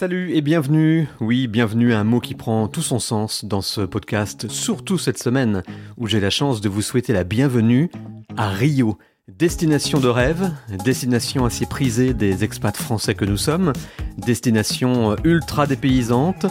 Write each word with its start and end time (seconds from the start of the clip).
Salut 0.00 0.32
et 0.32 0.42
bienvenue. 0.42 1.08
Oui, 1.18 1.48
bienvenue 1.48 1.92
à 1.92 1.98
un 1.98 2.04
mot 2.04 2.20
qui 2.20 2.36
prend 2.36 2.68
tout 2.68 2.82
son 2.82 3.00
sens 3.00 3.44
dans 3.44 3.62
ce 3.62 3.80
podcast, 3.80 4.48
surtout 4.48 4.96
cette 4.96 5.18
semaine 5.18 5.64
où 5.96 6.06
j'ai 6.06 6.20
la 6.20 6.30
chance 6.30 6.60
de 6.60 6.68
vous 6.68 6.82
souhaiter 6.82 7.12
la 7.12 7.24
bienvenue 7.24 7.90
à 8.36 8.48
Rio. 8.48 8.96
Destination 9.26 9.98
de 9.98 10.06
rêve, 10.06 10.52
destination 10.84 11.44
assez 11.44 11.66
prisée 11.66 12.14
des 12.14 12.44
expats 12.44 12.76
français 12.76 13.16
que 13.16 13.24
nous 13.24 13.36
sommes, 13.36 13.72
destination 14.18 15.16
ultra 15.24 15.66
dépaysante, 15.66 16.46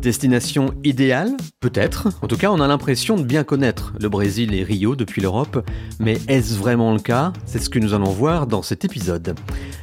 Destination 0.00 0.72
idéale 0.84 1.36
Peut-être. 1.60 2.08
En 2.22 2.28
tout 2.28 2.36
cas, 2.36 2.50
on 2.50 2.60
a 2.60 2.68
l'impression 2.68 3.16
de 3.16 3.22
bien 3.22 3.44
connaître 3.44 3.92
le 4.00 4.08
Brésil 4.08 4.54
et 4.54 4.62
Rio 4.62 4.94
depuis 4.94 5.20
l'Europe. 5.20 5.68
Mais 5.98 6.18
est-ce 6.28 6.54
vraiment 6.54 6.92
le 6.92 7.00
cas? 7.00 7.32
C'est 7.44 7.58
ce 7.58 7.68
que 7.68 7.78
nous 7.78 7.94
allons 7.94 8.10
voir 8.10 8.46
dans 8.46 8.62
cet 8.62 8.84
épisode. 8.84 9.34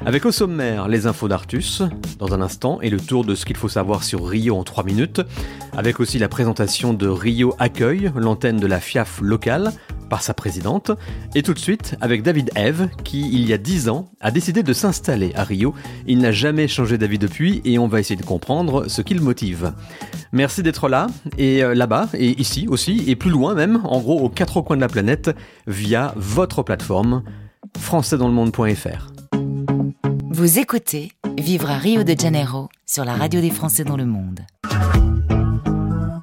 Avec 0.06 0.26
au 0.26 0.32
sommaire 0.32 0.88
les 0.88 1.08
infos 1.08 1.28
d'Artus, 1.28 1.82
dans 2.20 2.34
un 2.34 2.42
instant, 2.42 2.80
et 2.82 2.90
le 2.90 3.00
tour 3.00 3.26
de 3.26 3.36
ce 3.36 3.46
qu'il 3.46 3.58
faut 3.58 3.70
savoir 3.70 4.04
sur 4.04 4.26
Rio 4.26 4.56
en 4.56 4.64
3 4.64 4.84
minutes. 4.84 5.22
Avec 5.76 6.00
aussi 6.00 6.20
la 6.20 6.30
présentation 6.30 6.94
de 6.94 7.08
Rio 7.08 7.56
Accueil, 7.60 8.12
l'antenne 8.16 8.58
de 8.58 8.68
la 8.68 8.80
FIAF 8.80 9.20
locale, 9.22 9.72
par 10.10 10.22
sa 10.22 10.34
présidente, 10.34 10.92
et 11.36 11.44
tout 11.44 11.54
de 11.54 11.60
suite 11.60 11.96
avec 12.02 12.24
David 12.24 12.52
Eve, 12.56 12.90
qui, 13.04 13.22
il 13.34 13.48
y 13.48 13.54
a 13.54 13.58
10 13.58 13.90
ans, 13.90 14.10
a 14.22 14.32
décidé 14.32 14.64
de 14.64 14.74
s'installer 14.74 15.32
à 15.36 15.44
Rio. 15.44 15.74
Il 16.08 16.20
n'a 16.20 16.32
jamais 16.32 16.68
changé 16.68 16.98
d'avis 16.98 17.20
depuis, 17.20 17.62
et 17.66 17.80
on 17.80 17.88
va 17.88 18.00
essayer 18.00 18.16
de 18.16 18.26
comprendre 18.26 18.88
ce 18.88 19.02
qui 19.02 19.14
le 19.14 19.22
motive. 19.22 19.74
Merci 20.32 20.64
d'être 20.64 20.90
là, 20.90 21.08
et 21.38 21.64
euh, 21.64 21.74
là-bas, 21.74 22.10
et 22.14 22.40
ici 22.40 22.68
aussi, 22.68 23.04
et 23.08 23.16
plus 23.16 23.32
loin 23.32 23.54
même, 23.54 23.82
en 23.84 24.00
gros 24.00 24.20
aux 24.20 24.30
quatre 24.30 24.62
coins 24.62 24.76
de 24.76 24.82
la 24.82 24.88
planète, 24.88 25.32
via 25.68 26.14
votre 26.16 26.64
plateforme, 26.64 27.24
françaisdanslemonde.fr. 27.78 29.14
Vous 30.30 30.60
écoutez 30.60 31.12
Vivre 31.38 31.70
à 31.70 31.78
Rio 31.78 32.04
de 32.04 32.16
Janeiro 32.20 32.70
sur 32.86 33.06
la 33.06 33.14
radio 33.14 33.42
des 33.42 33.50
Français 33.50 33.84
dans 33.84 33.98
le 33.98 34.06
monde. 34.06 34.40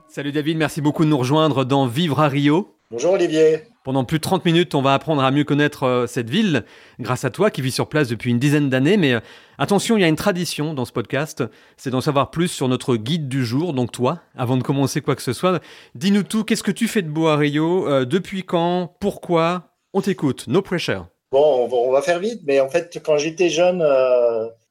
Salut 0.09 0.33
David, 0.33 0.57
merci 0.57 0.81
beaucoup 0.81 1.05
de 1.05 1.09
nous 1.09 1.19
rejoindre 1.19 1.65
dans 1.65 1.87
Vivre 1.87 2.21
à 2.21 2.29
Rio. 2.29 2.75
Bonjour 2.91 3.13
Olivier. 3.13 3.70
Pendant 3.83 4.05
plus 4.05 4.19
de 4.19 4.23
30 4.23 4.45
minutes, 4.45 4.75
on 4.75 4.83
va 4.83 4.93
apprendre 4.93 5.25
à 5.25 5.31
mieux 5.31 5.45
connaître 5.45 5.85
euh, 5.85 6.07
cette 6.07 6.29
ville, 6.29 6.65
grâce 6.99 7.25
à 7.25 7.31
toi 7.31 7.51
qui 7.51 7.63
vis 7.63 7.73
sur 7.73 7.89
place 7.89 8.09
depuis 8.09 8.31
une 8.31 8.39
dizaine 8.39 8.69
d'années. 8.69 8.99
Mais 8.99 9.15
euh, 9.15 9.21
attention, 9.57 9.97
il 9.97 10.03
y 10.03 10.05
a 10.05 10.09
une 10.09 10.17
tradition 10.17 10.75
dans 10.75 10.85
ce 10.85 10.93
podcast, 10.93 11.43
c'est 11.79 11.89
d'en 11.89 12.03
savoir 12.03 12.31
plus 12.31 12.49
sur 12.49 12.69
notre 12.69 12.97
guide 12.97 13.27
du 13.27 13.43
jour, 13.43 13.73
donc 13.73 13.91
toi, 13.91 14.21
avant 14.37 14.59
de 14.59 14.63
commencer 14.63 15.01
quoi 15.01 15.17
que 15.17 15.23
ce 15.23 15.33
soit. 15.33 15.63
Dis-nous 15.95 16.25
tout, 16.25 16.45
qu'est-ce 16.45 16.63
que 16.63 16.71
tu 16.71 16.89
fais 16.89 17.01
de 17.01 17.09
beau 17.09 17.29
à 17.29 17.37
Rio? 17.37 17.89
Euh, 17.89 18.05
Depuis 18.05 18.43
quand? 18.43 18.95
Pourquoi? 19.01 19.71
On 19.95 20.03
t'écoute, 20.03 20.45
no 20.47 20.61
pressure. 20.61 21.07
Bon, 21.33 21.67
on 21.73 21.91
va, 21.91 22.03
faire 22.03 22.19
vite, 22.19 22.43
mais 22.45 22.61
en 22.61 22.69
fait, 22.69 23.01
quand 23.03 23.17
j'étais 23.17 23.49
jeune, 23.49 23.83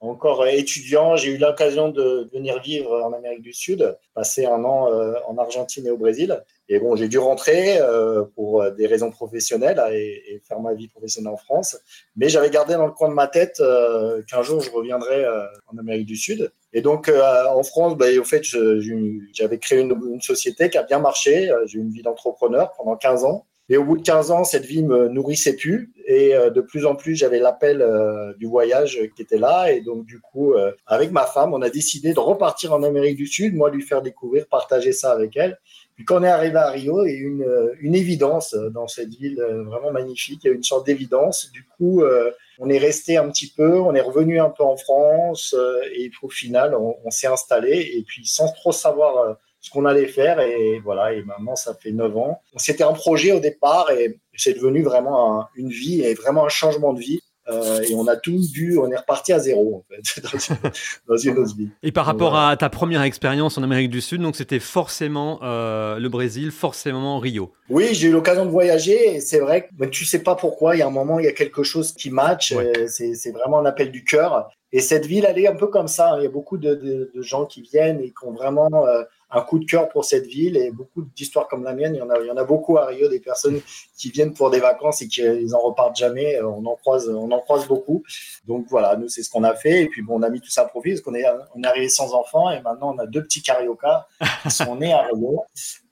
encore 0.02 0.46
étudiant, 0.46 1.16
j'ai 1.16 1.32
eu 1.32 1.38
l'occasion 1.38 1.88
de 1.88 2.30
venir 2.34 2.62
vivre 2.62 3.02
en 3.02 3.14
Amérique 3.14 3.42
du 3.42 3.54
Sud, 3.54 3.98
passer 4.14 4.46
un 4.46 4.66
an 4.66 4.90
en 5.26 5.38
Argentine 5.38 5.88
et 5.88 5.92
au 5.92 5.98
Brésil. 5.98 6.44
Et 6.70 6.80
bon, 6.80 6.96
j'ai 6.96 7.08
dû 7.08 7.18
rentrer 7.18 7.80
euh, 7.80 8.24
pour 8.36 8.64
des 8.72 8.86
raisons 8.86 9.10
professionnelles 9.10 9.82
et, 9.92 10.42
faire 10.48 10.60
ma 10.60 10.74
vie 10.74 10.88
professionnelle 10.88 11.34
en 11.34 11.38
France. 11.38 11.78
Mais 12.16 12.30
j'avais 12.30 12.50
gardé 12.50 12.76
dans 12.76 12.86
le 12.86 12.94
coin 12.94 13.10
de 13.10 13.14
ma 13.14 13.28
tête 13.28 13.62
qu'un 14.28 14.42
jour 14.44 14.62
je 14.62 14.72
reviendrais 14.72 15.26
en 15.68 15.78
Amérique 15.78 16.06
du 16.06 16.16
Sud. 16.16 16.52
Et 16.72 16.82
donc 16.82 17.12
en 17.12 17.64
France, 17.64 17.98
bah, 17.98 18.06
au 18.20 18.24
fait, 18.24 18.44
j'avais 18.44 19.58
créé 19.58 19.80
une, 19.80 20.00
une, 20.14 20.22
société 20.22 20.70
qui 20.70 20.78
a 20.78 20.84
bien 20.84 21.00
marché. 21.00 21.52
J'ai 21.66 21.80
eu 21.80 21.82
une 21.82 21.92
vie 21.92 22.04
d'entrepreneur 22.04 22.72
pendant 22.78 22.96
15 22.96 23.26
ans. 23.26 23.46
Et 23.72 23.78
au 23.78 23.84
bout 23.84 23.98
de 23.98 24.02
15 24.02 24.32
ans, 24.32 24.44
cette 24.44 24.66
vie 24.66 24.84
me 24.84 25.10
nourrissait 25.10 25.56
plus. 25.56 25.94
Et 26.08 26.36
euh, 26.36 26.50
de 26.50 26.60
plus 26.60 26.88
en 26.88 26.96
plus, 26.96 27.16
j'avais 27.16 27.38
l'appel 27.38 27.84
euh, 27.84 28.34
du 28.40 28.48
voyage 28.48 29.00
qui 29.16 29.22
était 29.22 29.38
là. 29.38 29.72
Et 29.72 29.82
donc, 29.82 30.06
du 30.06 30.20
coup, 30.20 30.54
euh, 30.54 30.72
avec 30.88 31.12
ma 31.12 31.26
femme, 31.26 31.54
on 31.54 31.62
a 31.62 31.70
décidé 31.70 32.14
de 32.14 32.20
repartir 32.20 32.74
en 32.74 32.82
Amérique 32.82 33.16
du 33.16 33.28
Sud, 33.28 33.56
moi 33.56 33.70
lui 33.70 33.84
faire 33.84 34.02
découvrir, 34.02 34.48
partager 34.48 34.92
ça 34.92 35.12
avec 35.12 35.38
elle. 35.38 35.60
Quand 36.06 36.20
on 36.20 36.24
est 36.24 36.30
arrivé 36.30 36.58
à 36.58 36.70
Rio, 36.70 37.06
il 37.06 37.12
y 37.12 37.16
a 37.16 37.20
une, 37.20 37.76
une 37.80 37.96
évidence 37.96 38.54
dans 38.54 38.88
cette 38.88 39.10
ville 39.10 39.42
vraiment 39.66 39.92
magnifique. 39.92 40.42
Il 40.44 40.48
y 40.48 40.52
a 40.52 40.54
une 40.54 40.64
sorte 40.64 40.86
d'évidence. 40.86 41.52
Du 41.52 41.66
coup, 41.66 42.04
on 42.60 42.70
est 42.70 42.78
resté 42.78 43.18
un 43.18 43.30
petit 43.30 43.52
peu, 43.56 43.80
on 43.80 43.94
est 43.94 44.02
revenu 44.02 44.40
un 44.40 44.50
peu 44.50 44.64
en 44.64 44.78
France. 44.78 45.56
et 45.94 46.10
au 46.22 46.30
final, 46.30 46.76
on, 46.76 46.96
on 47.04 47.12
s'est 47.12 47.28
installé. 47.28 47.92
Et 47.96 48.04
puis, 48.04 48.26
sans 48.26 48.52
trop 48.52 48.72
savoir 48.72 49.38
ce 49.62 49.70
qu'on 49.70 49.86
allait 49.86 50.08
faire. 50.08 50.40
Et 50.40 50.80
voilà, 50.80 51.14
et 51.14 51.24
maintenant, 51.24 51.56
ça 51.56 51.74
fait 51.74 51.92
9 51.92 52.18
ans. 52.18 52.42
C'était 52.58 52.84
un 52.84 52.94
projet 52.94 53.32
au 53.32 53.40
départ 53.40 53.92
et 53.92 54.20
c'est 54.36 54.54
devenu 54.54 54.84
vraiment 54.84 55.48
une 55.56 55.70
vie 55.70 56.02
et 56.02 56.14
vraiment 56.14 56.46
un 56.46 56.50
changement 56.50 56.94
de 56.94 57.00
vie. 57.00 57.22
Euh, 57.50 57.82
et 57.82 57.96
on 57.96 58.08
a 58.08 58.16
tout 58.16 58.38
dû, 58.52 58.78
on 58.78 58.92
est 58.92 58.96
reparti 58.96 59.34
à 59.34 59.40
zéro 59.40 59.76
en 59.76 59.86
fait, 59.90 60.22
dans 61.08 61.18
une, 61.18 61.38
autre 61.38 61.56
vie. 61.56 61.70
Et 61.84 61.92
par 61.92 62.06
rapport 62.06 62.38
à 62.38 62.56
ta 62.58 62.70
première 62.70 63.02
expérience 63.02 63.58
en 63.58 63.64
Amérique 63.64 63.90
du 63.90 64.02
Sud, 64.02 64.22
donc 64.22 64.36
c'était 64.36 64.60
forcément 64.60 65.40
euh, 65.42 65.98
le 66.00 66.10
Brésil, 66.10 66.52
forcément 66.52 67.18
Rio. 67.20 67.52
Oui, 67.70 67.90
j'ai 67.94 68.10
eu 68.10 68.12
l'occasion 68.12 68.46
de 68.46 68.52
voyager 68.52 69.16
et 69.16 69.20
c'est 69.20 69.40
vrai 69.40 69.68
que 69.68 69.86
tu 69.86 70.06
sais 70.06 70.22
pas 70.22 70.36
pourquoi, 70.36 70.76
il 70.76 70.80
y 70.80 70.82
a 70.82 70.88
un 70.88 70.92
moment, 70.92 71.20
il 71.20 71.26
y 71.26 71.30
a 71.30 71.34
quelque 71.34 71.64
chose 71.64 71.94
qui 71.94 72.12
match, 72.12 72.54
euh, 72.54 72.88
c'est 72.88 73.32
vraiment 73.32 73.60
un 73.60 73.66
appel 73.66 73.92
du 73.92 74.04
cœur. 74.04 74.50
Et 74.72 74.82
cette 74.82 75.08
ville, 75.08 75.26
elle 75.28 75.40
est 75.40 75.48
un 75.48 75.56
peu 75.56 75.68
comme 75.68 75.88
ça. 75.88 76.14
Hein. 76.14 76.18
Il 76.20 76.24
y 76.24 76.28
a 76.28 76.30
beaucoup 76.30 76.60
de, 76.60 76.76
de, 76.76 77.12
de 77.14 77.22
gens 77.24 77.46
qui 77.46 77.64
viennent 77.64 78.00
et 78.02 78.10
qui 78.10 78.26
ont 78.28 78.34
vraiment 78.34 78.70
un 79.32 79.42
coup 79.42 79.60
de 79.60 79.66
cœur 79.66 79.90
pour 79.90 80.06
cette 80.06 80.26
ville 80.26 80.58
et 80.58 80.72
beaucoup 80.72 81.04
d'histoires 81.16 81.48
comme 81.48 81.64
la 81.64 81.74
mienne. 81.74 81.96
Il 81.96 82.00
y 82.00 82.32
en 82.32 82.38
a, 82.38 82.44
beaucoup 82.44 82.78
à 82.78 82.86
Rio, 82.86 83.08
des 83.08 83.20
personnes 83.20 83.62
qui 83.98 84.10
viennent 84.10 84.34
pour 84.34 84.50
des 84.50 84.60
vacances 84.60 85.02
et 85.02 85.08
qui 85.08 85.22
ils 85.22 85.54
en 85.54 85.60
repartent 85.60 85.98
jamais. 85.98 86.42
On 86.42 86.66
en 86.66 86.76
croise, 86.76 87.10
on 87.10 87.32
en 87.32 87.40
croise 87.40 87.68
beaucoup. 87.68 88.04
Donc 88.48 88.66
voilà, 88.70 88.96
nous 88.96 89.08
c'est 89.08 89.24
ce 89.24 89.30
qu'on 89.30 89.44
a 89.44 89.54
fait 89.54 89.84
et 89.84 89.88
puis 89.88 90.02
bon, 90.02 90.20
on 90.20 90.24
a 90.24 90.30
mis 90.30 90.42
tout 90.42 90.50
ça 90.50 90.62
à 90.62 90.66
profit 90.66 90.92
parce 90.92 91.02
qu'on 91.02 91.16
est, 91.16 91.26
arrivé 91.64 91.90
sans 91.90 92.14
enfants 92.14 92.50
et 92.50 92.62
maintenant 92.62 92.96
on 92.96 92.98
a 93.00 93.06
deux 93.06 93.24
petits 93.24 93.42
carioca 93.42 94.08
qui 94.44 94.52
sont 94.52 94.76
nés 94.76 94.94
à 94.94 95.04
Rio 95.04 95.44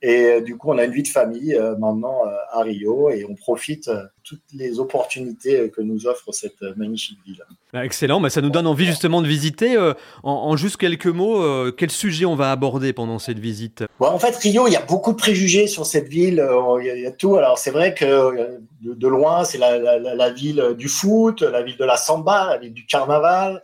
et 0.01 0.25
euh, 0.25 0.41
du 0.41 0.57
coup 0.57 0.71
on 0.71 0.77
a 0.77 0.83
une 0.83 0.91
vie 0.91 1.03
de 1.03 1.07
famille 1.07 1.55
euh, 1.55 1.75
maintenant 1.77 2.25
euh, 2.25 2.31
à 2.51 2.61
Rio 2.61 3.09
et 3.09 3.25
on 3.27 3.35
profite 3.35 3.89
toutes 4.23 4.43
les 4.53 4.79
opportunités 4.79 5.69
que 5.69 5.81
nous 5.81 6.05
offre 6.05 6.33
cette 6.33 6.61
magnifique 6.75 7.17
ville. 7.25 7.41
Bah, 7.71 7.85
excellent, 7.85 8.19
mais 8.19 8.29
ça 8.29 8.41
nous 8.41 8.49
donne 8.49 8.67
envie 8.67 8.85
justement 8.85 9.21
de 9.21 9.27
visiter. 9.27 9.77
en, 10.23 10.57
juste 10.57 10.75
quelques 10.75 11.07
mots, 11.07 11.71
quel 11.71 11.89
sujet 11.91 12.25
on 12.25 12.35
va 12.35 12.51
aborder 12.51 12.91
pendant 12.91 13.19
visite 13.35 13.83
En 13.99 14.19
fait, 14.19 14.35
Rio, 14.37 14.67
il 14.67 14.73
y 14.73 14.75
a 14.75 14.81
beaucoup 14.81 15.11
de 15.11 15.17
préjugés 15.17 15.67
sur 15.67 15.85
cette 15.85 16.07
ville. 16.07 16.45
Il 16.81 16.99
y 17.01 17.05
a, 17.05 17.11
tout. 17.11 17.35
Alors 17.35 17.57
c'est 17.57 17.71
vrai 17.71 17.93
que 17.93 18.59
de, 18.81 19.07
loin, 19.07 19.43
c'est 19.43 19.57
la, 19.57 20.29
ville 20.29 20.75
du 20.77 20.87
foot, 20.87 21.41
la 21.41 21.61
ville 21.61 21.77
de 21.77 21.85
la 21.85 21.97
samba, 21.97 22.47
la 22.47 22.57
ville 22.57 22.73
du 22.73 22.85
carnaval. 22.85 23.61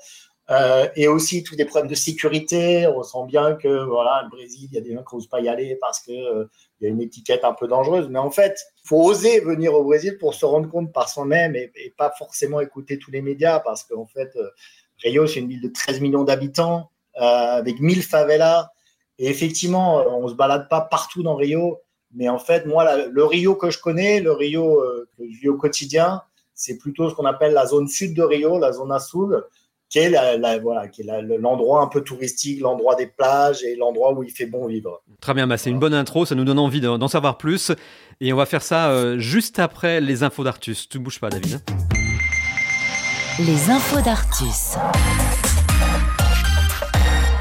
Euh, 0.52 0.90
et 0.98 1.08
aussi 1.08 1.42
tous 1.42 1.56
des 1.56 1.64
problèmes 1.64 1.90
de 1.90 1.96
sécurité. 1.96 2.86
On 2.88 3.02
sent 3.04 3.26
bien 3.28 3.56
que 3.56 3.86
voilà, 3.86 4.24
le 4.24 4.30
Brésil, 4.30 4.68
il 4.72 4.76
y 4.76 4.78
a 4.78 4.82
des 4.82 4.94
gens 4.94 5.04
qui 5.04 5.16
n'osent 5.16 5.28
pas 5.28 5.40
y 5.40 5.48
aller 5.48 5.78
parce 5.80 6.02
que 6.02 6.12
euh, 6.12 6.46
y 6.82 6.86
a 6.86 6.90
une 6.90 7.02
étiquette 7.02 7.46
un 7.46 7.54
peu 7.54 7.68
dangereuse. 7.68 8.10
Mais 8.10 8.20
en 8.20 8.32
fait, 8.32 8.60
faut 8.84 9.02
oser 9.02 9.40
venir 9.40 9.74
au 9.74 9.84
Brésil 9.84 10.18
pour 10.20 10.34
se 10.34 10.46
rendre 10.46 10.70
compte 10.70 10.92
par 10.92 11.08
soi-même 11.08 11.56
et, 11.56 11.72
pas 11.98 12.14
forcément 12.18 12.60
écouter 12.60 13.00
tous 13.00 13.12
les 13.12 13.22
médias 13.22 13.60
parce 13.60 13.84
qu'en 13.84 14.06
fait, 14.06 14.36
euh, 14.36 14.50
Rio, 15.04 15.28
c'est 15.28 15.40
une 15.40 15.48
ville 15.48 15.62
de 15.62 15.70
13 15.70 16.02
millions 16.02 16.24
d'habitants 16.24 16.90
avec 17.16 17.80
1000 17.80 18.02
favelas. 18.02 18.72
Et 19.20 19.30
effectivement, 19.30 20.06
on 20.08 20.28
se 20.28 20.34
balade 20.34 20.68
pas 20.70 20.82
partout 20.82 21.24
dans 21.24 21.36
Rio. 21.36 21.80
Mais 22.16 22.30
en 22.30 22.40
fait, 22.40 22.66
moi, 22.66 23.08
le 23.08 23.26
Rio 23.26 23.56
que 23.56 23.70
je 23.72 23.80
connais, 23.80 24.20
le 24.20 24.32
Rio 24.32 24.82
que 25.18 25.24
je 25.24 25.40
vis 25.40 25.50
au 25.50 25.58
quotidien, 25.58 26.22
c'est 26.54 26.78
plutôt 26.78 27.10
ce 27.10 27.16
qu'on 27.16 27.26
appelle 27.26 27.54
la 27.54 27.66
zone 27.66 27.88
sud 27.88 28.16
de 28.16 28.22
Rio, 28.22 28.60
la 28.60 28.72
zone 28.72 28.92
Azul 28.92 29.44
qui 29.94 30.00
est 30.00 30.10
la, 30.10 30.58
voilà, 30.58 30.88
qui 30.88 31.04
est 31.04 31.22
l'endroit 31.38 31.84
un 31.84 31.88
peu 31.88 32.02
touristique, 32.02 32.60
l'endroit 32.62 32.96
des 32.96 33.06
plages 33.06 33.64
et 33.64 33.76
l'endroit 33.76 34.12
où 34.14 34.24
il 34.24 34.32
fait 34.32 34.48
bon 34.48 34.66
vivre. 34.66 35.04
Très 35.22 35.36
bien, 35.36 35.46
bah 35.46 35.58
c'est 35.58 35.70
une 35.70 35.78
bonne 35.78 35.94
intro, 35.94 36.26
ça 36.26 36.34
nous 36.34 36.46
donne 36.46 36.58
envie 36.58 36.82
d'en 36.82 37.08
savoir 37.08 37.38
plus. 37.38 37.72
Et 38.20 38.34
on 38.34 38.36
va 38.36 38.48
faire 38.48 38.64
ça 38.64 38.90
euh, 38.90 39.20
juste 39.20 39.60
après 39.60 40.02
les 40.02 40.24
infos 40.24 40.44
d'Artus. 40.44 40.90
Tu 40.90 40.98
ne 40.98 41.04
bouges 41.04 41.20
pas, 41.20 41.30
David. 41.30 41.62
Hein. 41.70 41.74
les 43.38 43.70
infos 43.70 44.02
d'Artus. 44.02 44.78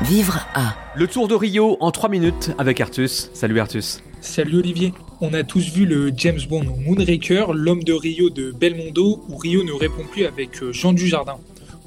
Vivre 0.02 0.46
à. 0.54 0.74
Le 0.96 1.06
tour 1.06 1.28
de 1.28 1.34
Rio 1.34 1.76
en 1.80 1.90
3 1.90 2.08
minutes 2.08 2.50
avec 2.58 2.80
Artus. 2.80 3.30
Salut 3.34 3.60
Artus. 3.60 4.02
Salut 4.20 4.58
Olivier. 4.58 4.92
On 5.20 5.32
a 5.32 5.44
tous 5.44 5.72
vu 5.72 5.86
le 5.86 6.12
James 6.16 6.40
Bond 6.48 6.64
Moonraker, 6.84 7.52
l'homme 7.52 7.82
de 7.84 7.92
Rio 7.92 8.30
de 8.30 8.52
Belmondo, 8.52 9.24
où 9.28 9.36
Rio 9.36 9.62
ne 9.62 9.72
répond 9.72 10.04
plus 10.10 10.26
avec 10.26 10.62
euh, 10.62 10.72
Jean 10.72 10.92
Dujardin 10.92 11.38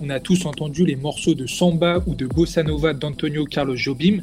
on 0.01 0.09
a 0.09 0.19
tous 0.19 0.45
entendu 0.45 0.85
les 0.85 0.95
morceaux 0.95 1.35
de 1.35 1.47
samba 1.47 2.03
ou 2.06 2.15
de 2.15 2.25
bossa 2.25 2.63
nova 2.63 2.94
d'Antonio 2.94 3.45
Carlos 3.45 3.75
Jobim, 3.75 4.21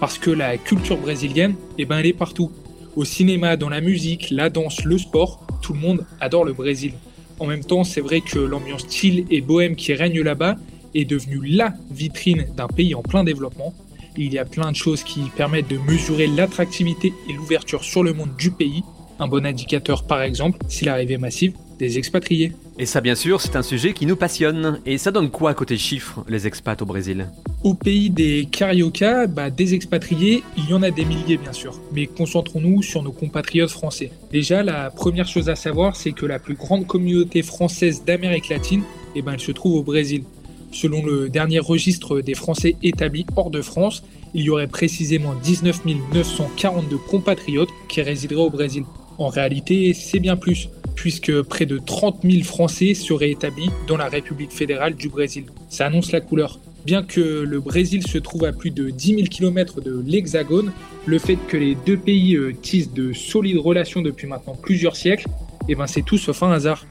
parce 0.00 0.18
que 0.18 0.30
la 0.30 0.56
culture 0.56 0.96
brésilienne, 0.96 1.54
eh 1.78 1.84
ben, 1.84 1.98
elle 1.98 2.06
est 2.06 2.12
partout. 2.12 2.50
Au 2.96 3.04
cinéma, 3.04 3.56
dans 3.56 3.68
la 3.68 3.80
musique, 3.80 4.30
la 4.30 4.50
danse, 4.50 4.84
le 4.84 4.98
sport, 4.98 5.46
tout 5.62 5.72
le 5.72 5.78
monde 5.78 6.04
adore 6.20 6.44
le 6.44 6.52
Brésil. 6.52 6.94
En 7.38 7.46
même 7.46 7.64
temps, 7.64 7.84
c'est 7.84 8.00
vrai 8.00 8.20
que 8.20 8.38
l'ambiance 8.38 8.86
chill 8.90 9.24
et 9.30 9.40
bohème 9.40 9.76
qui 9.76 9.94
règne 9.94 10.20
là-bas 10.20 10.56
est 10.94 11.04
devenue 11.04 11.40
la 11.44 11.74
vitrine 11.90 12.46
d'un 12.56 12.68
pays 12.68 12.94
en 12.94 13.02
plein 13.02 13.24
développement. 13.24 13.74
Il 14.16 14.32
y 14.32 14.38
a 14.38 14.44
plein 14.44 14.70
de 14.70 14.76
choses 14.76 15.02
qui 15.02 15.20
permettent 15.36 15.68
de 15.68 15.78
mesurer 15.78 16.26
l'attractivité 16.26 17.12
et 17.28 17.32
l'ouverture 17.32 17.82
sur 17.82 18.02
le 18.02 18.12
monde 18.12 18.36
du 18.36 18.50
pays. 18.50 18.82
Un 19.18 19.28
bon 19.28 19.46
indicateur, 19.46 20.04
par 20.04 20.22
exemple, 20.22 20.58
c'est 20.68 20.84
l'arrivée 20.84 21.16
massive 21.16 21.54
des 21.78 21.98
expatriés. 21.98 22.52
Et 22.78 22.86
ça, 22.86 23.00
bien 23.00 23.14
sûr, 23.14 23.40
c'est 23.40 23.56
un 23.56 23.62
sujet 23.62 23.92
qui 23.92 24.06
nous 24.06 24.16
passionne. 24.16 24.80
Et 24.86 24.98
ça 24.98 25.10
donne 25.10 25.30
quoi 25.30 25.52
côté 25.54 25.76
chiffres, 25.76 26.24
les 26.28 26.46
expats 26.46 26.80
au 26.80 26.86
Brésil? 26.86 27.28
Au 27.64 27.74
pays 27.74 28.08
des 28.10 28.46
Carioca, 28.50 29.26
bah, 29.26 29.50
des 29.50 29.74
expatriés, 29.74 30.42
il 30.56 30.70
y 30.70 30.74
en 30.74 30.82
a 30.82 30.90
des 30.90 31.04
milliers, 31.04 31.38
bien 31.38 31.52
sûr. 31.52 31.80
Mais 31.92 32.06
concentrons-nous 32.06 32.82
sur 32.82 33.02
nos 33.02 33.12
compatriotes 33.12 33.70
français. 33.70 34.12
Déjà, 34.30 34.62
la 34.62 34.90
première 34.90 35.26
chose 35.26 35.48
à 35.48 35.56
savoir, 35.56 35.96
c'est 35.96 36.12
que 36.12 36.26
la 36.26 36.38
plus 36.38 36.54
grande 36.54 36.86
communauté 36.86 37.42
française 37.42 38.04
d'Amérique 38.04 38.48
latine, 38.48 38.82
eh 39.14 39.22
ben, 39.22 39.32
elle 39.32 39.40
se 39.40 39.52
trouve 39.52 39.76
au 39.76 39.82
Brésil. 39.82 40.24
Selon 40.72 41.04
le 41.04 41.28
dernier 41.28 41.58
registre 41.58 42.22
des 42.22 42.34
Français 42.34 42.76
établis 42.82 43.26
hors 43.36 43.50
de 43.50 43.60
France, 43.60 44.02
il 44.32 44.44
y 44.44 44.50
aurait 44.50 44.66
précisément 44.66 45.34
19 45.34 45.84
942 46.14 46.96
compatriotes 46.96 47.68
qui 47.88 48.00
résideraient 48.00 48.40
au 48.40 48.50
Brésil. 48.50 48.84
En 49.18 49.28
réalité, 49.28 49.92
c'est 49.92 50.18
bien 50.18 50.36
plus, 50.36 50.70
puisque 50.94 51.42
près 51.42 51.66
de 51.66 51.78
30 51.78 52.20
000 52.24 52.42
Français 52.42 52.94
seraient 52.94 53.30
établis 53.30 53.68
dans 53.86 53.98
la 53.98 54.08
République 54.08 54.50
fédérale 54.50 54.94
du 54.94 55.10
Brésil. 55.10 55.44
Ça 55.68 55.86
annonce 55.86 56.10
la 56.10 56.22
couleur. 56.22 56.58
Bien 56.86 57.02
que 57.02 57.20
le 57.20 57.60
Brésil 57.60 58.06
se 58.06 58.18
trouve 58.18 58.44
à 58.44 58.52
plus 58.52 58.70
de 58.70 58.88
10 58.88 59.14
000 59.16 59.26
km 59.28 59.80
de 59.82 60.02
l'Hexagone, 60.04 60.72
le 61.06 61.18
fait 61.18 61.36
que 61.48 61.58
les 61.58 61.76
deux 61.86 61.98
pays 61.98 62.34
euh, 62.34 62.54
tissent 62.60 62.92
de 62.92 63.12
solides 63.12 63.58
relations 63.58 64.02
depuis 64.02 64.26
maintenant 64.26 64.56
plusieurs 64.60 64.96
siècles, 64.96 65.26
eh 65.68 65.74
ben 65.74 65.86
c'est 65.86 66.02
tout 66.02 66.18
sauf 66.18 66.42
un 66.42 66.50
hasard. 66.50 66.86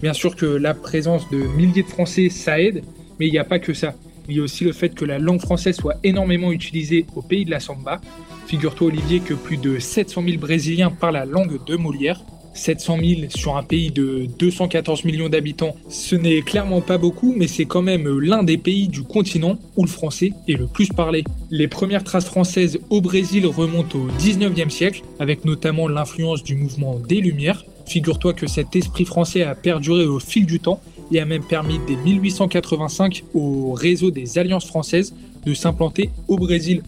Bien 0.00 0.14
sûr 0.14 0.36
que 0.36 0.46
la 0.46 0.72
présence 0.72 1.28
de 1.30 1.38
milliers 1.38 1.82
de 1.82 1.88
Français, 1.88 2.30
ça 2.30 2.58
aide, 2.60 2.84
mais 3.18 3.26
il 3.26 3.32
n'y 3.32 3.38
a 3.38 3.44
pas 3.44 3.58
que 3.58 3.74
ça. 3.74 3.94
Il 4.28 4.36
y 4.36 4.40
a 4.40 4.42
aussi 4.42 4.64
le 4.64 4.72
fait 4.72 4.94
que 4.94 5.04
la 5.04 5.18
langue 5.18 5.40
française 5.40 5.76
soit 5.76 5.96
énormément 6.02 6.50
utilisée 6.50 7.06
au 7.14 7.22
pays 7.22 7.44
de 7.44 7.50
la 7.50 7.60
samba. 7.60 8.00
Figure-toi 8.46 8.88
Olivier 8.88 9.20
que 9.20 9.34
plus 9.34 9.58
de 9.58 9.78
700 9.78 10.22
000 10.26 10.38
Brésiliens 10.38 10.90
parlent 10.90 11.14
la 11.14 11.26
langue 11.26 11.62
de 11.64 11.76
Molière. 11.76 12.20
700 12.54 12.98
000 13.02 13.20
sur 13.34 13.56
un 13.56 13.62
pays 13.62 13.90
de 13.90 14.26
214 14.38 15.04
millions 15.04 15.28
d'habitants, 15.28 15.74
ce 15.88 16.14
n'est 16.14 16.42
clairement 16.42 16.80
pas 16.80 16.98
beaucoup, 16.98 17.34
mais 17.36 17.48
c'est 17.48 17.64
quand 17.64 17.82
même 17.82 18.08
l'un 18.20 18.44
des 18.44 18.56
pays 18.56 18.88
du 18.88 19.02
continent 19.02 19.58
où 19.76 19.82
le 19.82 19.90
français 19.90 20.32
est 20.48 20.54
le 20.54 20.66
plus 20.66 20.88
parlé. 20.88 21.24
Les 21.50 21.68
premières 21.68 22.04
traces 22.04 22.26
françaises 22.26 22.78
au 22.90 23.00
Brésil 23.00 23.46
remontent 23.46 23.98
au 23.98 24.08
19e 24.20 24.70
siècle, 24.70 25.02
avec 25.18 25.44
notamment 25.44 25.88
l'influence 25.88 26.44
du 26.44 26.54
mouvement 26.54 27.00
des 27.00 27.20
Lumières. 27.20 27.64
Figure-toi 27.86 28.32
que 28.32 28.46
cet 28.46 28.76
esprit 28.76 29.04
français 29.04 29.42
a 29.42 29.54
perduré 29.54 30.06
au 30.06 30.20
fil 30.20 30.46
du 30.46 30.60
temps 30.60 30.80
et 31.12 31.20
a 31.20 31.24
même 31.24 31.44
permis 31.44 31.78
dès 31.86 31.96
1885 31.96 33.24
au 33.34 33.72
réseau 33.72 34.10
des 34.10 34.38
alliances 34.38 34.66
françaises 34.66 35.14
de 35.44 35.54
s'implanter 35.54 36.10
au 36.28 36.36
Brésil. 36.36 36.82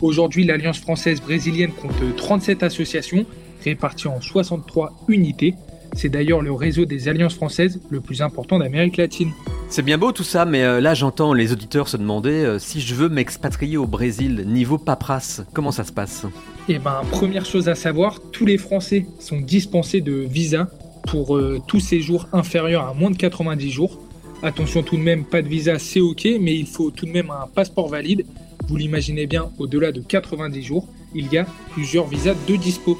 Aujourd'hui, 0.00 0.44
l'Alliance 0.44 0.80
française 0.80 1.20
brésilienne 1.20 1.70
compte 1.72 1.92
37 2.16 2.62
associations 2.62 3.24
réparties 3.64 4.08
en 4.08 4.20
63 4.20 5.04
unités. 5.08 5.54
C'est 5.94 6.08
d'ailleurs 6.08 6.40
le 6.40 6.52
réseau 6.52 6.84
des 6.86 7.08
alliances 7.08 7.34
françaises 7.34 7.80
le 7.90 8.00
plus 8.00 8.22
important 8.22 8.58
d'Amérique 8.58 8.96
latine. 8.96 9.30
C'est 9.68 9.82
bien 9.82 9.98
beau 9.98 10.12
tout 10.12 10.24
ça, 10.24 10.44
mais 10.44 10.64
euh, 10.64 10.80
là 10.80 10.94
j'entends 10.94 11.32
les 11.32 11.52
auditeurs 11.52 11.88
se 11.88 11.96
demander 11.96 12.30
euh, 12.30 12.58
si 12.58 12.80
je 12.80 12.94
veux 12.94 13.08
m'expatrier 13.08 13.76
au 13.76 13.86
Brésil, 13.86 14.44
niveau 14.46 14.78
paperasse, 14.78 15.42
comment 15.52 15.70
ça 15.70 15.84
se 15.84 15.92
passe? 15.92 16.26
Eh 16.68 16.78
ben, 16.78 17.02
première 17.10 17.44
chose 17.44 17.68
à 17.68 17.74
savoir, 17.74 18.20
tous 18.32 18.44
les 18.46 18.58
Français 18.58 19.06
sont 19.18 19.40
dispensés 19.40 20.00
de 20.00 20.12
visa 20.12 20.68
pour 21.06 21.36
euh, 21.36 21.60
tous 21.66 21.80
séjours 21.80 22.28
inférieurs 22.32 22.86
à 22.86 22.94
moins 22.94 23.10
de 23.10 23.16
90 23.16 23.70
jours. 23.70 23.98
Attention 24.42 24.82
tout 24.82 24.96
de 24.96 25.02
même, 25.02 25.24
pas 25.24 25.42
de 25.42 25.48
visa, 25.48 25.78
c'est 25.78 26.00
ok, 26.00 26.26
mais 26.40 26.56
il 26.56 26.66
faut 26.66 26.90
tout 26.90 27.06
de 27.06 27.10
même 27.10 27.30
un 27.30 27.46
passeport 27.46 27.88
valide. 27.88 28.26
Vous 28.68 28.76
l'imaginez 28.76 29.26
bien, 29.26 29.50
au-delà 29.58 29.92
de 29.92 30.00
90 30.00 30.62
jours, 30.62 30.88
il 31.14 31.32
y 31.32 31.38
a 31.38 31.46
plusieurs 31.72 32.06
visas 32.06 32.34
de 32.48 32.56
dispo. 32.56 32.98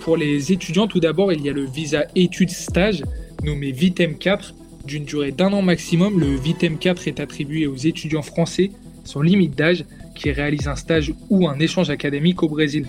Pour 0.00 0.16
les 0.16 0.52
étudiants, 0.52 0.86
tout 0.86 1.00
d'abord, 1.00 1.32
il 1.32 1.40
y 1.42 1.48
a 1.48 1.52
le 1.52 1.64
visa 1.64 2.04
études 2.14 2.50
stage, 2.50 3.02
nommé 3.42 3.72
VITEM 3.72 4.18
4, 4.18 4.54
d'une 4.84 5.04
durée 5.04 5.32
d'un 5.32 5.52
an 5.52 5.62
maximum. 5.62 6.20
Le 6.20 6.36
VITEM 6.36 6.78
4 6.78 7.08
est 7.08 7.20
attribué 7.20 7.66
aux 7.66 7.76
étudiants 7.76 8.22
français 8.22 8.70
sans 9.04 9.22
limite 9.22 9.56
d'âge 9.56 9.84
qui 10.14 10.30
réalisent 10.30 10.68
un 10.68 10.76
stage 10.76 11.12
ou 11.30 11.48
un 11.48 11.58
échange 11.58 11.90
académique 11.90 12.42
au 12.42 12.48
Brésil. 12.48 12.86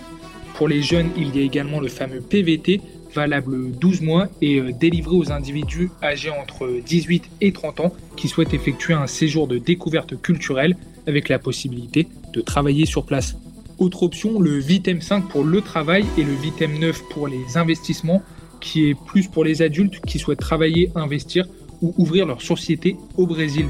Pour 0.54 0.68
les 0.68 0.82
jeunes, 0.82 1.10
il 1.16 1.36
y 1.36 1.40
a 1.40 1.42
également 1.42 1.80
le 1.80 1.88
fameux 1.88 2.20
PVT, 2.20 2.80
valable 3.16 3.72
12 3.72 4.02
mois 4.02 4.28
et 4.42 4.60
euh, 4.60 4.72
délivré 4.72 5.16
aux 5.16 5.32
individus 5.32 5.90
âgés 6.02 6.30
entre 6.30 6.68
18 6.84 7.24
et 7.40 7.52
30 7.52 7.80
ans 7.80 7.92
qui 8.16 8.28
souhaitent 8.28 8.54
effectuer 8.54 8.92
un 8.92 9.06
séjour 9.06 9.48
de 9.48 9.58
découverte 9.58 10.20
culturelle 10.20 10.76
avec 11.06 11.28
la 11.28 11.38
possibilité 11.38 12.08
de 12.32 12.40
travailler 12.40 12.84
sur 12.84 13.04
place. 13.04 13.36
Autre 13.78 14.02
option, 14.02 14.38
le 14.38 14.58
VITEM 14.58 15.00
5 15.00 15.28
pour 15.28 15.44
le 15.44 15.60
travail 15.60 16.04
et 16.18 16.22
le 16.22 16.32
VITEM 16.32 16.78
9 16.78 17.02
pour 17.10 17.26
les 17.26 17.56
investissements, 17.56 18.22
qui 18.60 18.88
est 18.88 18.94
plus 18.94 19.28
pour 19.28 19.44
les 19.44 19.62
adultes 19.62 20.00
qui 20.06 20.18
souhaitent 20.18 20.40
travailler, 20.40 20.90
investir 20.94 21.46
ou 21.82 21.94
ouvrir 21.98 22.26
leur 22.26 22.42
société 22.42 22.96
au 23.16 23.26
Brésil. 23.26 23.66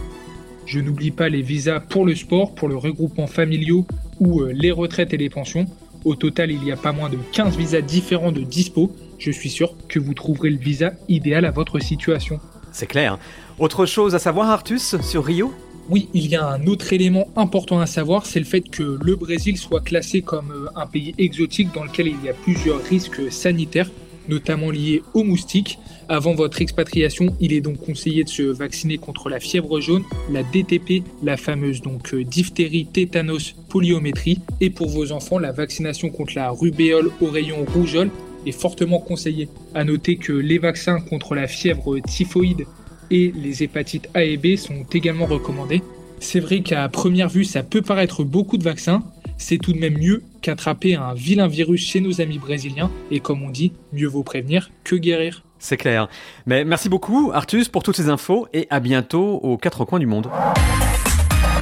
Je 0.64 0.80
n'oublie 0.80 1.12
pas 1.12 1.28
les 1.28 1.42
visas 1.42 1.80
pour 1.80 2.04
le 2.04 2.14
sport, 2.14 2.54
pour 2.54 2.68
le 2.68 2.76
regroupement 2.76 3.26
familiaux 3.28 3.86
ou 4.18 4.40
euh, 4.40 4.52
les 4.52 4.72
retraites 4.72 5.14
et 5.14 5.16
les 5.16 5.30
pensions. 5.30 5.66
Au 6.04 6.14
total, 6.14 6.50
il 6.50 6.64
y 6.64 6.72
a 6.72 6.76
pas 6.76 6.92
moins 6.92 7.08
de 7.08 7.18
15 7.32 7.56
visas 7.56 7.80
différents 7.80 8.32
de 8.32 8.42
dispo 8.42 8.92
je 9.18 9.30
suis 9.30 9.50
sûr 9.50 9.74
que 9.88 9.98
vous 9.98 10.14
trouverez 10.14 10.50
le 10.50 10.58
visa 10.58 10.92
idéal 11.08 11.44
à 11.44 11.50
votre 11.50 11.78
situation. 11.78 12.40
C'est 12.72 12.86
clair. 12.86 13.18
Autre 13.58 13.86
chose 13.86 14.14
à 14.14 14.18
savoir, 14.18 14.50
Artus, 14.50 15.00
sur 15.00 15.24
Rio? 15.24 15.52
Oui, 15.88 16.08
il 16.14 16.26
y 16.26 16.34
a 16.34 16.44
un 16.44 16.66
autre 16.66 16.92
élément 16.92 17.28
important 17.36 17.78
à 17.78 17.86
savoir, 17.86 18.26
c'est 18.26 18.40
le 18.40 18.44
fait 18.44 18.60
que 18.60 18.98
le 19.00 19.14
Brésil 19.14 19.56
soit 19.56 19.80
classé 19.80 20.20
comme 20.20 20.50
euh, 20.50 20.66
un 20.74 20.86
pays 20.86 21.14
exotique 21.16 21.72
dans 21.72 21.84
lequel 21.84 22.08
il 22.08 22.16
y 22.24 22.28
a 22.28 22.34
plusieurs 22.34 22.82
risques 22.82 23.30
sanitaires, 23.30 23.88
notamment 24.28 24.72
liés 24.72 25.02
aux 25.14 25.22
moustiques. 25.22 25.78
Avant 26.08 26.34
votre 26.34 26.60
expatriation, 26.60 27.36
il 27.40 27.52
est 27.52 27.60
donc 27.60 27.78
conseillé 27.78 28.24
de 28.24 28.28
se 28.28 28.42
vacciner 28.42 28.98
contre 28.98 29.28
la 29.28 29.38
fièvre 29.38 29.80
jaune, 29.80 30.02
la 30.30 30.42
DTP, 30.42 31.04
la 31.22 31.36
fameuse 31.36 31.80
donc 31.82 32.14
euh, 32.14 32.24
diphtérie, 32.24 32.86
tétanos, 32.86 33.54
poliométrie, 33.68 34.40
et 34.60 34.70
pour 34.70 34.88
vos 34.88 35.12
enfants, 35.12 35.38
la 35.38 35.52
vaccination 35.52 36.10
contre 36.10 36.32
la 36.34 36.50
rubéole, 36.50 37.12
rayon 37.22 37.64
rougeole 37.72 38.10
est 38.46 38.52
fortement 38.52 38.98
conseillé. 38.98 39.48
À 39.74 39.84
noter 39.84 40.16
que 40.16 40.32
les 40.32 40.58
vaccins 40.58 41.00
contre 41.00 41.34
la 41.34 41.46
fièvre 41.46 41.98
typhoïde 42.00 42.66
et 43.10 43.32
les 43.36 43.62
hépatites 43.62 44.08
A 44.14 44.24
et 44.24 44.36
B 44.36 44.56
sont 44.56 44.84
également 44.92 45.26
recommandés. 45.26 45.82
C'est 46.18 46.40
vrai 46.40 46.60
qu'à 46.60 46.88
première 46.88 47.28
vue, 47.28 47.44
ça 47.44 47.62
peut 47.62 47.82
paraître 47.82 48.24
beaucoup 48.24 48.56
de 48.56 48.64
vaccins, 48.64 49.02
c'est 49.36 49.58
tout 49.58 49.72
de 49.72 49.78
même 49.78 49.98
mieux 49.98 50.22
qu'attraper 50.40 50.94
un 50.94 51.12
vilain 51.14 51.46
virus 51.46 51.86
chez 51.86 52.00
nos 52.00 52.20
amis 52.20 52.38
brésiliens, 52.38 52.90
et 53.10 53.20
comme 53.20 53.42
on 53.42 53.50
dit, 53.50 53.72
mieux 53.92 54.08
vaut 54.08 54.22
prévenir 54.22 54.70
que 54.82 54.96
guérir. 54.96 55.44
C'est 55.58 55.76
clair. 55.76 56.08
Mais 56.46 56.64
merci 56.64 56.88
beaucoup, 56.88 57.32
Artus, 57.34 57.68
pour 57.68 57.82
toutes 57.82 57.96
ces 57.96 58.08
infos, 58.08 58.46
et 58.52 58.66
à 58.70 58.80
bientôt 58.80 59.34
aux 59.42 59.56
quatre 59.58 59.84
coins 59.84 59.98
du 59.98 60.06
monde. 60.06 60.28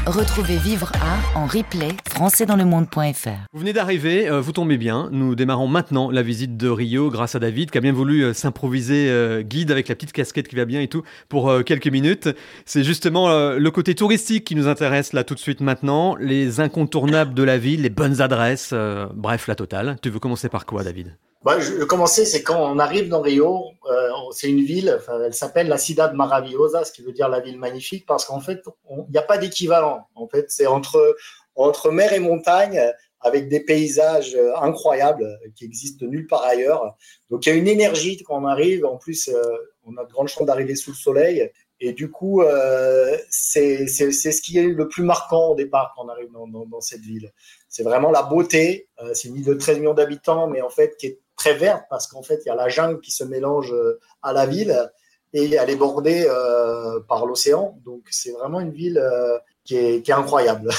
Retrouvez 0.06 0.58
Vivre 0.58 0.92
A 1.00 1.38
en 1.38 1.46
replay 1.46 1.88
françaisdanslemonde.fr. 2.10 3.46
Vous 3.54 3.58
venez 3.58 3.72
d'arriver, 3.72 4.28
euh, 4.28 4.38
vous 4.38 4.52
tombez 4.52 4.76
bien. 4.76 5.08
Nous 5.12 5.34
démarrons 5.34 5.66
maintenant 5.66 6.10
la 6.10 6.20
visite 6.20 6.58
de 6.58 6.68
Rio 6.68 7.08
grâce 7.08 7.34
à 7.34 7.38
David 7.38 7.70
qui 7.70 7.78
a 7.78 7.80
bien 7.80 7.94
voulu 7.94 8.22
euh, 8.22 8.34
s'improviser 8.34 9.08
euh, 9.08 9.40
guide 9.40 9.70
avec 9.70 9.88
la 9.88 9.94
petite 9.94 10.12
casquette 10.12 10.46
qui 10.48 10.56
va 10.56 10.66
bien 10.66 10.82
et 10.82 10.88
tout 10.88 11.04
pour 11.30 11.64
quelques 11.64 11.88
minutes. 11.88 12.28
C'est 12.66 12.84
justement 12.84 13.54
le 13.54 13.70
côté 13.70 13.94
touristique 13.94 14.44
qui 14.44 14.54
nous 14.54 14.68
intéresse 14.68 15.14
là 15.14 15.24
tout 15.24 15.34
de 15.34 15.40
suite 15.40 15.62
maintenant, 15.62 16.16
les 16.16 16.60
incontournables 16.60 17.32
de 17.32 17.42
la 17.42 17.56
ville, 17.56 17.82
les 17.82 17.90
bonnes 17.90 18.20
adresses, 18.20 18.74
bref 19.14 19.46
la 19.46 19.54
totale. 19.54 19.96
Tu 20.02 20.10
veux 20.10 20.18
commencer 20.18 20.50
par 20.50 20.66
quoi 20.66 20.84
David? 20.84 21.16
Bah, 21.44 21.60
je 21.60 21.72
vais 21.74 21.86
commencer, 21.86 22.24
c'est 22.24 22.42
quand 22.42 22.58
on 22.58 22.78
arrive 22.78 23.08
dans 23.08 23.20
Rio, 23.20 23.72
euh, 23.90 24.08
c'est 24.32 24.48
une 24.48 24.62
ville, 24.62 24.98
elle 25.24 25.34
s'appelle 25.34 25.68
la 25.68 25.76
Cidade 25.76 26.14
Maravillosa, 26.14 26.84
ce 26.84 26.92
qui 26.92 27.02
veut 27.02 27.12
dire 27.12 27.28
la 27.28 27.40
ville 27.40 27.58
magnifique, 27.58 28.06
parce 28.06 28.24
qu'en 28.24 28.40
fait, 28.40 28.62
il 28.90 29.10
n'y 29.10 29.18
a 29.18 29.22
pas 29.22 29.36
d'équivalent. 29.36 30.06
En 30.14 30.26
fait, 30.26 30.46
c'est 30.48 30.66
entre, 30.66 31.16
entre 31.54 31.90
mer 31.90 32.14
et 32.14 32.18
montagne, 32.18 32.80
avec 33.20 33.48
des 33.48 33.60
paysages 33.60 34.34
euh, 34.34 34.54
incroyables 34.56 35.38
qui 35.56 35.64
existent 35.64 36.06
nulle 36.06 36.26
part 36.26 36.44
ailleurs. 36.44 36.94
Donc 37.30 37.46
il 37.46 37.48
y 37.48 37.52
a 37.52 37.54
une 37.56 37.68
énergie 37.68 38.22
quand 38.22 38.40
on 38.40 38.46
arrive. 38.46 38.84
En 38.84 38.98
plus, 38.98 39.28
euh, 39.28 39.42
on 39.84 39.96
a 39.96 40.04
de 40.04 40.12
grandes 40.12 40.28
chances 40.28 40.46
d'arriver 40.46 40.74
sous 40.74 40.90
le 40.90 40.96
soleil. 40.96 41.50
Et 41.80 41.92
du 41.92 42.10
coup, 42.10 42.42
euh, 42.42 43.16
c'est 43.28 43.86
ce 43.86 44.40
qui 44.40 44.58
est 44.58 44.62
le 44.62 44.88
plus 44.88 45.02
marquant 45.02 45.48
au 45.48 45.54
départ 45.54 45.92
quand 45.94 46.04
on 46.04 46.08
arrive 46.08 46.30
dans, 46.32 46.46
dans, 46.46 46.80
cette 46.80 47.00
ville. 47.00 47.32
C'est 47.68 47.82
vraiment 47.82 48.10
la 48.10 48.22
beauté. 48.22 48.88
Euh, 49.02 49.12
c'est 49.12 49.28
une 49.28 49.34
ville 49.34 49.44
de 49.44 49.54
13 49.54 49.78
millions 49.78 49.94
d'habitants, 49.94 50.46
mais 50.48 50.62
en 50.62 50.70
fait 50.70 50.96
qui 50.96 51.06
est 51.06 51.20
très 51.36 51.54
verte 51.54 51.84
parce 51.90 52.06
qu'en 52.06 52.22
fait, 52.22 52.40
il 52.44 52.48
y 52.48 52.52
a 52.52 52.54
la 52.54 52.68
jungle 52.68 53.00
qui 53.00 53.10
se 53.10 53.24
mélange 53.24 53.72
euh, 53.72 54.00
à 54.22 54.32
la 54.32 54.46
ville 54.46 54.90
et 55.32 55.52
elle 55.52 55.70
est 55.70 55.76
bordée 55.76 56.26
euh, 56.28 57.00
par 57.08 57.26
l'océan. 57.26 57.76
Donc, 57.84 58.02
c'est 58.10 58.30
vraiment 58.32 58.60
une 58.60 58.72
ville 58.72 58.98
euh, 58.98 59.36
qui, 59.64 59.76
est, 59.76 60.02
qui, 60.02 60.12
est, 60.12 60.14
incroyable. 60.14 60.70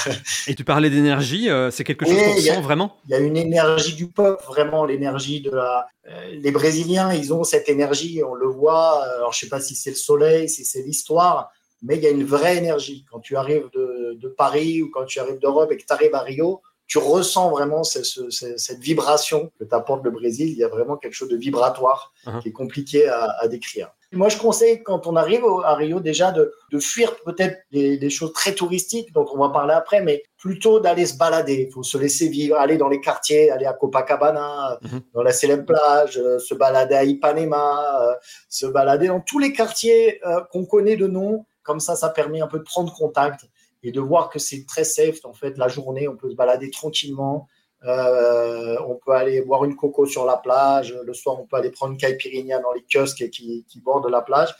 Et 0.46 0.54
tu 0.54 0.64
parlais 0.64 0.88
d'énergie, 0.88 1.48
c'est 1.70 1.84
quelque 1.84 2.06
chose 2.06 2.14
qu'on 2.16 2.40
sent 2.40 2.60
vraiment? 2.62 2.96
Il 3.06 3.10
y 3.10 3.14
a 3.14 3.18
une 3.18 3.36
énergie 3.36 3.94
du 3.94 4.08
peuple, 4.08 4.42
vraiment 4.46 4.84
l'énergie 4.84 5.40
de 5.42 5.50
la. 5.50 5.86
les 6.30 6.50
Brésiliens, 6.52 7.12
ils 7.12 7.34
ont 7.34 7.44
cette 7.44 7.68
énergie, 7.68 8.22
on 8.24 8.34
le 8.34 8.46
voit. 8.46 9.04
Alors, 9.16 9.32
je 9.32 9.40
sais 9.40 9.48
pas 9.48 9.60
si 9.60 9.74
c'est 9.74 9.90
le 9.90 9.96
soleil, 9.96 10.48
si 10.48 10.64
c'est 10.64 10.82
l'histoire, 10.82 11.50
mais 11.82 11.96
il 11.96 12.02
y 12.02 12.06
a 12.06 12.10
une 12.10 12.24
vraie 12.24 12.56
énergie. 12.56 13.04
Quand 13.10 13.20
tu 13.20 13.36
arrives 13.36 13.68
de, 13.74 14.16
de 14.18 14.28
Paris 14.28 14.82
ou 14.82 14.90
quand 14.90 15.04
tu 15.04 15.18
arrives 15.18 15.38
d'Europe 15.38 15.70
et 15.72 15.76
que 15.76 15.84
tu 15.84 15.92
arrives 15.92 16.14
à 16.14 16.20
Rio, 16.20 16.62
tu 16.86 16.98
ressens 16.98 17.50
vraiment 17.50 17.82
cette 17.82 18.78
vibration 18.78 19.50
que 19.58 19.64
t'apporte 19.64 20.04
le 20.04 20.10
Brésil. 20.10 20.48
Il 20.50 20.56
y 20.56 20.64
a 20.64 20.68
vraiment 20.68 20.96
quelque 20.96 21.14
chose 21.14 21.28
de 21.28 21.36
vibratoire 21.36 22.12
uh-huh. 22.24 22.40
qui 22.40 22.48
est 22.48 22.52
compliqué 22.52 23.08
à, 23.08 23.48
décrire. 23.48 23.90
Moi, 24.12 24.28
je 24.28 24.38
conseille 24.38 24.82
quand 24.84 25.08
on 25.08 25.16
arrive 25.16 25.42
à 25.64 25.74
Rio 25.74 25.98
déjà 25.98 26.30
de, 26.30 26.52
fuir 26.78 27.16
peut-être 27.24 27.58
des, 27.72 28.10
choses 28.10 28.32
très 28.32 28.52
touristiques 28.54 29.12
dont 29.12 29.26
on 29.34 29.38
va 29.38 29.48
parler 29.48 29.74
après, 29.74 30.00
mais 30.00 30.22
plutôt 30.38 30.78
d'aller 30.78 31.06
se 31.06 31.16
balader. 31.16 31.66
Il 31.68 31.72
faut 31.72 31.82
se 31.82 31.98
laisser 31.98 32.28
vivre, 32.28 32.56
aller 32.56 32.76
dans 32.76 32.88
les 32.88 33.00
quartiers, 33.00 33.50
aller 33.50 33.66
à 33.66 33.72
Copacabana, 33.72 34.78
uh-huh. 34.80 35.00
dans 35.12 35.22
la 35.22 35.32
célèbre 35.32 35.66
plage, 35.66 36.18
euh, 36.18 36.38
se 36.38 36.54
balader 36.54 36.94
à 36.94 37.04
Ipanema, 37.04 38.00
euh, 38.02 38.14
se 38.48 38.66
balader 38.66 39.08
dans 39.08 39.20
tous 39.20 39.40
les 39.40 39.52
quartiers 39.52 40.20
euh, 40.24 40.40
qu'on 40.52 40.64
connaît 40.64 40.96
de 40.96 41.08
nom. 41.08 41.44
Comme 41.64 41.80
ça, 41.80 41.96
ça 41.96 42.10
permet 42.10 42.40
un 42.40 42.46
peu 42.46 42.58
de 42.58 42.64
prendre 42.64 42.94
contact 42.94 43.44
et 43.86 43.92
de 43.92 44.00
voir 44.00 44.30
que 44.30 44.40
c'est 44.40 44.66
très 44.66 44.82
safe. 44.82 45.24
En 45.24 45.32
fait, 45.32 45.56
la 45.58 45.68
journée, 45.68 46.08
on 46.08 46.16
peut 46.16 46.28
se 46.28 46.34
balader 46.34 46.70
tranquillement. 46.70 47.46
Euh, 47.84 48.76
on 48.88 48.96
peut 48.96 49.12
aller 49.12 49.42
boire 49.42 49.64
une 49.64 49.76
coco 49.76 50.06
sur 50.06 50.24
la 50.24 50.36
plage. 50.36 50.92
Le 51.04 51.14
soir, 51.14 51.40
on 51.40 51.46
peut 51.46 51.56
aller 51.56 51.70
prendre 51.70 51.92
une 51.92 51.98
caipirinha 51.98 52.58
dans 52.58 52.72
les 52.72 52.84
kiosques 52.90 53.30
qui, 53.30 53.64
bordent 53.84 54.10
la 54.10 54.22
plage. 54.22 54.52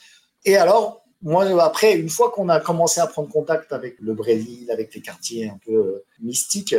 Et 0.45 0.57
alors, 0.57 1.03
moi, 1.23 1.45
après, 1.61 1.97
une 1.97 2.09
fois 2.09 2.31
qu'on 2.31 2.49
a 2.49 2.61
commencé 2.61 3.01
à 3.01 3.09
prendre 3.09 3.29
contact 3.29 3.73
avec 3.73 3.97
le 3.99 4.15
Brésil, 4.15 4.71
avec 4.71 4.95
les 4.95 5.01
quartiers 5.01 5.49
un 5.49 5.59
peu 5.67 5.75
euh, 5.75 6.05
mystiques, 6.23 6.77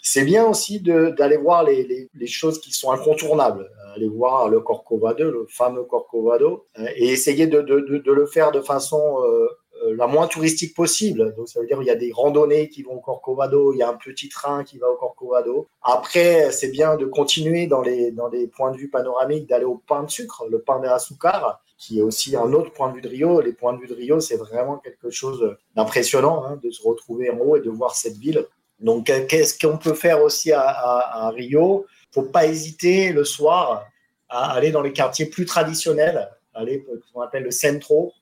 c'est 0.00 0.24
bien 0.24 0.46
aussi 0.46 0.80
d'aller 0.80 1.36
voir 1.36 1.64
les, 1.64 2.08
les, 2.14 2.26
choses 2.26 2.62
qui 2.62 2.72
sont 2.72 2.92
incontournables. 2.92 3.70
Aller 3.94 4.08
voir 4.08 4.48
le 4.48 4.60
Corcovado, 4.60 5.30
le 5.30 5.46
fameux 5.50 5.82
Corcovado, 5.82 6.64
et 6.96 7.08
essayer 7.08 7.46
de, 7.46 7.60
de, 7.60 7.80
de, 7.98 8.12
le 8.12 8.26
faire 8.26 8.52
de 8.52 8.62
façon 8.62 9.18
euh, 9.24 9.48
la 9.92 10.06
moins 10.06 10.26
touristique 10.26 10.74
possible. 10.74 11.34
Donc, 11.36 11.48
ça 11.48 11.60
veut 11.60 11.66
dire 11.66 11.78
qu'il 11.78 11.86
y 11.86 11.90
a 11.90 11.96
des 11.96 12.12
randonnées 12.12 12.68
qui 12.68 12.82
vont 12.82 12.94
au 12.94 13.00
Corcovado, 13.00 13.72
il 13.72 13.78
y 13.78 13.82
a 13.82 13.88
un 13.88 13.96
petit 13.96 14.28
train 14.28 14.64
qui 14.64 14.78
va 14.78 14.88
au 14.88 14.96
Corcovado. 14.96 15.68
Après, 15.82 16.50
c'est 16.50 16.70
bien 16.70 16.96
de 16.96 17.06
continuer 17.06 17.66
dans 17.66 17.82
les, 17.82 18.12
points 18.54 18.70
de 18.70 18.76
vue 18.76 18.88
panoramiques, 18.88 19.48
d'aller 19.48 19.64
au 19.64 19.76
pain 19.76 20.02
de 20.02 20.10
sucre, 20.10 20.46
le 20.48 20.60
pain 20.60 20.80
de 20.80 20.86
Asucar, 20.86 21.62
qui 21.78 21.98
est 21.98 22.02
aussi 22.02 22.36
un 22.36 22.52
autre 22.52 22.72
point 22.72 22.90
de 22.90 22.94
vue 22.94 23.00
de 23.00 23.08
Rio. 23.08 23.40
Les 23.40 23.52
points 23.52 23.72
de 23.72 23.80
vue 23.80 23.86
de 23.86 23.94
Rio, 23.94 24.20
c'est 24.20 24.36
vraiment 24.36 24.78
quelque 24.78 25.10
chose 25.10 25.56
d'impressionnant 25.74 26.44
hein, 26.44 26.60
de 26.62 26.70
se 26.70 26.82
retrouver 26.82 27.30
en 27.30 27.38
haut 27.38 27.56
et 27.56 27.60
de 27.60 27.70
voir 27.70 27.94
cette 27.94 28.16
ville. 28.16 28.46
Donc, 28.80 29.10
euh, 29.10 29.26
qu'est-ce 29.26 29.58
qu'on 29.58 29.78
peut 29.78 29.94
faire 29.94 30.22
aussi 30.22 30.52
à, 30.52 30.62
à, 30.62 31.26
à 31.26 31.30
Rio? 31.30 31.86
Faut 32.12 32.22
pas 32.22 32.46
hésiter 32.46 33.12
le 33.12 33.24
soir 33.24 33.86
à 34.28 34.52
aller 34.52 34.70
dans 34.70 34.82
les 34.82 34.92
quartiers 34.92 35.26
plus 35.26 35.44
traditionnels, 35.44 36.28
aller 36.54 36.84
ce 36.88 37.12
qu'on 37.12 37.20
appelle 37.20 37.42
le 37.42 37.50
centro, 37.50 38.12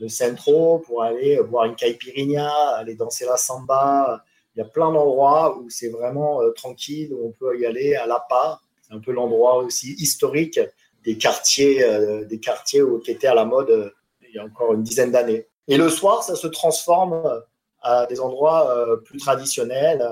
le 0.00 0.08
centro 0.08 0.78
pour 0.78 1.02
aller 1.02 1.38
voir 1.40 1.66
une 1.66 1.76
caipirinha, 1.76 2.50
aller 2.76 2.94
danser 2.94 3.26
la 3.26 3.36
samba. 3.36 4.24
Il 4.54 4.58
y 4.58 4.62
a 4.62 4.64
plein 4.64 4.90
d'endroits 4.90 5.58
où 5.58 5.68
c'est 5.68 5.90
vraiment 5.90 6.42
euh, 6.42 6.50
tranquille, 6.50 7.12
où 7.12 7.28
on 7.28 7.32
peut 7.32 7.58
y 7.60 7.66
aller 7.66 7.94
à 7.94 8.06
la 8.06 8.24
pas. 8.28 8.60
C'est 8.82 8.94
un 8.94 8.98
peu 8.98 9.12
l'endroit 9.12 9.58
aussi 9.58 9.92
historique 9.92 10.58
des 11.04 11.16
quartiers, 11.18 11.84
euh, 11.84 12.24
des 12.24 12.40
quartiers 12.40 12.82
où, 12.82 12.98
qui 12.98 13.10
étaient 13.10 13.28
à 13.28 13.34
la 13.34 13.44
mode 13.44 13.70
euh, 13.70 13.90
il 14.28 14.34
y 14.34 14.38
a 14.38 14.44
encore 14.44 14.72
une 14.72 14.82
dizaine 14.82 15.12
d'années. 15.12 15.46
Et 15.68 15.76
le 15.76 15.88
soir, 15.88 16.22
ça 16.22 16.34
se 16.34 16.46
transforme 16.46 17.42
à 17.82 18.06
des 18.06 18.20
endroits 18.20 18.86
plus 19.04 19.18
traditionnels, 19.18 20.04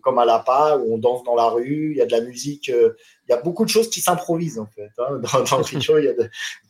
comme 0.00 0.18
à 0.18 0.24
La 0.24 0.38
Pas, 0.38 0.78
où 0.78 0.94
on 0.94 0.98
danse 0.98 1.24
dans 1.24 1.34
la 1.34 1.48
rue, 1.48 1.90
il 1.90 1.96
y 1.96 2.00
a 2.00 2.06
de 2.06 2.12
la 2.12 2.20
musique, 2.20 2.68
il 2.68 3.30
y 3.30 3.32
a 3.32 3.40
beaucoup 3.40 3.64
de 3.64 3.70
choses 3.70 3.90
qui 3.90 4.00
s'improvisent 4.00 4.58
en 4.58 4.66
fait. 4.66 4.90
Hein. 4.98 5.20
Dans, 5.20 5.42
dans, 5.42 5.58
le 5.72 5.78
Rio, 5.78 5.98
il 5.98 6.04
y 6.04 6.08
a 6.08 6.14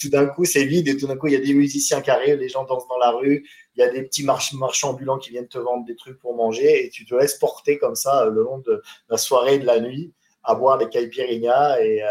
tout 0.01 0.09
d'un 0.09 0.27
coup 0.27 0.45
c'est 0.45 0.65
vide 0.65 0.89
et 0.89 0.97
tout 0.97 1.07
d'un 1.07 1.17
coup 1.17 1.29
il 1.29 1.35
y 1.35 1.37
a 1.37 1.41
des 1.41 1.55
musiciens 1.55 2.01
qui 2.01 2.11
arrivent, 2.11 2.39
les 2.39 2.49
gens 2.49 2.65
dansent 2.65 2.89
dans 2.89 2.99
la 2.99 3.11
rue, 3.11 3.47
il 3.77 3.81
y 3.81 3.83
a 3.83 3.91
des 3.91 4.03
petits 4.03 4.25
marchands 4.25 4.91
ambulants 4.91 5.19
qui 5.19 5.31
viennent 5.31 5.49
te 5.49 5.59
vendre 5.59 5.85
des 5.87 5.97
trucs 5.97 6.19
pour 6.19 6.35
manger 6.35 6.85
et 6.85 6.91
tu 6.91 7.05
te 7.05 7.15
laisses 7.15 7.39
porter 7.39 7.79
comme 7.79 7.95
ça 7.95 8.27
le 8.27 8.43
long 8.43 8.59
de 8.59 8.83
la 9.09 9.17
soirée 9.17 9.57
et 9.57 9.59
de 9.59 9.67
la 9.67 9.81
nuit 9.81 10.13
à 10.45 10.55
boire 10.55 10.79
des 10.79 10.89
caipirinhas 10.89 11.81
et, 11.83 12.03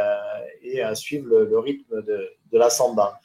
et 0.64 0.82
à 0.82 0.96
suivre 0.96 1.28
le, 1.28 1.60
rythme 1.60 2.02
de, 2.02 2.30
de 2.52 2.58
la 2.58 2.70
samba. 2.70 3.20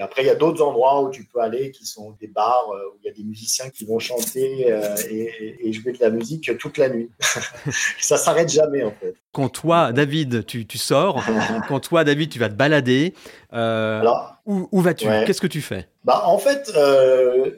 Et 0.00 0.02
après, 0.02 0.22
il 0.22 0.26
y 0.28 0.30
a 0.30 0.34
d'autres 0.34 0.64
endroits 0.64 1.02
où 1.02 1.10
tu 1.10 1.24
peux 1.24 1.40
aller 1.40 1.72
qui 1.72 1.84
sont 1.84 2.16
des 2.18 2.26
bars 2.26 2.70
euh, 2.72 2.88
où 2.88 2.98
il 3.02 3.06
y 3.06 3.10
a 3.10 3.12
des 3.12 3.22
musiciens 3.22 3.68
qui 3.68 3.84
vont 3.84 3.98
chanter 3.98 4.72
euh, 4.72 4.96
et, 5.10 5.70
jouer 5.74 5.92
de 5.92 5.98
la 6.00 6.08
musique 6.08 6.56
toute 6.56 6.78
la 6.78 6.88
nuit. 6.88 7.10
ça 8.00 8.16
s'arrête 8.16 8.48
jamais 8.48 8.82
en 8.82 8.92
fait. 8.92 9.14
Quand 9.30 9.50
toi, 9.50 9.92
David, 9.92 10.46
tu, 10.46 10.66
tu 10.66 10.78
sors, 10.78 11.22
quand 11.68 11.80
toi, 11.80 12.02
David, 12.02 12.30
tu 12.30 12.38
vas 12.38 12.48
te 12.48 12.54
balader, 12.54 13.12
euh, 13.52 14.02
où, 14.46 14.70
où 14.72 14.80
vas-tu? 14.80 15.04
Qu'est-ce 15.26 15.42
que 15.42 15.46
tu 15.46 15.60
fais? 15.60 15.86
Bah, 16.04 16.22
En 16.24 16.38
fait, 16.38 16.72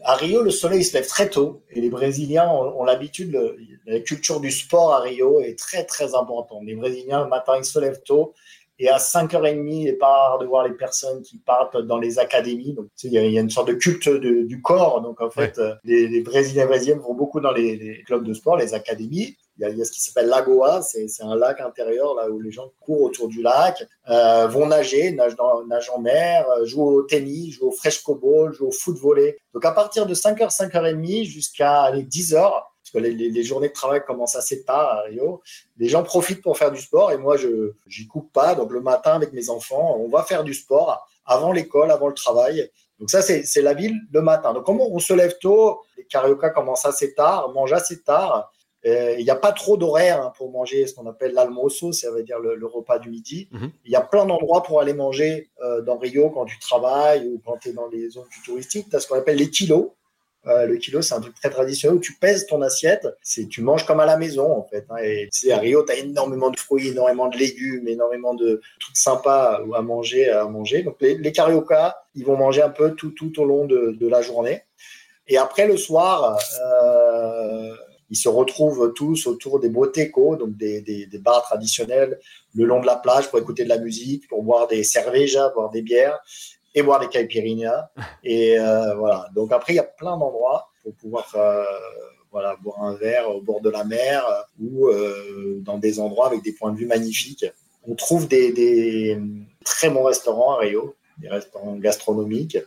à 0.02 0.16
Rio, 0.16 0.42
le 0.42 0.50
soleil 0.50 0.82
se 0.82 0.94
lève 0.94 1.06
très 1.06 1.30
tôt 1.30 1.62
et 1.70 1.80
les 1.80 1.90
Brésiliens 1.90 2.50
ont, 2.50 2.82
l'habitude, 2.82 3.38
la 3.86 4.00
culture 4.00 4.40
du 4.40 4.50
sport 4.50 4.92
à 4.94 5.00
Rio 5.00 5.40
est 5.40 5.56
très 5.56 5.84
très 5.84 6.16
importante. 6.16 6.62
Les 6.66 6.74
Brésiliens, 6.74 7.22
le 7.22 7.28
matin, 7.28 7.52
ils 7.56 7.64
se 7.64 7.78
lèvent 7.78 8.02
tôt 8.04 8.34
et 8.82 8.88
à 8.88 8.96
5h30, 8.96 9.64
il 9.70 9.96
part 9.96 10.38
de 10.40 10.46
voir 10.46 10.66
les 10.66 10.74
personnes 10.74 11.22
qui 11.22 11.38
partent 11.38 11.76
dans 11.76 11.98
les 11.98 12.18
académies. 12.18 12.72
Donc, 12.72 12.86
il 13.04 13.12
y, 13.12 13.18
a 13.18 13.40
une 13.40 13.48
sorte 13.48 13.68
de 13.68 13.74
culte 13.74 14.08
du 14.08 14.60
corps. 14.60 15.00
Donc, 15.02 15.20
en 15.20 15.30
fait, 15.30 15.56
euh, 15.58 15.76
les, 15.84 16.08
les, 16.08 16.20
Brésiliens 16.20 16.66
brésiliennes 16.66 16.98
vont 16.98 17.14
beaucoup 17.14 17.40
dans 17.40 17.52
les, 17.52 18.02
clubs 18.04 18.24
de 18.24 18.34
sport, 18.34 18.56
les 18.56 18.74
académies. 18.74 19.36
Il 19.56 19.68
y, 19.68 19.80
a, 19.80 19.84
ce 19.84 19.92
qui 19.92 20.00
s'appelle 20.00 20.26
Lagoa, 20.26 20.82
c'est 20.82 21.06
un 21.20 21.36
lac 21.36 21.60
intérieur 21.60 22.16
là 22.16 22.28
où 22.28 22.40
les 22.40 22.50
gens 22.50 22.72
courent 22.80 23.02
autour 23.02 23.28
du 23.28 23.40
lac, 23.40 23.86
euh, 24.10 24.48
vont 24.48 24.66
nager, 24.66 25.12
nagent, 25.12 25.36
dans, 25.36 25.64
nagent 25.66 25.90
en 25.90 26.00
mer, 26.00 26.44
euh, 26.50 26.64
jouent 26.64 26.82
au 26.82 27.02
tennis, 27.02 27.54
jouent 27.54 27.68
au 27.68 27.70
fresco-ball, 27.70 28.52
jouent 28.52 28.66
au 28.66 28.72
foot 28.72 28.98
volley. 28.98 29.36
Donc 29.54 29.64
à 29.64 29.70
partir 29.70 30.06
de 30.06 30.14
5h, 30.14 30.52
5h30 30.52 31.24
jusqu'à 31.24 31.92
10h, 31.92 32.40
parce 32.40 32.71
que 32.92 32.98
les, 32.98 33.42
journées 33.42 33.68
de 33.68 33.72
travail 33.72 34.02
commencent 34.04 34.36
assez 34.36 34.64
tard 34.64 34.98
à 34.98 35.00
Rio. 35.02 35.42
Les 35.78 35.88
gens 35.88 36.02
profitent 36.02 36.42
pour 36.42 36.58
faire 36.58 36.70
du 36.70 36.80
sport 36.80 37.12
et 37.12 37.16
moi, 37.16 37.36
je 37.36 37.72
j'y 37.86 38.06
coupe 38.06 38.32
pas. 38.32 38.54
Donc 38.54 38.70
le 38.70 38.80
matin 38.80 39.12
avec 39.12 39.32
mes 39.32 39.50
enfants, 39.50 39.96
on 39.98 40.08
va 40.08 40.22
faire 40.22 40.44
du 40.44 40.54
sport 40.54 41.06
avant 41.24 41.52
l'école, 41.52 41.90
avant 41.90 42.08
le 42.08 42.14
travail. 42.14 42.70
Donc 42.98 43.10
ça, 43.10 43.22
c'est 43.22 43.62
la 43.62 43.74
ville 43.74 43.96
le 44.12 44.22
matin. 44.22 44.52
Donc 44.52 44.64
comment 44.64 44.88
on 44.90 44.98
se 44.98 45.12
lève 45.12 45.36
tôt, 45.40 45.80
les 45.96 46.04
carioca 46.04 46.50
commencent 46.50 46.86
assez 46.86 47.14
tard, 47.14 47.52
mangent 47.52 47.72
assez 47.72 48.02
tard. 48.02 48.52
Il 48.84 49.22
n'y 49.22 49.30
a 49.30 49.36
pas 49.36 49.52
trop 49.52 49.76
d'horaire 49.76 50.22
hein, 50.22 50.32
pour 50.36 50.50
manger 50.50 50.86
ce 50.86 50.94
qu'on 50.94 51.06
appelle 51.06 51.34
l'almoço, 51.34 51.92
ça 51.92 52.10
veut 52.10 52.24
dire 52.24 52.40
le, 52.40 52.66
repas 52.66 52.98
du 52.98 53.10
midi. 53.10 53.48
Mhm. 53.52 53.70
Il 53.84 53.92
y 53.92 53.96
a 53.96 54.00
plein 54.00 54.26
d'endroits 54.26 54.62
pour 54.62 54.80
aller 54.80 54.92
manger 54.92 55.50
euh, 55.62 55.82
dans 55.82 55.98
Rio 55.98 56.30
quand 56.30 56.44
tu 56.46 56.58
travailles 56.58 57.28
ou 57.28 57.40
quand 57.44 57.58
tu 57.58 57.68
es 57.68 57.72
dans 57.72 57.86
les 57.86 58.10
zones 58.10 58.26
plus 58.28 58.42
touristiques. 58.42 58.88
Tu 58.90 58.96
as 58.96 59.00
ce 59.00 59.06
qu'on 59.06 59.16
appelle 59.16 59.36
les 59.36 59.50
kilos. 59.50 59.90
Euh, 60.48 60.66
le 60.66 60.76
kilo, 60.76 61.02
c'est 61.02 61.14
un 61.14 61.20
truc 61.20 61.34
très 61.36 61.50
traditionnel 61.50 61.98
où 61.98 62.00
tu 62.00 62.14
pèses 62.14 62.46
ton 62.46 62.62
assiette. 62.62 63.06
C'est, 63.22 63.46
tu 63.46 63.62
manges 63.62 63.86
comme 63.86 64.00
à 64.00 64.06
la 64.06 64.16
maison, 64.16 64.50
en 64.50 64.64
fait. 64.64 64.84
Hein. 64.90 64.96
c'est 65.30 65.52
à 65.52 65.58
Rio, 65.58 65.84
tu 65.84 65.92
as 65.92 65.98
énormément 65.98 66.50
de 66.50 66.58
fruits, 66.58 66.88
énormément 66.88 67.28
de 67.28 67.38
légumes, 67.38 67.86
énormément 67.86 68.34
de 68.34 68.60
trucs 68.80 68.96
sympas 68.96 69.60
à 69.74 69.82
manger. 69.82 70.28
À 70.30 70.46
manger. 70.46 70.82
Donc, 70.82 70.96
les, 71.00 71.16
les 71.16 71.32
carioca, 71.32 71.96
ils 72.14 72.24
vont 72.24 72.36
manger 72.36 72.62
un 72.62 72.70
peu 72.70 72.94
tout, 72.94 73.10
tout 73.10 73.40
au 73.40 73.44
long 73.44 73.66
de, 73.66 74.08
la 74.08 74.20
journée. 74.20 74.62
Et 75.28 75.38
après, 75.38 75.68
le 75.68 75.76
soir, 75.76 76.36
euh, 76.60 77.74
ils 78.10 78.16
se 78.16 78.28
retrouvent 78.28 78.92
tous 78.94 79.28
autour 79.28 79.60
des 79.60 79.68
boteco, 79.68 80.34
donc 80.34 80.56
des, 80.56 80.80
des, 80.80 81.06
des, 81.06 81.18
bars 81.18 81.42
traditionnels, 81.42 82.18
le 82.54 82.64
long 82.64 82.80
de 82.80 82.86
la 82.86 82.96
plage 82.96 83.30
pour 83.30 83.38
écouter 83.38 83.62
de 83.62 83.68
la 83.68 83.78
musique, 83.78 84.28
pour 84.28 84.42
boire 84.42 84.66
des 84.66 84.82
cervejas, 84.82 85.50
boire 85.50 85.70
des 85.70 85.82
bières 85.82 86.18
et 86.74 86.82
boire 86.82 87.00
des 87.00 87.08
caipirinhas. 87.08 87.90
Et 88.24 88.58
euh, 88.58 88.94
voilà. 88.94 89.28
Donc 89.34 89.52
après, 89.52 89.74
il 89.74 89.76
y 89.76 89.80
a 89.80 89.84
plein 89.84 90.16
d'endroits 90.16 90.68
pour 90.82 90.94
pouvoir 90.94 91.26
euh, 91.34 91.64
voilà, 92.30 92.56
boire 92.62 92.82
un 92.82 92.94
verre 92.94 93.30
au 93.30 93.40
bord 93.40 93.60
de 93.60 93.70
la 93.70 93.84
mer 93.84 94.24
ou 94.60 94.88
euh, 94.88 95.58
dans 95.60 95.78
des 95.78 96.00
endroits 96.00 96.26
avec 96.26 96.42
des 96.42 96.52
points 96.52 96.72
de 96.72 96.76
vue 96.76 96.86
magnifiques. 96.86 97.46
On 97.86 97.94
trouve 97.94 98.28
des, 98.28 98.52
des 98.52 99.18
très 99.64 99.90
bons 99.90 100.04
restaurants 100.04 100.54
à 100.54 100.58
Rio, 100.58 100.94
des 101.18 101.28
restaurants 101.28 101.76
gastronomiques. 101.76 102.58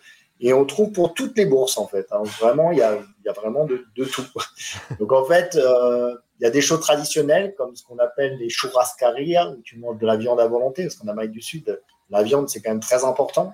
Et 0.41 0.51
on 0.51 0.65
trouve 0.65 0.91
pour 0.91 1.13
toutes 1.13 1.37
les 1.37 1.45
bourses, 1.45 1.77
en 1.77 1.87
fait. 1.87 2.07
Hein. 2.11 2.23
Vraiment, 2.41 2.71
il 2.73 2.79
y 2.79 2.81
a, 2.81 2.99
y 3.23 3.29
a, 3.29 3.31
vraiment 3.31 3.63
de, 3.63 3.85
de, 3.95 4.03
tout. 4.03 4.25
Donc, 4.99 5.13
en 5.13 5.23
fait, 5.23 5.57
il 5.57 6.43
y 6.43 6.45
a 6.45 6.49
des 6.49 6.59
choses 6.59 6.81
traditionnelles, 6.81 7.55
comme 7.57 7.73
ce 7.77 7.85
qu'on 7.85 7.97
appelle 7.99 8.37
les 8.37 8.49
churrascaria, 8.49 9.51
où 9.51 9.61
tu 9.61 9.77
manges 9.77 9.97
de 9.97 10.05
la 10.05 10.17
viande 10.17 10.41
à 10.41 10.47
volonté, 10.47 10.83
parce 10.83 10.95
qu'en 10.95 11.07
Amérique 11.07 11.31
du 11.31 11.41
Sud, 11.41 11.81
la 12.09 12.21
viande, 12.21 12.49
c'est 12.49 12.59
quand 12.61 12.71
même 12.71 12.81
très 12.81 13.05
important 13.05 13.53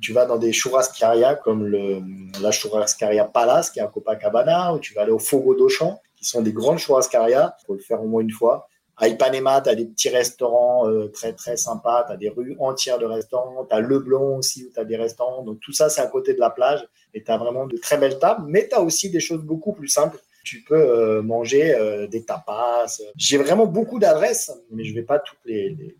tu 0.00 0.12
vas 0.12 0.26
dans 0.26 0.38
des 0.38 0.52
churrascarias 0.52 1.36
comme 1.36 1.66
le, 1.66 2.00
la 2.40 2.50
churrascaria 2.50 3.24
Palace 3.24 3.70
qui 3.70 3.78
est 3.78 3.82
à 3.82 3.86
Copacabana, 3.88 4.74
ou 4.74 4.78
tu 4.78 4.94
vas 4.94 5.02
aller 5.02 5.12
au 5.12 5.18
Fogo 5.18 5.54
d'Auchan, 5.54 6.00
qui 6.16 6.24
sont 6.24 6.42
des 6.42 6.52
grandes 6.52 6.78
churrascarias. 6.78 7.54
Il 7.62 7.66
faut 7.66 7.74
le 7.74 7.80
faire 7.80 8.02
au 8.02 8.06
moins 8.06 8.22
une 8.22 8.30
fois. 8.30 8.68
À 8.96 9.08
Ipanema, 9.08 9.60
tu 9.62 9.70
as 9.70 9.74
des 9.74 9.86
petits 9.86 10.10
restaurants 10.10 10.88
euh, 10.88 11.08
très 11.08 11.32
très 11.32 11.56
sympas, 11.56 12.04
tu 12.06 12.12
as 12.12 12.16
des 12.16 12.28
rues 12.28 12.56
entières 12.60 12.98
de 12.98 13.06
restaurants, 13.06 13.64
tu 13.64 13.74
as 13.74 13.80
Leblon 13.80 14.36
aussi 14.36 14.66
où 14.66 14.72
tu 14.72 14.78
as 14.78 14.84
des 14.84 14.96
restaurants. 14.96 15.42
Donc 15.42 15.60
tout 15.60 15.72
ça, 15.72 15.88
c'est 15.88 16.00
à 16.00 16.06
côté 16.06 16.34
de 16.34 16.40
la 16.40 16.50
plage 16.50 16.86
et 17.14 17.22
tu 17.22 17.30
as 17.30 17.36
vraiment 17.36 17.66
de 17.66 17.76
très 17.76 17.98
belles 17.98 18.18
tables, 18.18 18.44
mais 18.46 18.68
tu 18.68 18.74
as 18.74 18.82
aussi 18.82 19.10
des 19.10 19.20
choses 19.20 19.42
beaucoup 19.42 19.72
plus 19.72 19.88
simples. 19.88 20.18
Tu 20.44 20.62
peux 20.62 20.74
euh, 20.74 21.22
manger 21.22 21.74
euh, 21.74 22.06
des 22.06 22.24
tapas. 22.24 22.86
J'ai 23.16 23.38
vraiment 23.38 23.66
beaucoup 23.66 23.98
d'adresses, 23.98 24.52
mais 24.70 24.84
je 24.84 24.92
vais 24.94 25.02
pas 25.02 25.20
toutes 25.20 25.38
les, 25.46 25.70
les, 25.70 25.96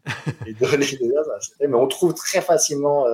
les 0.47 0.53
donner. 0.61 0.87
mais 1.61 1.75
on 1.75 1.87
trouve 1.87 2.13
très 2.15 2.41
facilement 2.41 3.07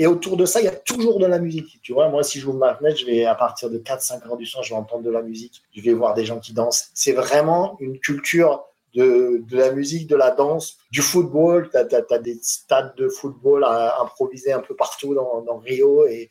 Et 0.00 0.06
autour 0.06 0.38
de 0.38 0.46
ça, 0.46 0.62
il 0.62 0.64
y 0.64 0.68
a 0.68 0.74
toujours 0.74 1.18
de 1.18 1.26
la 1.26 1.38
musique. 1.38 1.78
Tu 1.82 1.92
vois, 1.92 2.08
moi, 2.08 2.22
si 2.22 2.38
je 2.38 2.44
joue 2.44 2.54
ma 2.54 2.74
fenêtre, 2.74 2.96
je 2.96 3.04
vais 3.04 3.26
à 3.26 3.34
partir 3.34 3.68
de 3.68 3.76
4-5 3.76 4.26
heures 4.26 4.38
du 4.38 4.46
soir, 4.46 4.64
je 4.64 4.70
vais 4.70 4.80
entendre 4.80 5.02
de 5.02 5.10
la 5.10 5.20
musique. 5.20 5.60
Je 5.76 5.82
vais 5.82 5.92
voir 5.92 6.14
des 6.14 6.24
gens 6.24 6.40
qui 6.40 6.54
dansent. 6.54 6.88
C'est 6.94 7.12
vraiment 7.12 7.76
une 7.80 7.98
culture 7.98 8.64
de, 8.94 9.44
la 9.50 9.72
musique, 9.72 10.08
de 10.08 10.16
la 10.16 10.30
danse, 10.30 10.78
du 10.90 11.02
football. 11.02 11.68
Tu 11.70 11.76
as, 11.76 12.18
des 12.18 12.38
stades 12.40 12.94
de 12.96 13.10
football 13.10 13.62
à 13.62 14.00
improviser 14.00 14.54
un 14.54 14.60
peu 14.60 14.74
partout 14.74 15.14
dans, 15.14 15.42
dans 15.42 15.58
Rio. 15.58 16.06
Et, 16.06 16.30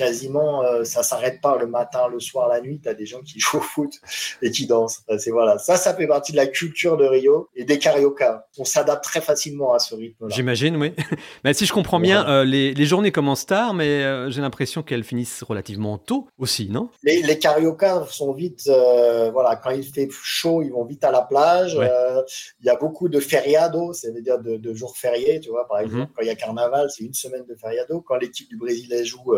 quasiment, 0.00 0.64
euh, 0.64 0.82
ça 0.82 1.02
s'arrête 1.02 1.42
pas 1.42 1.58
le 1.58 1.66
matin, 1.66 2.08
le 2.10 2.20
soir, 2.20 2.48
la 2.48 2.62
nuit. 2.62 2.80
Tu 2.82 2.88
as 2.88 2.94
des 2.94 3.04
gens 3.04 3.20
qui 3.20 3.34
jouent 3.38 3.58
au 3.58 3.60
foot 3.60 3.92
et 4.40 4.50
qui 4.50 4.66
dansent. 4.66 5.02
C'est 5.18 5.30
voilà, 5.30 5.58
ça, 5.58 5.76
ça 5.76 5.94
fait 5.94 6.06
partie 6.06 6.32
de 6.32 6.38
la 6.38 6.46
culture 6.46 6.96
de 6.96 7.04
Rio 7.04 7.50
et 7.54 7.64
des 7.64 7.78
carioca. 7.78 8.46
On 8.56 8.64
s'adapte 8.64 9.04
très 9.04 9.20
facilement 9.20 9.74
à 9.74 9.78
ce 9.78 9.94
rythme. 9.94 10.26
J'imagine, 10.30 10.76
oui. 10.76 10.94
mais 11.44 11.52
si 11.52 11.66
je 11.66 11.72
comprends 11.74 12.00
bien, 12.00 12.26
euh, 12.26 12.44
les, 12.44 12.72
les, 12.72 12.86
journées 12.86 13.12
commencent 13.12 13.44
tard, 13.44 13.74
mais 13.74 14.02
euh, 14.02 14.30
j'ai 14.30 14.40
l'impression 14.40 14.82
qu'elles 14.82 15.04
finissent 15.04 15.42
relativement 15.42 15.98
tôt 15.98 16.28
aussi, 16.38 16.70
non? 16.70 16.88
Les, 17.02 17.20
les 17.20 17.38
carioca 17.38 18.06
sont 18.08 18.32
vite, 18.32 18.68
voilà, 18.68 19.56
quand 19.56 19.70
il 19.70 19.84
fait 19.84 20.08
chaud, 20.10 20.62
ils 20.62 20.70
vont 20.70 20.86
vite 20.86 21.04
à 21.04 21.10
la 21.10 21.20
plage. 21.20 21.78
Il 22.60 22.66
y 22.66 22.70
a 22.70 22.76
beaucoup 22.76 23.10
de 23.10 23.20
feriado, 23.20 23.92
c'est-à-dire 23.92 24.38
de, 24.38 24.56
de, 24.56 24.74
jours 24.74 24.96
fériés, 24.96 25.40
tu 25.40 25.50
vois. 25.50 25.68
Par 25.68 25.78
mhm. 25.78 25.84
exemple, 25.84 26.12
quand 26.16 26.22
il 26.22 26.28
y 26.28 26.30
a 26.30 26.36
carnaval, 26.36 26.88
c'est 26.88 27.04
une 27.04 27.12
semaine 27.12 27.44
de 27.46 27.54
feriado. 27.54 28.00
Quand 28.00 28.16
l'équipe 28.16 28.48
du 28.48 28.56
Brésil 28.56 28.94
joue 29.04 29.34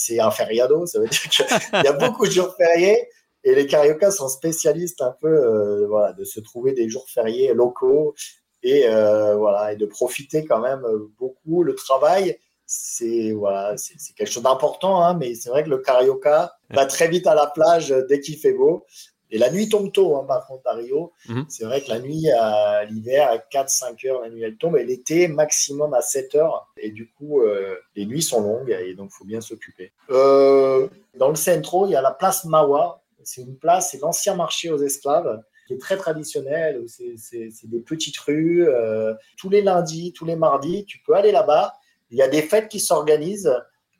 c'est 0.00 0.20
un 0.20 0.30
feriado, 0.30 0.86
ça 0.86 1.00
veut 1.00 1.08
dire 1.08 1.28
qu'il 1.28 1.46
y 1.84 1.86
a 1.86 1.92
beaucoup 1.92 2.26
de 2.26 2.30
jours 2.32 2.54
fériés. 2.56 3.08
Et 3.42 3.54
les 3.54 3.66
cariocas 3.66 4.10
sont 4.10 4.28
spécialistes 4.28 5.00
un 5.00 5.14
peu 5.20 5.28
euh, 5.28 5.86
voilà, 5.88 6.12
de 6.12 6.24
se 6.24 6.40
trouver 6.40 6.72
des 6.72 6.88
jours 6.88 7.08
fériés 7.08 7.54
locaux 7.54 8.14
et, 8.62 8.86
euh, 8.86 9.36
voilà, 9.36 9.72
et 9.72 9.76
de 9.76 9.86
profiter 9.86 10.44
quand 10.44 10.60
même 10.60 10.84
beaucoup. 11.18 11.62
Le 11.62 11.74
travail, 11.74 12.38
c'est 12.66 13.32
voilà, 13.32 13.74
quelque 14.16 14.30
chose 14.30 14.42
d'important, 14.42 15.02
hein, 15.02 15.14
mais 15.14 15.34
c'est 15.34 15.48
vrai 15.48 15.64
que 15.64 15.70
le 15.70 15.78
carioca 15.78 16.52
va 16.70 16.86
très 16.86 17.08
vite 17.08 17.26
à 17.26 17.34
la 17.34 17.46
plage 17.46 17.94
dès 18.08 18.20
qu'il 18.20 18.36
fait 18.36 18.52
beau. 18.52 18.84
Et 19.30 19.38
la 19.38 19.50
nuit 19.50 19.68
tombe 19.68 19.92
tôt, 19.92 20.16
hein, 20.16 20.24
par 20.26 20.46
contre, 20.46 20.68
à 20.68 20.74
Rio. 20.74 21.12
Mhm. 21.28 21.46
C'est 21.48 21.64
vrai 21.64 21.80
que 21.80 21.88
la 21.88 22.00
nuit, 22.00 22.30
à 22.30 22.84
l'hiver, 22.84 23.30
à 23.30 23.38
4-5 23.38 24.04
heures, 24.06 24.22
la 24.22 24.30
nuit, 24.30 24.42
elle 24.42 24.56
tombe. 24.56 24.76
Et 24.76 24.84
l'été, 24.84 25.28
maximum 25.28 25.94
à 25.94 26.02
7 26.02 26.34
heures. 26.34 26.68
Et 26.76 26.90
du 26.90 27.08
coup, 27.08 27.40
euh, 27.40 27.76
les 27.94 28.06
nuits 28.06 28.22
sont 28.22 28.40
longues 28.40 28.70
et 28.70 28.94
donc, 28.94 29.10
il 29.12 29.16
faut 29.16 29.24
bien 29.24 29.40
s'occuper. 29.40 29.92
Euh, 30.10 30.88
dans 31.14 31.28
le 31.28 31.36
centro, 31.36 31.86
il 31.86 31.92
y 31.92 31.96
a 31.96 32.02
la 32.02 32.12
place 32.12 32.44
Mawa. 32.44 33.02
C'est 33.22 33.42
une 33.42 33.56
place, 33.56 33.90
c'est 33.90 34.00
l'ancien 34.00 34.34
marché 34.34 34.70
aux 34.70 34.78
esclaves 34.78 35.42
qui 35.66 35.74
est 35.74 35.78
très 35.78 35.96
traditionnel. 35.96 36.84
C'est 36.88 37.68
des 37.68 37.80
petites 37.80 38.18
rues. 38.18 38.66
Euh, 38.68 39.14
tous 39.36 39.50
les 39.50 39.62
lundis, 39.62 40.12
tous 40.12 40.24
les 40.24 40.36
mardis, 40.36 40.84
tu 40.86 40.98
peux 41.06 41.14
aller 41.14 41.30
là-bas. 41.30 41.74
Il 42.10 42.18
y 42.18 42.22
a 42.22 42.28
des 42.28 42.42
fêtes 42.42 42.68
qui 42.68 42.80
s'organisent 42.80 43.54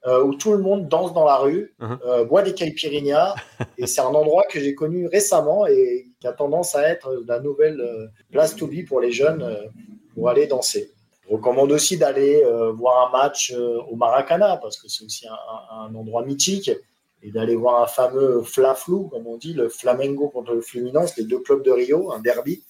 euh, 0.06 0.22
où 0.22 0.34
tout 0.34 0.52
le 0.52 0.58
monde 0.58 0.88
danse 0.88 1.12
dans 1.12 1.26
la 1.26 1.36
rue, 1.36 1.74
uh-huh. 1.78 1.98
euh, 2.06 2.24
boit 2.24 2.40
des 2.40 2.54
caipirinhas. 2.54 3.34
et 3.78 3.86
c'est 3.86 4.00
un 4.00 4.06
endroit 4.06 4.44
que 4.50 4.58
j'ai 4.58 4.74
connu 4.74 5.06
récemment 5.06 5.66
et 5.66 6.06
qui 6.20 6.26
a 6.26 6.32
tendance 6.32 6.74
à 6.74 6.88
être 6.88 7.22
la 7.26 7.38
nouvelle 7.38 7.80
euh, 7.80 8.06
place 8.30 8.56
to 8.56 8.66
be 8.66 8.86
pour 8.86 9.00
les 9.00 9.12
jeunes 9.12 9.44
pour 10.14 10.30
aller 10.30 10.46
danser. 10.46 10.90
Je 11.22 11.34
recommande 11.34 11.70
aussi 11.70 11.98
d'aller 11.98 12.42
voir 12.74 13.08
un 13.08 13.18
match 13.18 13.54
au 13.54 13.94
Maracana 13.94 14.56
parce 14.56 14.78
que 14.78 14.88
c'est 14.88 15.04
aussi 15.04 15.26
un, 15.70 15.94
endroit 15.94 16.24
mythique 16.24 16.72
et 17.22 17.30
d'aller 17.30 17.56
voir 17.56 17.82
un 17.82 17.86
fameux 17.86 18.42
Flaflou, 18.42 19.08
comme 19.08 19.26
on 19.26 19.36
dit, 19.36 19.52
le 19.52 19.68
Flamengo 19.68 20.28
contre 20.28 20.54
le 20.54 20.62
Fluminense, 20.62 21.16
les 21.16 21.24
deux 21.24 21.40
clubs 21.40 21.62
de 21.62 21.70
Rio, 21.70 22.12
un 22.12 22.20
derby. 22.20 22.64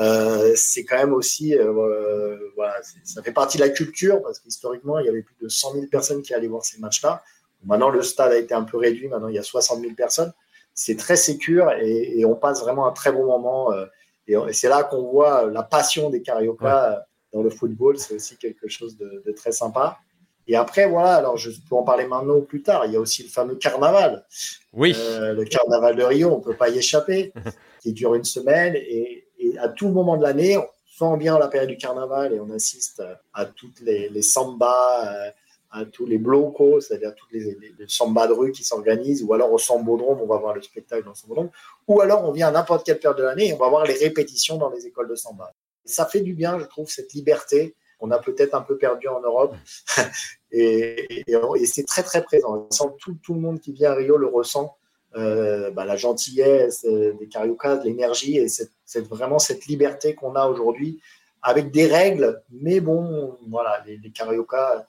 Euh, 0.00 0.52
c'est 0.56 0.84
quand 0.84 0.96
même 0.96 1.12
aussi, 1.12 1.56
euh, 1.56 2.36
voilà, 2.56 2.74
ça 3.04 3.22
fait 3.22 3.32
partie 3.32 3.58
de 3.58 3.62
la 3.62 3.70
culture 3.70 4.20
parce 4.22 4.40
qu'historiquement, 4.40 4.98
il 4.98 5.06
y 5.06 5.08
avait 5.08 5.22
plus 5.22 5.36
de 5.40 5.48
100 5.48 5.72
000 5.72 5.86
personnes 5.86 6.22
qui 6.22 6.34
allaient 6.34 6.48
voir 6.48 6.64
ces 6.64 6.78
matchs-là. 6.80 7.22
Maintenant, 7.64 7.88
le 7.88 8.02
stade 8.02 8.32
a 8.32 8.36
été 8.36 8.54
un 8.54 8.64
peu 8.64 8.76
réduit. 8.76 9.08
Maintenant, 9.08 9.28
il 9.28 9.34
y 9.34 9.38
a 9.38 9.42
60 9.42 9.80
000 9.80 9.94
personnes. 9.94 10.32
C'est 10.74 10.96
très 10.96 11.16
sécure 11.16 11.70
et, 11.72 12.24
on 12.24 12.34
passe 12.34 12.60
vraiment 12.60 12.86
un 12.86 12.92
très 12.92 13.12
bon 13.12 13.26
moment. 13.26 13.72
Euh, 13.72 13.86
et, 14.26 14.36
c'est 14.52 14.68
là 14.68 14.82
qu'on 14.82 15.02
voit 15.02 15.46
la 15.46 15.62
passion 15.62 16.10
des 16.10 16.20
Carioca 16.20 17.06
dans 17.32 17.42
le 17.42 17.50
football. 17.50 17.96
C'est 17.98 18.14
aussi 18.14 18.36
quelque 18.36 18.68
chose 18.68 18.96
de, 18.96 19.22
de, 19.24 19.32
très 19.32 19.52
sympa. 19.52 19.98
Et 20.46 20.56
après, 20.56 20.86
voilà, 20.86 21.16
alors 21.16 21.36
je 21.36 21.50
peux 21.68 21.74
en 21.74 21.82
parler 21.82 22.06
maintenant 22.06 22.36
ou 22.36 22.42
plus 22.42 22.62
tard. 22.62 22.86
Il 22.86 22.92
y 22.92 22.96
a 22.96 23.00
aussi 23.00 23.22
le 23.22 23.28
fameux 23.28 23.54
carnaval. 23.56 24.24
Oui. 24.72 24.94
le 24.94 25.44
carnaval 25.44 25.96
de 25.96 26.02
Rio, 26.02 26.30
on 26.30 26.38
ne 26.38 26.42
peut 26.44 26.56
pas 26.56 26.68
y 26.68 26.78
échapper, 26.78 27.32
qui 27.82 27.92
dure 27.92 28.14
une 28.14 28.24
semaine. 28.24 28.74
Et, 28.76 29.26
et 29.38 29.58
à 29.58 29.68
tout 29.68 29.88
moment 29.88 30.16
de 30.16 30.22
l'année, 30.22 30.58
on 31.00 31.16
vient 31.16 31.36
à 31.36 31.38
la 31.38 31.48
période 31.48 31.70
du 31.70 31.76
carnaval 31.76 32.32
et 32.32 32.40
on 32.40 32.50
assiste 32.50 33.02
à 33.32 33.46
toutes 33.46 33.80
les, 33.80 34.08
les 34.08 34.22
sambas, 34.22 35.06
euh, 35.06 35.30
à 35.70 35.84
tous 35.84 36.06
les 36.06 36.18
blocos, 36.18 36.80
c'est-à-dire 36.80 37.14
toutes 37.14 37.32
les, 37.32 37.58
les, 37.78 37.88
sambas 37.88 38.28
de 38.28 38.32
rue 38.32 38.52
qui 38.52 38.62
s'organisent, 38.62 39.24
ou 39.24 39.34
alors 39.34 39.52
au 39.52 39.58
Sambodrome, 39.58 40.20
on 40.20 40.26
va 40.26 40.36
voir 40.36 40.54
le 40.54 40.62
spectacle 40.62 41.04
dans 41.04 41.10
le 41.10 41.16
Sambodrome, 41.16 41.50
ou 41.88 42.00
alors 42.00 42.24
on 42.24 42.30
vient 42.30 42.48
à 42.48 42.52
n'importe 42.52 42.86
quelle 42.86 43.00
période 43.00 43.18
de 43.18 43.24
l'année 43.24 43.48
et 43.48 43.54
on 43.54 43.58
va 43.58 43.68
voir 43.68 43.84
les 43.84 43.94
répétitions 43.94 44.56
dans 44.56 44.70
les 44.70 44.86
écoles 44.86 45.08
de 45.08 45.16
samba. 45.16 45.52
Ça 45.84 46.06
fait 46.06 46.20
du 46.20 46.32
bien, 46.32 46.58
je 46.60 46.64
trouve, 46.64 46.88
cette 46.88 47.12
liberté 47.12 47.74
qu'on 48.04 48.10
a 48.10 48.18
peut-être 48.18 48.54
un 48.54 48.60
peu 48.60 48.76
perdue 48.76 49.08
en 49.08 49.20
Europe. 49.20 49.54
et, 50.52 51.24
c'est 51.64 51.86
très, 51.86 52.02
très 52.02 52.22
présent. 52.22 52.68
Tout, 52.98 53.16
tout 53.22 53.34
le 53.34 53.40
monde 53.40 53.60
qui 53.60 53.72
vient 53.72 53.92
à 53.92 53.94
Rio 53.94 54.18
le 54.18 54.26
ressent. 54.26 54.76
Euh, 55.16 55.70
bah, 55.70 55.84
la 55.84 55.96
gentillesse 55.96 56.84
euh, 56.84 57.12
des 57.20 57.28
Cariocas, 57.28 57.84
l'énergie 57.84 58.36
et 58.36 58.48
c'est 58.48 59.08
vraiment 59.08 59.38
cette 59.38 59.66
liberté 59.66 60.16
qu'on 60.16 60.34
a 60.34 60.46
aujourd'hui 60.46 61.00
avec 61.40 61.70
des 61.70 61.86
règles, 61.86 62.42
mais 62.50 62.80
bon, 62.80 63.38
voilà, 63.48 63.80
les, 63.86 63.96
les 63.98 64.10
Cariocas 64.10 64.84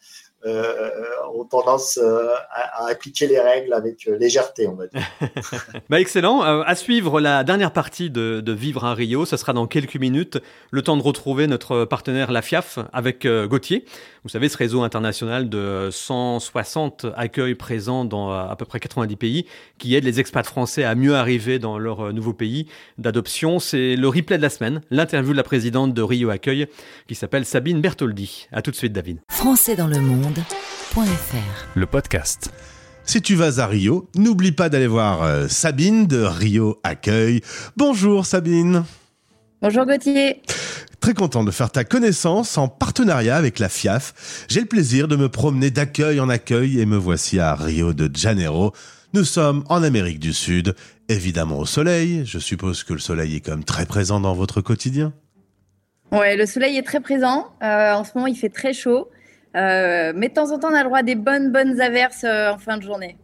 ont 0.45 1.45
tendance 1.45 1.99
euh, 2.01 2.27
à, 2.51 2.87
appliquer 2.89 3.27
les 3.27 3.39
règles 3.39 3.73
avec 3.73 4.07
euh, 4.07 4.17
légèreté, 4.17 4.67
on 4.67 4.75
va 4.75 4.87
dire. 4.87 5.01
bah 5.89 5.99
excellent. 5.99 6.41
à 6.41 6.75
suivre 6.75 7.19
la 7.19 7.43
dernière 7.43 7.71
partie 7.71 8.09
de, 8.09 8.43
Vivre 8.55 8.85
à 8.85 8.93
Rio, 8.93 9.25
ce 9.25 9.37
sera 9.37 9.53
dans 9.53 9.67
quelques 9.67 9.97
minutes. 9.97 10.37
Le 10.71 10.81
temps 10.81 10.95
de 10.95 11.01
retrouver 11.01 11.47
notre 11.47 11.85
partenaire 11.85 12.31
La 12.31 12.41
FIAF 12.41 12.79
avec 12.93 13.27
Gauthier. 13.27 13.85
Vous 14.23 14.29
savez, 14.29 14.47
ce 14.47 14.57
réseau 14.57 14.81
international 14.81 15.49
de 15.49 15.89
160 15.91 17.05
accueils 17.17 17.55
présents 17.55 18.05
dans 18.05 18.31
à 18.31 18.55
peu 18.55 18.65
près 18.65 18.79
90 18.79 19.15
pays 19.17 19.45
qui 19.77 19.93
aide 19.95 20.05
les 20.05 20.19
expats 20.19 20.45
français 20.45 20.83
à 20.83 20.95
mieux 20.95 21.15
arriver 21.15 21.59
dans 21.59 21.77
leur 21.77 22.13
nouveau 22.13 22.33
pays 22.33 22.67
d'adoption. 22.97 23.59
C'est 23.59 23.95
le 23.95 24.07
replay 24.07 24.37
de 24.37 24.41
la 24.41 24.49
semaine, 24.49 24.81
l'interview 24.89 25.33
de 25.33 25.37
la 25.37 25.43
présidente 25.43 25.93
de 25.93 26.01
Rio 26.01 26.29
Accueil 26.29 26.67
qui 27.07 27.15
s'appelle 27.15 27.45
Sabine 27.45 27.81
Bertoldi. 27.81 28.47
À 28.53 28.61
tout 28.61 28.71
de 28.71 28.75
suite, 28.75 28.93
David. 28.93 29.19
Français 29.29 29.75
dans 29.75 29.87
le 29.87 29.99
monde 29.99 30.34
le 31.75 31.85
podcast. 31.85 32.51
Si 33.03 33.21
tu 33.21 33.35
vas 33.35 33.59
à 33.59 33.67
Rio, 33.67 34.09
n'oublie 34.15 34.51
pas 34.51 34.69
d'aller 34.69 34.87
voir 34.87 35.23
euh, 35.23 35.47
Sabine 35.47 36.07
de 36.07 36.21
Rio 36.21 36.79
Accueil. 36.83 37.41
Bonjour 37.77 38.25
Sabine. 38.25 38.83
Bonjour 39.61 39.85
Gauthier. 39.85 40.41
Très 40.99 41.13
content 41.13 41.43
de 41.43 41.51
faire 41.51 41.71
ta 41.71 41.83
connaissance 41.83 42.57
en 42.57 42.67
partenariat 42.67 43.35
avec 43.35 43.59
la 43.59 43.69
FIAF. 43.69 44.45
J'ai 44.49 44.61
le 44.61 44.65
plaisir 44.65 45.07
de 45.07 45.15
me 45.15 45.29
promener 45.29 45.69
d'accueil 45.69 46.19
en 46.19 46.29
accueil 46.29 46.79
et 46.79 46.85
me 46.85 46.97
voici 46.97 47.39
à 47.39 47.53
Rio 47.53 47.93
de 47.93 48.09
Janeiro. 48.15 48.73
Nous 49.13 49.23
sommes 49.23 49.63
en 49.69 49.83
Amérique 49.83 50.19
du 50.19 50.33
Sud, 50.33 50.75
évidemment 51.07 51.59
au 51.59 51.65
soleil. 51.65 52.25
Je 52.25 52.39
suppose 52.39 52.83
que 52.83 52.93
le 52.93 52.99
soleil 52.99 53.35
est 53.35 53.41
comme 53.41 53.63
très 53.63 53.85
présent 53.85 54.19
dans 54.19 54.33
votre 54.33 54.61
quotidien. 54.61 55.13
Ouais, 56.11 56.35
le 56.35 56.45
soleil 56.45 56.77
est 56.77 56.83
très 56.83 56.99
présent. 56.99 57.47
Euh, 57.63 57.93
en 57.93 58.03
ce 58.03 58.11
moment, 58.15 58.27
il 58.27 58.35
fait 58.35 58.49
très 58.49 58.73
chaud. 58.73 59.09
Euh, 59.55 60.13
mais 60.15 60.29
de 60.29 60.33
temps 60.33 60.51
en 60.51 60.59
temps, 60.59 60.69
on 60.71 60.75
a 60.75 60.79
le 60.79 60.85
droit 60.85 60.99
à 60.99 61.03
des 61.03 61.15
bonnes, 61.15 61.51
bonnes 61.51 61.79
averses 61.79 62.25
euh, 62.25 62.51
en 62.51 62.57
fin 62.57 62.77
de 62.77 62.83
journée. 62.83 63.17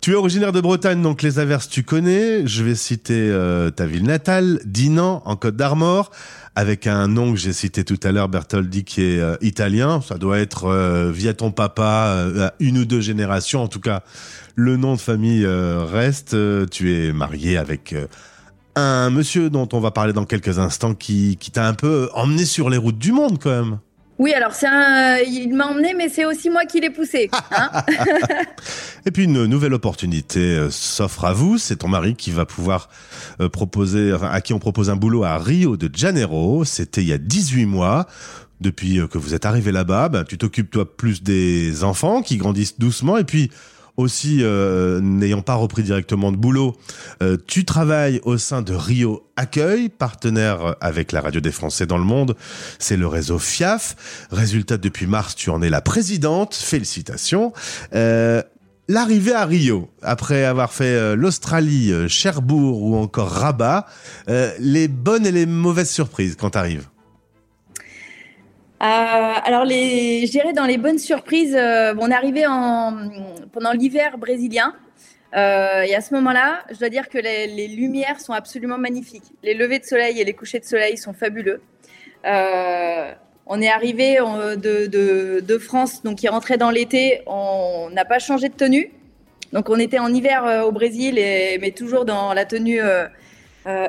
Tu 0.00 0.12
es 0.12 0.14
originaire 0.14 0.52
de 0.52 0.60
Bretagne, 0.60 1.02
donc 1.02 1.22
les 1.22 1.38
averses 1.38 1.68
tu 1.68 1.82
connais. 1.82 2.46
Je 2.46 2.62
vais 2.62 2.74
citer 2.74 3.30
euh, 3.30 3.70
ta 3.70 3.86
ville 3.86 4.04
natale, 4.04 4.60
Dinan, 4.64 5.22
en 5.24 5.36
Côte 5.36 5.56
d'Armor, 5.56 6.10
avec 6.56 6.86
un 6.86 7.08
nom 7.08 7.32
que 7.32 7.38
j'ai 7.38 7.52
cité 7.52 7.84
tout 7.84 7.98
à 8.02 8.12
l'heure, 8.12 8.28
Bertoldi, 8.28 8.84
qui 8.84 9.02
est 9.02 9.22
italien. 9.40 10.00
Ça 10.00 10.16
doit 10.16 10.38
être 10.38 11.10
via 11.12 11.34
ton 11.34 11.50
papa, 11.50 12.52
une 12.58 12.78
ou 12.78 12.84
deux 12.84 13.00
générations. 13.00 13.62
En 13.62 13.68
tout 13.68 13.80
cas, 13.80 14.02
le 14.54 14.76
nom 14.76 14.94
de 14.94 15.00
famille 15.00 15.46
reste. 15.46 16.36
tu 16.70 16.94
es 16.94 17.12
marié 17.12 17.58
avec 17.58 17.94
un 18.74 19.10
monsieur 19.10 19.50
dont 19.50 19.68
on 19.72 19.80
va 19.80 19.90
parler 19.90 20.12
dans 20.12 20.24
quelques 20.24 20.58
instants, 20.58 20.94
qui, 20.94 21.36
qui 21.38 21.50
t'a 21.50 21.66
un 21.66 21.74
peu 21.74 22.08
emmené 22.14 22.44
sur 22.44 22.70
les 22.70 22.76
routes 22.76 22.98
du 22.98 23.12
monde 23.12 23.38
quand 23.40 23.50
même. 23.50 23.78
Oui, 24.18 24.32
alors 24.32 24.52
c'est 24.52 24.66
un... 24.66 25.18
il 25.18 25.54
m'a 25.54 25.66
emmené, 25.66 25.94
mais 25.94 26.08
c'est 26.08 26.24
aussi 26.24 26.50
moi 26.50 26.64
qui 26.64 26.80
l'ai 26.80 26.90
poussé. 26.90 27.30
Hein 27.50 27.70
et 29.06 29.10
puis 29.10 29.24
une 29.24 29.46
nouvelle 29.46 29.72
opportunité 29.72 30.40
euh, 30.40 30.70
s'offre 30.70 31.24
à 31.24 31.32
vous. 31.32 31.56
C'est 31.56 31.76
ton 31.76 31.88
mari 31.88 32.14
qui 32.14 32.30
va 32.30 32.44
pouvoir 32.44 32.88
euh, 33.40 33.48
proposer, 33.48 34.12
enfin, 34.12 34.28
à 34.28 34.40
qui 34.40 34.52
on 34.52 34.58
propose 34.58 34.90
un 34.90 34.96
boulot 34.96 35.24
à 35.24 35.38
Rio 35.38 35.76
de 35.76 35.90
Janeiro. 35.94 36.64
C'était 36.64 37.00
il 37.00 37.08
y 37.08 37.12
a 37.12 37.18
18 37.18 37.66
mois. 37.66 38.06
Depuis 38.60 38.98
euh, 38.98 39.06
que 39.06 39.18
vous 39.18 39.34
êtes 39.34 39.46
arrivé 39.46 39.70
là-bas, 39.72 40.08
ben, 40.08 40.24
tu 40.24 40.36
t'occupes 40.36 40.70
toi 40.70 40.96
plus 40.96 41.22
des 41.22 41.84
enfants 41.84 42.22
qui 42.22 42.36
grandissent 42.36 42.78
doucement 42.78 43.16
et 43.16 43.24
puis 43.24 43.50
aussi 43.98 44.38
euh, 44.40 45.00
n'ayant 45.02 45.42
pas 45.42 45.54
repris 45.54 45.82
directement 45.82 46.32
de 46.32 46.36
boulot, 46.36 46.76
euh, 47.22 47.36
tu 47.46 47.64
travailles 47.64 48.20
au 48.24 48.38
sein 48.38 48.62
de 48.62 48.72
Rio 48.72 49.28
Accueil, 49.36 49.90
partenaire 49.90 50.76
avec 50.80 51.12
la 51.12 51.20
radio 51.20 51.40
des 51.40 51.52
Français 51.52 51.84
dans 51.84 51.98
le 51.98 52.04
monde. 52.04 52.36
C'est 52.78 52.96
le 52.96 53.06
réseau 53.06 53.38
FIAF. 53.38 53.96
Résultat, 54.30 54.78
depuis 54.78 55.06
mars, 55.06 55.34
tu 55.34 55.50
en 55.50 55.60
es 55.60 55.68
la 55.68 55.80
présidente. 55.82 56.54
Félicitations. 56.54 57.52
Euh, 57.94 58.42
L'arrivée 58.90 59.34
à 59.34 59.44
Rio, 59.44 59.90
après 60.00 60.46
avoir 60.46 60.72
fait 60.72 60.84
euh, 60.84 61.14
l'Australie, 61.14 61.92
euh, 61.92 62.08
Cherbourg 62.08 62.82
ou 62.82 62.96
encore 62.96 63.28
Rabat, 63.28 63.84
les 64.58 64.88
bonnes 64.88 65.26
et 65.26 65.32
les 65.32 65.44
mauvaises 65.44 65.90
surprises 65.90 66.36
quand 66.40 66.50
t'arrives? 66.50 66.86
Euh, 68.80 68.84
alors, 68.84 69.64
les, 69.64 70.24
je 70.26 70.30
dirais 70.30 70.52
dans 70.52 70.66
les 70.66 70.78
bonnes 70.78 70.98
surprises, 70.98 71.56
euh, 71.56 71.94
on 71.98 72.10
est 72.10 72.14
arrivé 72.14 72.46
en, 72.46 72.96
pendant 73.52 73.72
l'hiver 73.72 74.18
brésilien. 74.18 74.74
Euh, 75.36 75.82
et 75.82 75.94
à 75.94 76.00
ce 76.00 76.14
moment-là, 76.14 76.60
je 76.70 76.78
dois 76.78 76.88
dire 76.88 77.08
que 77.08 77.18
les, 77.18 77.48
les 77.48 77.66
lumières 77.68 78.20
sont 78.20 78.32
absolument 78.32 78.78
magnifiques. 78.78 79.34
Les 79.42 79.54
levées 79.54 79.80
de 79.80 79.84
soleil 79.84 80.20
et 80.20 80.24
les 80.24 80.32
couchers 80.32 80.60
de 80.60 80.64
soleil 80.64 80.96
sont 80.96 81.12
fabuleux. 81.12 81.60
Euh, 82.24 83.12
on 83.46 83.60
est 83.60 83.68
arrivé 83.68 84.18
de, 84.18 84.86
de, 84.86 85.40
de 85.40 85.58
France, 85.58 86.02
donc 86.02 86.18
qui 86.18 86.28
rentrait 86.28 86.56
dans 86.56 86.70
l'été. 86.70 87.22
On 87.26 87.88
n'a 87.90 88.04
pas 88.04 88.18
changé 88.18 88.48
de 88.48 88.54
tenue. 88.54 88.92
Donc 89.52 89.70
on 89.70 89.78
était 89.78 89.98
en 89.98 90.12
hiver 90.12 90.64
au 90.66 90.72
Brésil, 90.72 91.14
mais 91.14 91.70
toujours 91.70 92.04
dans 92.04 92.34
la 92.34 92.44
tenue 92.44 92.80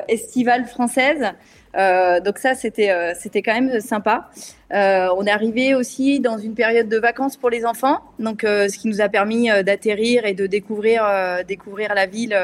estivale 0.08 0.64
française. 0.64 1.34
Euh, 1.76 2.20
donc 2.20 2.38
ça, 2.38 2.54
c'était 2.54 2.90
euh, 2.90 3.12
c'était 3.18 3.42
quand 3.42 3.54
même 3.54 3.80
sympa. 3.80 4.30
Euh, 4.72 5.08
on 5.16 5.24
est 5.26 5.30
arrivé 5.30 5.74
aussi 5.74 6.20
dans 6.20 6.38
une 6.38 6.54
période 6.54 6.88
de 6.88 6.98
vacances 6.98 7.36
pour 7.36 7.50
les 7.50 7.64
enfants, 7.64 8.00
donc 8.18 8.42
ce 8.42 8.76
qui 8.76 8.88
nous 8.88 9.00
a 9.00 9.08
permis 9.08 9.48
d'atterrir 9.64 10.24
et 10.24 10.34
de 10.34 10.46
découvrir 10.46 11.04
découvrir 11.46 11.94
la 11.94 12.06
ville 12.06 12.36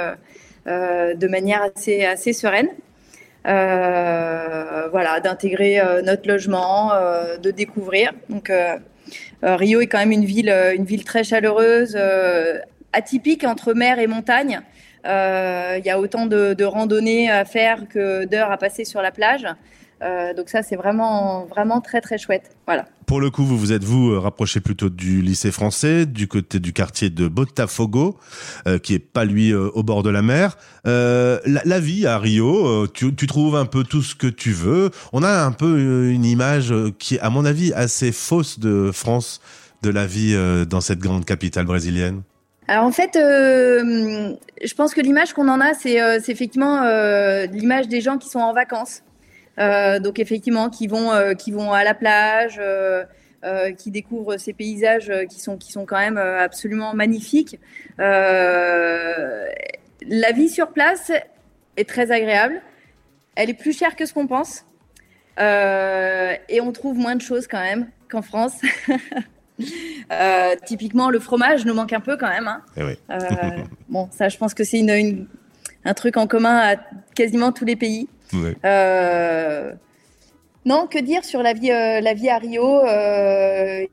de 0.67 1.29
manière 1.29 1.63
assez 1.63 2.05
assez 2.05 2.33
sereine. 2.33 2.69
Voilà, 3.45 5.21
d'intégrer 5.23 5.81
notre 6.05 6.29
logement, 6.29 6.91
de 7.41 7.51
découvrir. 7.51 8.13
Donc 8.29 8.51
Rio 9.43 9.81
est 9.81 9.87
quand 9.87 9.99
même 9.99 10.13
une 10.13 10.25
ville 10.25 10.51
une 10.75 10.85
ville 10.85 11.05
très 11.05 11.23
chaleureuse, 11.23 11.97
atypique 12.93 13.45
entre 13.45 13.73
mer 13.73 13.99
et 14.01 14.09
montagne. 14.09 14.63
Euh, 15.07 15.77
Il 15.79 15.87
y 15.87 15.91
a 15.91 15.99
autant 15.99 16.27
de, 16.27 16.65
randonnées 16.65 17.31
à 17.31 17.45
faire 17.45 17.89
que 17.89 18.25
d'heures 18.25 18.51
à 18.51 18.59
passer 18.59 18.85
sur 18.85 19.03
la 19.03 19.11
plage. 19.11 19.47
Euh, 20.03 20.35
donc 20.35 20.51
ça, 20.51 20.63
c'est 20.63 20.77
vraiment, 20.77 21.47
vraiment 21.47 21.81
très, 21.81 22.01
très 22.03 22.19
chouette. 22.19 22.51
Voilà. 22.67 22.85
Pour 23.07 23.21
le 23.21 23.31
coup, 23.31 23.45
vous 23.45 23.57
vous 23.57 23.73
êtes 23.73 23.85
vous 23.85 24.11
euh, 24.11 24.19
rapproché 24.19 24.61
plutôt 24.61 24.91
du 24.91 25.23
lycée 25.23 25.51
français, 25.51 26.07
du 26.07 26.29
côté 26.29 26.59
du 26.59 26.73
quartier 26.73 27.09
de 27.09 27.29
Botafogo, 27.29 28.19
euh, 28.67 28.79
qui 28.79 28.95
est 28.95 28.99
pas 28.99 29.25
lui 29.25 29.53
euh, 29.53 29.71
au 29.75 29.83
bord 29.83 30.03
de 30.03 30.11
la 30.11 30.23
mer. 30.23 30.59
Euh, 30.87 31.39
la, 31.47 31.81
vie 31.81 32.07
à 32.07 32.19
Rio, 32.19 32.67
euh, 32.67 32.89
tu, 32.93 33.15
tu 33.15 33.27
trouves 33.27 33.57
un 33.57 33.65
peu 33.65 33.85
tout 33.85 34.03
ce 34.03 34.15
que 34.15 34.27
tu 34.27 34.53
veux. 34.53 34.91
On 35.13 35.23
a 35.23 35.45
un 35.45 35.53
peu 35.53 35.77
euh, 35.79 36.13
une 36.13 36.25
image 36.25 36.73
euh, 36.73 36.91
qui 36.99 37.15
est, 37.15 37.21
à 37.21 37.31
mon 37.31 37.45
avis, 37.45 37.73
assez 37.73 38.13
fausse 38.13 38.59
de 38.59 38.91
France, 38.93 39.41
de 39.83 39.91
la 39.91 40.05
vie 40.07 40.35
euh, 40.35 40.65
dans 40.65 40.81
cette 40.81 40.99
grande 40.99 41.25
capitale 41.25 41.65
brésilienne. 41.65 42.23
Alors 42.69 42.85
en 42.85 42.91
fait, 42.91 43.17
euh, 43.17 44.35
je 44.63 44.75
pense 44.75 44.93
que 44.93 45.01
l'image 45.01 45.33
qu'on 45.33 45.49
en 45.49 45.61
a, 45.61 45.73
c'est 45.75 46.01
euh, 46.01 46.19
effectivement 46.27 46.83
euh, 46.83 47.47
l'image 47.47 47.87
des 47.87 48.01
gens 48.01 48.19
qui 48.19 48.29
sont 48.29 48.41
en 48.41 48.53
vacances. 48.53 49.03
Donc 49.59 50.19
effectivement, 50.19 50.69
qui 50.69 50.87
vont, 50.87 51.35
qui 51.39 51.51
vont 51.51 51.73
à 51.73 51.83
la 51.83 51.95
plage, 51.95 52.61
qui 53.79 53.91
découvrent 53.91 54.37
ces 54.37 54.53
paysages 54.53 55.11
qui 55.31 55.41
sont, 55.41 55.57
qui 55.57 55.73
sont 55.73 55.87
quand 55.87 55.97
même 55.97 56.19
absolument 56.19 56.93
magnifiques. 56.93 57.59
La 57.97 58.67
vie 60.35 60.51
sur 60.51 60.73
place 60.73 61.11
est 61.79 61.89
très 61.89 62.11
agréable. 62.11 62.61
Elle 63.35 63.49
est 63.49 63.55
plus 63.55 63.73
chère 63.73 63.97
que 63.97 64.05
ce 64.05 64.13
qu'on 64.13 64.27
pense. 64.27 64.67
Et 65.39 66.61
on 66.61 66.73
trouve 66.73 66.99
moins 66.99 67.17
de 67.17 67.23
choses 67.23 67.47
quand 67.47 67.63
même 67.63 67.89
qu'en 68.11 68.21
France. 68.21 68.61
Euh, 70.13 70.55
typiquement, 70.67 71.11
le 71.11 71.19
fromage 71.19 71.65
nous 71.65 71.75
manque 71.75 71.93
un 71.93 72.01
peu 72.01 72.17
quand 72.17 72.29
même. 72.29 72.47
hein. 72.49 72.63
Eh 72.77 72.83
oui. 72.85 72.93
Euh, 73.11 73.19
bon, 73.89 74.09
ça, 74.13 74.29
je 74.29 74.37
pense 74.37 74.55
que 74.55 74.65
c'est 74.65 74.79
une, 74.79 74.91
une- 74.91 75.27
un 75.85 75.95
truc 75.95 76.17
en 76.17 76.27
commun 76.27 76.57
à 76.57 76.77
quasiment 77.15 77.53
tous 77.53 77.65
les 77.65 77.77
pays. 77.77 78.09
Euh, 78.65 79.73
non, 80.65 80.89
que 80.89 80.99
dire 80.99 81.25
sur 81.25 81.43
la 81.45 81.53
vie, 81.53 81.69
la 81.69 82.13
vie 82.13 82.29
à 82.29 82.39
Rio 82.39 82.81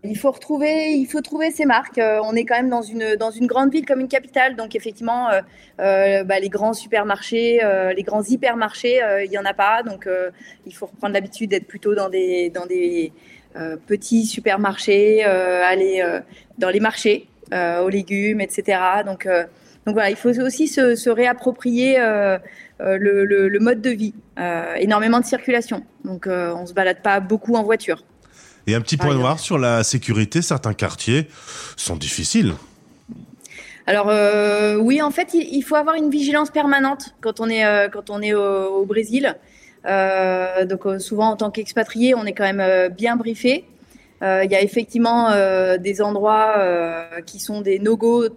Il 0.03 0.17
faut 0.17 0.31
retrouver, 0.31 0.93
il 0.93 1.05
faut 1.05 1.21
trouver 1.21 1.51
ses 1.51 1.65
marques. 1.65 1.99
On 2.23 2.33
est 2.35 2.45
quand 2.45 2.55
même 2.55 2.69
dans 2.69 2.81
une 2.81 3.15
dans 3.15 3.29
une 3.29 3.45
grande 3.45 3.71
ville 3.71 3.85
comme 3.85 3.99
une 3.99 4.07
capitale, 4.07 4.55
donc 4.55 4.75
effectivement, 4.75 5.27
bah, 5.77 6.39
les 6.41 6.49
grands 6.49 6.73
supermarchés, 6.73 7.59
les 7.95 8.01
grands 8.03 8.23
hypermarchés, 8.23 9.01
il 9.23 9.31
y 9.31 9.37
en 9.37 9.45
a 9.45 9.53
pas, 9.53 9.83
donc 9.83 10.09
il 10.65 10.73
faut 10.73 10.87
reprendre 10.87 11.13
l'habitude 11.13 11.51
d'être 11.51 11.67
plutôt 11.67 11.93
dans 11.93 12.09
des 12.09 12.49
dans 12.49 12.65
des 12.65 13.13
petits 13.87 14.25
supermarchés, 14.25 15.23
euh, 15.25 15.63
aller 15.63 16.01
euh, 16.03 16.19
dans 16.57 16.69
les 16.69 16.79
marchés 16.79 17.27
euh, 17.53 17.81
aux 17.83 17.89
légumes, 17.89 18.41
etc. 18.41 18.79
Donc 19.05 19.25
euh, 19.25 19.43
donc 19.85 19.95
voilà, 19.95 20.09
il 20.09 20.15
faut 20.15 20.29
aussi 20.39 20.67
se, 20.67 20.95
se 20.95 21.09
réapproprier 21.09 21.99
euh, 21.99 22.37
euh, 22.81 22.97
le, 22.97 23.25
le- 23.25 23.49
le 23.49 23.59
mode 23.59 23.81
de 23.81 23.89
vie. 23.89 24.13
Euh, 24.39 24.75
énormément 24.75 25.19
de 25.19 25.25
circulation. 25.25 25.83
Donc 26.05 26.25
euh, 26.25 26.53
on 26.55 26.65
se 26.65 26.73
balade 26.73 27.01
pas 27.03 27.19
beaucoup 27.19 27.53
en 27.55 27.63
voiture. 27.63 28.03
Et 28.65 28.75
un 28.75 28.81
petit 28.81 28.97
point 28.97 29.13
noir 29.13 29.39
sur 29.39 29.57
la 29.59 29.83
sécurité, 29.83 30.41
certains 30.41 30.73
quartiers 30.73 31.27
sont 31.75 31.97
difficiles. 31.97 32.53
Alors 33.85 34.07
euh, 34.09 34.77
oui, 34.77 35.01
en 35.01 35.11
fait, 35.11 35.33
il, 35.33 35.47
il 35.53 35.61
faut 35.61 35.75
avoir 35.75 35.95
une 35.95 36.09
vigilance 36.09 36.49
permanente 36.49 37.13
quand 37.21 37.41
on 37.41 37.49
est 37.49 37.65
euh, 37.65 37.89
quand 37.89 38.09
on 38.09 38.21
est 38.21 38.33
au, 38.33 38.41
au 38.81 38.85
Brésil. 38.85 39.35
Euh, 39.85 40.65
donc 40.65 40.85
euh, 40.85 40.99
souvent 40.99 41.29
en 41.29 41.35
tant 41.35 41.51
qu'expatrié, 41.51 42.15
on 42.15 42.25
est 42.25 42.33
quand 42.33 42.45
même 42.45 42.61
euh, 42.61 42.89
bien 42.89 43.15
briefé. 43.15 43.65
Il 44.21 44.49
y 44.49 44.55
a 44.55 44.61
effectivement 44.61 45.31
des 45.79 46.01
endroits 46.01 46.55
qui 47.25 47.39
sont 47.41 47.59
des 47.59 47.77
no-go 47.77 48.29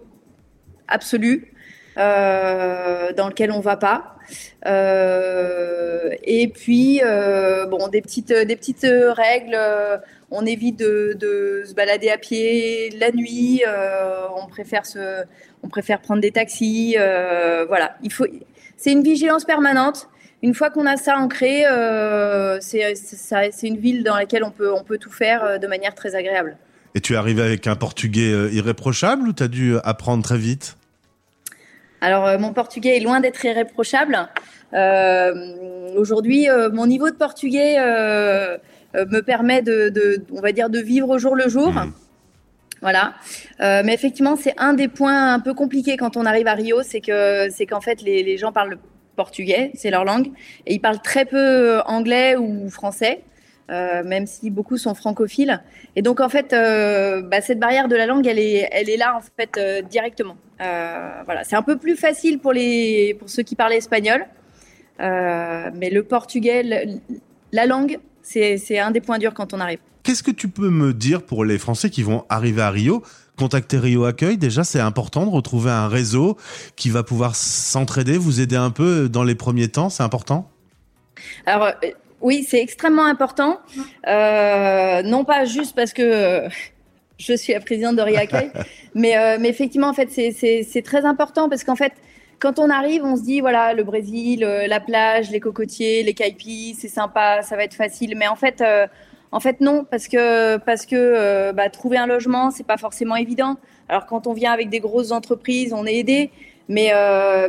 absolus 0.89 1.53
dans 1.95 3.29
lesquels 3.29 3.53
on 3.53 3.61
va 3.61 3.77
pas. 3.77 4.17
Et 4.65 6.51
puis 6.53 6.99
bon, 7.69 7.87
des 7.87 8.01
petites 8.01 8.33
des 8.33 8.57
petites 8.57 8.85
règles. 8.85 9.57
on 10.29 10.45
évite 10.45 10.77
de, 10.77 11.15
de 11.17 11.63
se 11.65 11.73
balader 11.73 12.09
à 12.09 12.17
pied 12.17 12.89
la 12.99 13.13
nuit. 13.13 13.63
on 14.35 14.45
préfère 14.47 14.85
se 14.85 15.23
on 15.63 15.69
préfère 15.69 16.01
prendre 16.01 16.19
des 16.19 16.31
taxis. 16.31 16.97
voilà, 16.97 17.95
il 18.03 18.11
faut. 18.11 18.25
C'est 18.75 18.91
une 18.91 19.03
vigilance 19.03 19.45
permanente. 19.45 20.09
Une 20.43 20.53
fois 20.53 20.69
qu'on 20.69 20.85
a 20.85 20.97
ça 20.97 21.17
ancré, 21.17 21.65
euh, 21.65 22.59
c'est 22.61 22.93
une 23.63 23.77
ville 23.77 24.03
dans 24.03 24.15
laquelle 24.15 24.43
on 24.43 24.51
peut 24.51 24.71
on 24.71 24.83
peut 24.83 24.97
tout 24.97 25.11
faire 25.11 25.43
euh, 25.43 25.57
de 25.57 25.67
manière 25.67 25.95
très 25.95 26.15
agréable. 26.15 26.57
Et 26.95 27.01
tu 27.01 27.13
es 27.13 27.15
arrivé 27.15 27.41
avec 27.41 27.67
un 27.67 27.75
portugais 27.75 28.31
euh, 28.31 28.49
irréprochable 28.51 29.27
ou 29.27 29.33
t'as 29.33 29.47
dû 29.47 29.75
apprendre 29.83 30.23
très 30.23 30.37
vite? 30.37 30.77
Alors 32.01 32.39
mon 32.39 32.53
portugais 32.53 32.97
est 32.97 32.99
loin 32.99 33.19
d'être 33.19 33.43
irréprochable. 33.43 34.29
Euh, 34.73 35.95
Aujourd'hui, 35.95 36.47
mon 36.73 36.85
niveau 36.85 37.09
de 37.09 37.15
portugais 37.15 37.77
euh, 37.79 38.57
me 38.93 39.21
permet 39.21 39.63
de, 39.63 39.89
de, 39.89 40.23
on 40.31 40.41
va 40.41 40.51
dire, 40.51 40.69
de 40.69 40.79
vivre 40.79 41.09
au 41.09 41.17
jour 41.17 41.35
le 41.35 41.49
jour. 41.49 41.71
Mhm. 41.71 41.91
Voilà. 42.81 43.15
Euh, 43.61 43.81
mais 43.83 43.95
effectivement, 43.95 44.35
c'est 44.35 44.53
un 44.57 44.73
des 44.73 44.87
points 44.87 45.33
un 45.33 45.39
peu 45.39 45.55
compliqués 45.55 45.97
quand 45.97 46.15
on 46.15 46.25
arrive 46.25 46.45
à 46.45 46.53
Rio, 46.53 46.83
c'est 46.83 47.01
que 47.01 47.47
c'est 47.49 47.65
qu'en 47.65 47.81
fait 47.81 48.01
les, 48.03 48.21
les 48.21 48.37
gens 48.37 48.51
parlent 48.51 48.69
le 48.69 48.79
portugais, 49.23 49.71
c'est 49.79 49.91
leur 49.91 50.05
langue, 50.05 50.27
et 50.65 50.75
ils 50.75 50.79
parlent 50.79 51.01
très 51.01 51.25
peu 51.25 51.81
anglais 51.97 52.37
ou 52.37 52.69
français. 52.69 53.15
euh, 53.69 54.03
même 54.03 54.27
si 54.27 54.49
beaucoup 54.49 54.77
sont 54.77 54.95
francophiles. 54.95 55.61
Et 55.95 56.01
donc 56.01 56.21
en 56.21 56.29
fait, 56.29 56.53
euh, 56.53 57.21
bah, 57.21 57.41
cette 57.41 57.59
barrière 57.59 57.87
de 57.89 57.95
la 57.97 58.05
langue, 58.05 58.25
elle 58.25 58.39
est, 58.39 58.67
elle 58.71 58.89
est 58.89 58.97
là 58.97 59.17
en 59.17 59.21
fait 59.37 59.57
euh, 59.57 59.81
directement. 59.81 60.37
Euh, 60.61 61.09
voilà, 61.25 61.43
c'est 61.43 61.55
un 61.55 61.61
peu 61.63 61.77
plus 61.77 61.97
facile 61.97 62.39
pour 62.39 62.53
les, 62.53 63.15
pour 63.19 63.29
ceux 63.29 63.43
qui 63.43 63.55
parlent 63.55 63.73
espagnol, 63.73 64.25
Euh, 64.99 65.69
mais 65.79 65.89
le 65.91 66.01
portugais, 66.01 66.63
la 67.51 67.65
langue, 67.67 67.99
c'est 68.23 68.79
un 68.79 68.91
des 68.91 68.99
points 69.01 69.19
durs 69.19 69.35
quand 69.35 69.53
on 69.53 69.59
arrive. 69.59 69.77
Qu'est-ce 70.01 70.23
que 70.23 70.31
tu 70.31 70.47
peux 70.47 70.71
me 70.71 70.91
dire 70.91 71.21
pour 71.21 71.45
les 71.45 71.59
Français 71.59 71.89
qui 71.91 72.01
vont 72.01 72.21
arriver 72.29 72.63
à 72.63 72.71
Rio 72.71 73.03
Contacter 73.37 73.77
Rio 73.77 74.05
Accueil, 74.05 74.37
déjà, 74.37 74.63
c'est 74.63 74.79
important 74.79 75.25
de 75.25 75.31
retrouver 75.31 75.71
un 75.71 75.87
réseau 75.87 76.37
qui 76.75 76.89
va 76.89 77.03
pouvoir 77.03 77.35
s'entraider, 77.35 78.17
vous 78.17 78.41
aider 78.41 78.55
un 78.55 78.71
peu 78.71 79.07
dans 79.09 79.23
les 79.23 79.35
premiers 79.35 79.67
temps, 79.67 79.89
c'est 79.89 80.03
important? 80.03 80.49
Alors 81.45 81.67
euh, 81.67 81.89
oui, 82.21 82.45
c'est 82.47 82.59
extrêmement 82.61 83.05
important. 83.05 83.59
Euh, 84.07 85.01
non 85.03 85.23
pas 85.23 85.45
juste 85.45 85.75
parce 85.75 85.93
que 85.93 86.01
euh, 86.01 86.49
je 87.19 87.33
suis 87.33 87.53
la 87.53 87.59
présidente 87.59 87.95
de 87.95 88.01
Riaccueil, 88.01 88.51
mais, 88.95 89.17
euh, 89.17 89.37
mais 89.39 89.49
effectivement, 89.49 89.89
en 89.89 89.93
fait, 89.93 90.09
c'est- 90.11 90.81
très 90.83 91.05
important 91.05 91.49
parce 91.49 91.63
qu'en 91.63 91.75
fait, 91.75 91.93
quand 92.39 92.59
on 92.59 92.69
arrive, 92.69 93.03
on 93.03 93.15
se 93.15 93.23
dit 93.23 93.39
voilà, 93.41 93.73
le 93.73 93.83
Brésil, 93.83 94.41
la 94.41 94.79
plage, 94.79 95.31
les 95.31 95.39
cocotiers, 95.39 96.03
les 96.03 96.13
caipis, 96.13 96.75
c'est 96.79 96.87
sympa, 96.87 97.41
ça 97.41 97.55
va 97.55 97.63
être 97.63 97.73
facile. 97.73 98.15
Mais 98.15 98.27
en 98.27 98.35
fait, 98.35 98.61
euh, 98.61 98.85
En 99.31 99.39
fait, 99.39 99.59
non, 99.61 99.85
parce 99.89 100.07
que 100.07 100.57
parce 100.57 100.85
que 100.85 101.51
bah, 101.51 101.69
trouver 101.69 101.97
un 101.97 102.07
logement, 102.07 102.49
c'est 102.51 102.65
pas 102.65 102.77
forcément 102.77 103.15
évident. 103.15 103.57
Alors 103.89 104.05
quand 104.05 104.27
on 104.27 104.33
vient 104.33 104.51
avec 104.51 104.69
des 104.69 104.79
grosses 104.79 105.11
entreprises, 105.11 105.73
on 105.73 105.85
est 105.85 105.95
aidé, 105.95 106.31
mais 106.69 106.91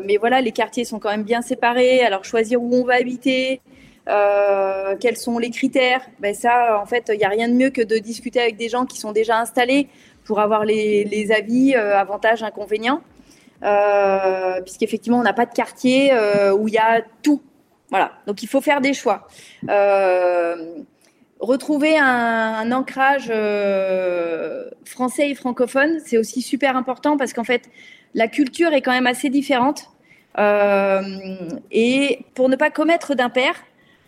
mais 0.05 0.17
voilà, 0.17 0.41
les 0.41 0.53
quartiers 0.53 0.85
sont 0.85 0.99
quand 0.99 1.11
même 1.11 1.23
bien 1.23 1.41
séparés. 1.43 2.01
Alors 2.01 2.25
choisir 2.25 2.61
où 2.61 2.75
on 2.75 2.85
va 2.85 2.95
habiter, 2.95 3.61
euh, 4.09 4.97
quels 4.99 5.17
sont 5.17 5.39
les 5.39 5.51
critères 5.51 6.01
ben 6.21 6.35
Ça, 6.35 6.81
en 6.81 6.87
fait, 6.87 7.11
il 7.13 7.19
n'y 7.19 7.25
a 7.25 7.29
rien 7.29 7.49
de 7.49 7.55
mieux 7.55 7.71
que 7.71 7.83
de 7.83 7.99
discuter 7.99 8.41
avec 8.41 8.57
des 8.57 8.69
gens 8.69 8.87
qui 8.87 8.99
sont 8.99 9.13
déjà 9.13 9.39
installés 9.39 9.89
pour 10.25 10.41
avoir 10.41 10.65
les, 10.65 11.05
les 11.05 11.31
avis, 11.31 11.75
euh, 11.75 11.97
avantages, 11.97 12.43
inconvénients. 12.43 13.03
Euh, 13.63 14.61
puisqu'effectivement, 14.63 15.19
on 15.19 15.23
n'a 15.23 15.33
pas 15.33 15.47
de 15.47 15.53
quartier 15.53 16.13
euh, 16.13 16.55
où 16.55 16.69
il 16.69 16.75
y 16.75 16.79
a 16.79 17.03
tout. 17.23 17.43
Voilà, 17.91 18.13
donc 18.27 18.43
il 18.43 18.47
faut 18.49 18.61
faire 18.61 18.81
des 18.81 18.95
choix. 18.95 19.27
Retrouver 21.41 21.99
un, 21.99 22.73
ancrage 22.73 23.33
français 24.85 25.31
et 25.31 25.35
francophone, 25.35 25.99
c'est 26.05 26.19
aussi 26.19 26.43
super 26.43 26.77
important 26.77 27.17
parce 27.17 27.33
qu'en 27.33 27.45
fait, 27.45 27.71
la 28.15 28.29
culture 28.29 28.73
est 28.73 28.83
quand 28.83 28.93
même 28.93 29.07
assez 29.07 29.31
différente. 29.31 29.91
et 30.39 32.19
pour 32.35 32.49
ne 32.49 32.57
pas 32.57 32.71
commettre 32.71 33.15
d'impair, 33.15 33.55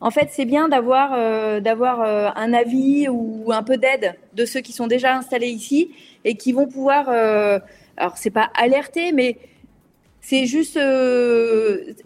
en 0.01 0.11
fait, 0.11 0.29
c'est 0.31 0.47
bien 0.47 0.69
d'avoir 0.69 1.13
euh, 1.15 1.61
d'avoir 1.61 2.01
euh, 2.01 2.31
un 2.35 2.55
avis 2.55 3.09
ou 3.09 3.53
un 3.53 3.63
peu 3.63 3.77
d'aide 3.77 4.15
de 4.35 4.45
ceux 4.47 4.61
qui 4.61 4.73
sont 4.73 4.87
déjà 4.87 5.17
installés 5.17 5.49
ici 5.49 5.91
et 6.25 6.37
qui 6.37 6.53
vont 6.53 6.67
pouvoir. 6.67 7.09
Euh, 7.09 7.59
alors, 7.97 8.17
c'est 8.17 8.31
pas 8.31 8.51
alerter, 8.55 9.13
mais 9.13 9.37
c'est 10.23 10.47
juste, 10.47 10.79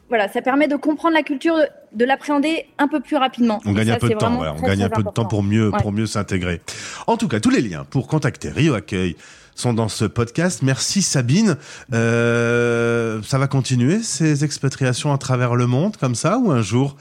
voilà, 0.09 0.29
ça 0.29 0.43
permet 0.43 0.67
de 0.67 0.77
comprendre 0.77 1.15
la 1.15 1.23
culture, 1.23 1.57
de 1.95 2.05
l'appréhender 2.05 2.67
un 2.79 2.89
peu 2.89 3.01
plus 3.01 3.17
rapidement. 3.17 3.61
On 3.65 3.73
gagne 3.73 3.91
un 3.91 3.99
peu 3.99 4.09
de 4.09 4.15
temps, 4.15 4.41
on 4.41 4.67
gagne 4.67 4.83
un 4.83 4.89
peu 4.89 5.03
de 5.03 5.11
temps 5.11 5.25
pour 5.25 5.43
mieux, 5.43 5.71
pour 5.71 5.93
mieux 5.93 6.07
s'intégrer. 6.07 6.61
En 7.07 7.17
tout 7.17 7.29
cas, 7.29 7.41
tous 7.41 7.51
les 7.51 7.61
liens 7.61 7.85
pour 7.89 8.07
contacter 8.07 8.51
Rio 8.51 8.75
Accueil 8.75 9.17
sont 9.55 9.73
dans 9.73 9.89
ce 9.89 10.05
podcast. 10.05 10.63
Merci 10.63 11.03
Sabine. 11.03 11.57
ça 11.91 13.39
va 13.39 13.47
continuer 13.49 14.03
ces 14.03 14.45
expatriations 14.45 15.13
à 15.13 15.19
travers 15.19 15.55
le 15.55 15.67
monde 15.67 15.97
comme 15.97 16.15
ça 16.15 16.39
ou 16.39 16.51
un 16.51 16.63
jour 16.63 16.97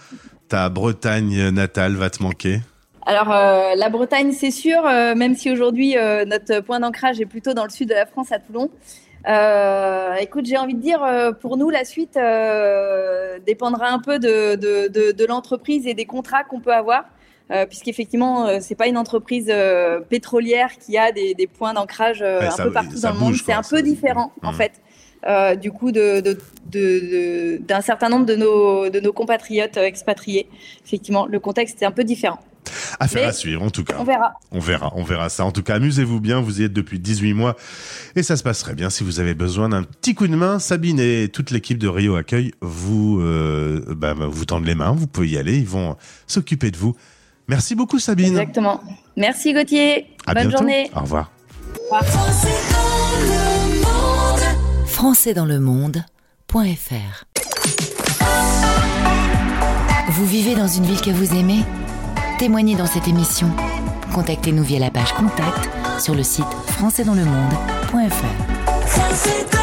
ta 0.54 0.70
Bretagne 0.70 1.50
natale 1.50 1.96
va 1.96 2.12
te 2.12 2.22
manquer? 2.22 2.62
Alors 3.06 3.32
euh, 3.32 3.76
la 3.76 3.90
Bretagne, 3.90 4.32
c'est 4.32 4.52
sûr, 4.52 4.86
euh, 4.86 5.16
même 5.16 5.36
si 5.36 5.52
aujourd'hui 5.52 5.98
euh, 5.98 6.26
notre 6.26 6.62
point 6.62 6.80
d'ancrage 6.80 7.20
est 7.20 7.26
plutôt 7.26 7.54
dans 7.54 7.64
le 7.64 7.70
sud 7.70 7.90
de 7.90 7.94
la 7.94 8.06
France, 8.06 8.32
à 8.32 8.40
Toulon. 8.40 8.70
Écoute, 9.26 10.46
j'ai 10.46 10.58
envie 10.58 10.76
de 10.76 10.82
dire, 10.82 11.02
pour 11.42 11.58
nous, 11.58 11.70
la 11.70 11.86
suite 11.86 12.18
dépendra 13.46 13.90
un 13.90 14.00
peu 14.00 14.20
de, 14.20 14.56
de, 14.56 15.12
de, 15.12 15.26
l'entreprise 15.26 15.88
et 15.88 15.94
des 15.94 16.06
contrats 16.06 16.44
qu'on 16.44 16.60
peut 16.60 16.74
avoir, 16.74 17.06
puisqu'effectivement, 17.70 18.60
c'est 18.60 18.76
pas 18.76 18.88
une 18.88 18.98
entreprise 18.98 19.54
pétrolière 20.10 20.78
qui 20.78 20.98
a 20.98 21.12
des, 21.12 21.34
des 21.36 21.48
points 21.48 21.74
d'ancrage 21.74 22.22
un 22.22 22.64
peu 22.64 22.72
partout 22.72 23.00
dans 23.00 23.14
le 23.14 23.20
monde. 23.20 23.36
C'est 23.36 23.54
un 23.54 23.64
peu 23.64 23.82
différent, 23.82 24.32
en 24.42 24.52
mmh. 24.52 24.56
fait. 24.56 24.74
Euh, 25.26 25.56
du 25.56 25.72
coup 25.72 25.94
de, 25.94 26.22
d'un 27.60 27.80
certain 27.80 28.10
nombre 28.10 28.26
de 28.26 28.36
nos, 28.36 28.90
de 28.90 29.00
nos 29.00 29.14
compatriotes 29.14 29.78
euh, 29.78 29.86
expatriés. 29.86 30.50
Effectivement, 30.86 31.28
le 31.28 31.40
contexte 31.40 31.82
est 31.82 31.86
un 31.86 31.92
peu 31.92 32.04
différent. 32.04 32.40
Affaire 33.00 33.30
à 33.30 33.34
suivre, 33.34 33.64
en 33.64 33.70
tout 33.70 33.84
cas. 33.84 33.96
On 34.00 34.04
verra. 34.04 34.34
On 34.52 34.60
verra, 34.60 34.92
on 34.96 35.04
verra 35.04 35.30
ça. 35.30 35.46
En 35.46 35.52
tout 35.52 35.64
cas, 35.64 35.76
amusez-vous 35.76 36.20
bien. 36.20 36.42
Vous 36.42 36.62
y 36.62 36.64
êtes 36.64 36.74
depuis 36.74 37.00
18 37.00 37.34
mois 37.34 37.56
et 38.16 38.24
ça 38.24 38.38
se 38.38 38.44
passerait 38.44 38.76
bien. 38.76 38.90
Si 38.90 39.04
vous 39.04 39.20
avez 39.20 39.34
besoin 39.34 39.70
d'un 39.70 39.84
petit 39.84 40.16
coup 40.16 40.28
de 40.28 40.36
main, 40.36 40.60
Sabine 40.60 41.00
et 41.00 41.30
toute 41.30 41.52
l'équipe 41.52 41.78
de 41.78 41.88
Rio 41.88 42.16
Accueil 42.16 42.52
vous, 42.62 43.20
euh, 43.22 43.84
bah, 43.96 44.14
bah, 44.14 44.28
vous 44.28 44.46
tendent 44.46 44.66
les 44.66 44.76
mains. 44.76 44.92
Vous 44.92 45.08
pouvez 45.08 45.30
y 45.30 45.38
aller. 45.38 45.58
Ils 45.58 45.68
vont 45.68 45.98
s'occuper 46.28 46.72
de 46.72 46.78
vous. 46.78 46.96
Merci 47.48 47.76
beaucoup, 47.76 48.00
Sabine. 48.00 48.38
Exactement. 48.38 48.82
Merci, 49.18 49.54
Gauthier. 49.54 50.08
Bonne 50.34 50.52
journée. 50.52 50.90
Au 50.96 51.02
revoir. 51.02 51.32
Au 51.92 51.96
revoir 51.96 52.24
françaisdanslemonde.fr 55.04 57.26
Vous 60.12 60.26
vivez 60.26 60.56
dans 60.56 60.68
une 60.68 60.86
ville 60.86 61.02
que 61.02 61.10
vous 61.10 61.36
aimez? 61.36 61.66
Témoignez 62.40 62.76
dans 62.76 62.88
cette 62.88 63.08
émission. 63.08 63.50
Contactez-nous 64.14 64.64
via 64.64 64.80
la 64.80 64.92
page 64.92 65.14
contact 65.14 65.70
sur 66.00 66.16
le 66.16 66.24
site 66.24 66.46
françaisdanslemonde.fr. 66.68 69.63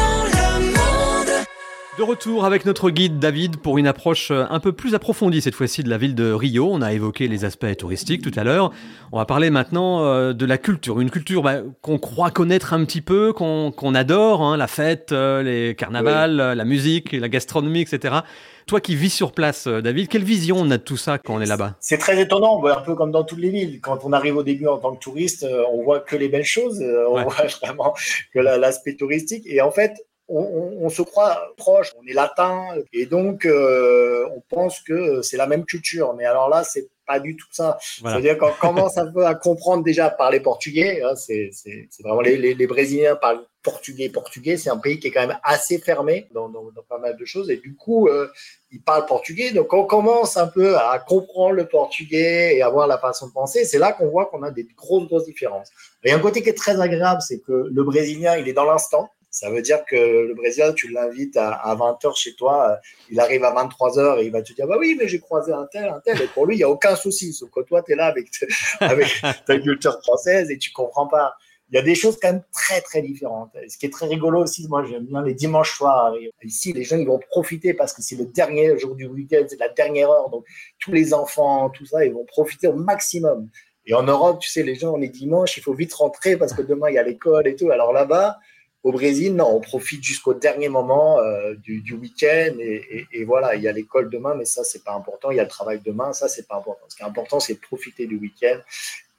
De 1.97 2.03
retour 2.03 2.45
avec 2.45 2.65
notre 2.65 2.89
guide 2.89 3.19
David 3.19 3.57
pour 3.57 3.77
une 3.77 3.85
approche 3.85 4.31
euh, 4.31 4.45
un 4.49 4.61
peu 4.61 4.71
plus 4.71 4.95
approfondie 4.95 5.41
cette 5.41 5.55
fois-ci 5.55 5.83
de 5.83 5.89
la 5.89 5.97
ville 5.97 6.15
de 6.15 6.31
Rio. 6.31 6.69
On 6.71 6.81
a 6.81 6.93
évoqué 6.93 7.27
les 7.27 7.43
aspects 7.43 7.75
touristiques 7.75 8.21
tout 8.21 8.31
à 8.39 8.45
l'heure. 8.45 8.71
On 9.11 9.17
va 9.17 9.25
parler 9.25 9.49
maintenant 9.49 10.05
euh, 10.05 10.31
de 10.31 10.45
la 10.45 10.57
culture. 10.57 11.01
Une 11.01 11.09
culture 11.09 11.43
bah, 11.43 11.57
qu'on 11.81 11.99
croit 11.99 12.31
connaître 12.31 12.71
un 12.71 12.85
petit 12.85 13.01
peu, 13.01 13.33
qu'on 13.33 13.93
adore, 13.93 14.41
hein, 14.41 14.55
la 14.55 14.67
fête, 14.67 15.11
euh, 15.11 15.43
les 15.43 15.75
carnavals, 15.75 16.37
la 16.37 16.63
musique, 16.63 17.11
la 17.11 17.27
gastronomie, 17.27 17.81
etc. 17.81 18.19
Toi 18.67 18.79
qui 18.79 18.95
vis 18.95 19.09
sur 19.09 19.33
place, 19.33 19.67
David, 19.67 20.07
quelle 20.07 20.23
vision 20.23 20.55
on 20.59 20.71
a 20.71 20.77
de 20.77 20.83
tout 20.83 20.95
ça 20.95 21.17
quand 21.17 21.35
on 21.35 21.41
est 21.41 21.45
là-bas? 21.45 21.75
C'est 21.81 21.97
très 21.97 22.21
étonnant, 22.21 22.65
un 22.65 22.81
peu 22.81 22.95
comme 22.95 23.11
dans 23.11 23.25
toutes 23.25 23.39
les 23.39 23.49
villes. 23.49 23.81
Quand 23.81 24.05
on 24.05 24.13
arrive 24.13 24.37
au 24.37 24.43
début 24.43 24.67
en 24.67 24.77
tant 24.77 24.95
que 24.95 24.99
touriste, 24.99 25.45
on 25.73 25.83
voit 25.83 25.99
que 25.99 26.15
les 26.15 26.29
belles 26.29 26.45
choses, 26.45 26.81
on 27.09 27.21
voit 27.23 27.47
vraiment 27.61 27.93
que 28.33 28.39
l'aspect 28.39 28.95
touristique. 28.95 29.43
Et 29.45 29.59
en 29.59 29.71
fait, 29.71 29.93
on, 30.27 30.89
se 30.89 31.01
croit 31.01 31.53
proche, 31.57 31.93
on 32.01 32.07
est 32.07 32.13
latin, 32.13 32.63
et 32.93 33.05
donc 33.05 33.45
euh, 33.45 34.25
on 34.35 34.41
pense 34.49 34.79
que 34.79 35.21
c'est 35.21 35.37
la 35.37 35.47
même 35.47 35.65
culture. 35.65 36.13
Mais 36.13 36.25
alors 36.25 36.49
là, 36.49 36.63
c'est 36.63 36.89
pas 37.05 37.19
du 37.19 37.35
tout 37.35 37.47
ça. 37.51 37.77
C'est-à-dire 37.81 38.37
qu'on 38.37 38.51
commence 38.51 38.97
un 38.97 39.11
peu 39.11 39.25
à 39.25 39.35
comprendre 39.35 39.83
déjà 39.83 40.09
par 40.09 40.31
les 40.31 40.39
Portugais. 40.39 41.01
Hein, 41.03 41.15
c'est 41.15 41.51
vraiment 41.99 42.21
les, 42.21 42.67
Brésiliens 42.67 43.15
parlent 43.15 43.45
portugais. 43.63 44.09
Portugais, 44.09 44.57
c'est 44.57 44.69
un 44.69 44.77
pays 44.77 44.99
qui 44.99 45.07
est 45.07 45.11
quand 45.11 45.27
même 45.27 45.37
assez 45.43 45.77
fermé 45.77 46.27
dans, 46.31 46.49
pas 46.87 46.97
mal 46.97 47.17
de 47.17 47.25
choses, 47.25 47.49
et 47.49 47.57
du 47.57 47.75
coup, 47.75 48.07
euh, 48.07 48.27
ils 48.71 48.81
parlent 48.81 49.05
portugais. 49.05 49.51
Donc 49.51 49.73
on 49.73 49.85
commence 49.85 50.37
un 50.37 50.47
peu 50.47 50.77
à 50.77 50.97
comprendre 50.99 51.55
le 51.55 51.67
portugais 51.67 52.55
et 52.55 52.61
avoir 52.61 52.87
la 52.87 52.97
façon 52.97 53.27
de 53.27 53.33
penser. 53.33 53.65
C'est 53.65 53.79
là 53.79 53.91
qu'on 53.91 54.09
voit 54.09 54.27
qu'on 54.27 54.43
a 54.43 54.51
des 54.51 54.67
grosses 54.77 55.07
grosses 55.07 55.25
différences. 55.25 55.69
Et 56.03 56.11
un 56.11 56.19
côté 56.19 56.41
qui 56.41 56.49
est 56.49 56.57
très 56.57 56.79
agréable, 56.79 57.21
c'est 57.21 57.39
que 57.41 57.69
le 57.71 57.83
Brésilien, 57.83 58.37
il 58.37 58.47
est 58.47 58.53
dans 58.53 58.65
l'instant. 58.65 59.09
Ça 59.31 59.49
veut 59.49 59.61
dire 59.61 59.85
que 59.85 59.95
le 59.95 60.33
Brésilien, 60.35 60.73
tu 60.73 60.89
l'invites 60.89 61.37
à, 61.37 61.73
20h 61.73 62.17
chez 62.17 62.35
toi, 62.35 62.71
euh, 62.71 62.75
il 63.09 63.19
arrive 63.19 63.45
à 63.45 63.53
23h 63.53 64.19
et 64.19 64.25
il 64.25 64.31
va 64.31 64.41
te 64.41 64.51
dire 64.51 64.67
Bah 64.67 64.75
oui, 64.77 64.97
mais 64.99 65.07
j'ai 65.07 65.19
croisé 65.19 65.53
un 65.53 65.65
tel, 65.71 65.85
un 65.85 66.01
tel. 66.01 66.21
Et 66.21 66.27
pour 66.27 66.45
lui, 66.45 66.55
il 66.55 66.57
n'y 66.57 66.65
a 66.65 66.69
aucun 66.69 66.97
souci. 66.97 67.31
Sauf 67.31 67.49
que 67.49 67.61
toi, 67.61 67.81
tu 67.81 67.93
es 67.93 67.95
là 67.95 68.07
avec, 68.07 68.27
avec 68.81 69.21
ta 69.45 69.57
culture 69.57 69.99
française 70.01 70.51
et 70.51 70.57
tu 70.57 70.71
comprends 70.73 71.07
pas. 71.07 71.33
Il 71.71 71.75
y 71.75 71.79
a 71.79 71.81
des 71.81 71.95
choses 71.95 72.17
quand 72.21 72.33
même 72.33 72.43
très, 72.51 72.81
très 72.81 73.01
différentes. 73.01 73.51
Ce 73.69 73.77
qui 73.77 73.85
est 73.85 73.89
très 73.89 74.05
rigolo 74.05 74.43
aussi, 74.43 74.67
moi, 74.67 74.83
j'aime 74.83 75.05
bien 75.05 75.23
les 75.23 75.33
dimanches 75.33 75.77
soirs. 75.77 76.13
Ici, 76.43 76.73
les 76.73 76.83
gens, 76.83 76.97
ils 76.97 77.07
vont 77.07 77.21
profiter 77.29 77.73
parce 77.73 77.93
que 77.93 78.01
c'est 78.01 78.17
le 78.17 78.25
dernier 78.25 78.77
jour 78.77 78.93
du 78.95 79.05
week-end, 79.05 79.45
c'est 79.47 79.57
la 79.57 79.69
dernière 79.69 80.09
heure. 80.09 80.29
Donc, 80.29 80.43
tous 80.79 80.91
les 80.91 81.13
enfants, 81.13 81.69
tout 81.69 81.85
ça, 81.85 82.03
ils 82.03 82.11
vont 82.11 82.25
profiter 82.25 82.67
au 82.67 82.73
maximum. 82.73 83.47
Et 83.85 83.93
en 83.93 84.03
Europe, 84.03 84.39
tu 84.39 84.49
sais, 84.49 84.63
les 84.63 84.75
gens, 84.75 84.93
on 84.93 85.01
est 85.01 85.07
dimanche, 85.07 85.55
il 85.55 85.63
faut 85.63 85.73
vite 85.73 85.93
rentrer 85.93 86.35
parce 86.35 86.51
que 86.51 86.61
demain, 86.61 86.89
il 86.89 86.95
y 86.95 86.97
a 86.97 87.03
l'école 87.03 87.47
et 87.47 87.55
tout. 87.55 87.71
Alors 87.71 87.93
là-bas, 87.93 88.37
au 88.83 88.91
Brésil, 88.91 89.35
non, 89.35 89.55
on 89.55 89.61
profite 89.61 90.03
jusqu'au 90.03 90.33
dernier 90.33 90.67
moment 90.67 91.19
euh, 91.19 91.53
du, 91.55 91.93
week-end 91.93 92.55
et, 92.59 93.05
et, 93.11 93.23
voilà, 93.25 93.55
il 93.55 93.61
y 93.61 93.67
a 93.67 93.71
l'école 93.71 94.09
demain, 94.09 94.33
mais 94.35 94.45
ça, 94.45 94.63
c'est 94.63 94.83
pas 94.83 94.93
important. 94.93 95.29
Il 95.29 95.37
y 95.37 95.39
a 95.39 95.43
le 95.43 95.49
travail 95.49 95.79
demain, 95.85 96.13
ça, 96.13 96.27
c'est 96.27 96.47
pas 96.47 96.55
important. 96.55 96.85
Ce 96.89 96.95
qui 96.95 97.03
est 97.03 97.05
important, 97.05 97.39
c'est 97.39 97.53
de 97.53 97.59
profiter 97.59 98.07
du 98.07 98.17
week-end 98.17 98.57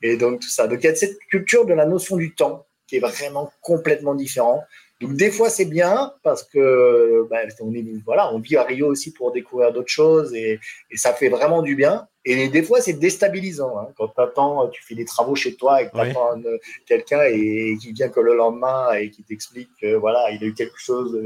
et 0.03 0.17
donc 0.17 0.41
tout 0.41 0.49
ça. 0.49 0.67
Donc 0.67 0.81
il 0.83 0.87
y 0.87 0.89
a 0.89 0.95
cette 0.95 1.19
culture 1.31 1.65
de 1.65 1.75
la 1.75 1.87
notion 1.87 2.17
du 2.17 2.35
temps 2.35 2.67
qui 2.87 2.97
est 2.97 3.01
vraiment 3.01 3.53
complètement 3.61 4.15
différent. 4.15 4.65
Donc 5.03 5.17
des 5.17 5.33
fois 5.33 5.51
c'est 5.51 5.65
bien 5.65 6.13
parce 6.23 6.45
que 6.45 7.27
bah, 7.29 7.39
on 7.61 7.75
est 7.75 7.85
voilà, 8.05 8.33
on 8.33 8.39
vit 8.39 8.57
à 8.57 8.63
Rio 8.63 8.87
aussi 8.87 9.13
pour 9.13 9.33
découvrir 9.33 9.73
d'autres 9.73 9.91
choses 9.91 10.33
et, 10.33 10.61
et, 10.91 10.97
ça 10.97 11.13
fait 11.13 11.29
vraiment 11.29 11.61
du 11.61 11.75
bien. 11.75 12.07
Et 12.25 12.49
des 12.49 12.63
fois 12.63 12.81
c'est 12.81 12.93
déstabilisant 12.93 13.77
hein, 13.79 13.89
quand 13.97 14.07
t'attends, 14.09 14.69
tu 14.69 14.81
fais 14.85 14.95
des 14.95 15.05
travaux 15.05 15.35
chez 15.35 15.57
toi 15.57 15.83
et 15.83 15.89
que 15.89 15.97
t'attends 15.97 16.41
quelqu'un 16.87 17.23
et, 17.25 17.77
qui 17.81 17.93
vient 17.93 18.11
que 18.11 18.21
le 18.21 18.37
lendemain 18.37 18.93
et 18.93 19.11
qui 19.11 19.25
t'explique 19.25 19.71
que 19.81 19.97
voilà 19.97 20.31
il 20.31 20.43
a 20.45 20.47
eu 20.47 20.55
quelque 20.55 20.79
chose. 20.79 21.21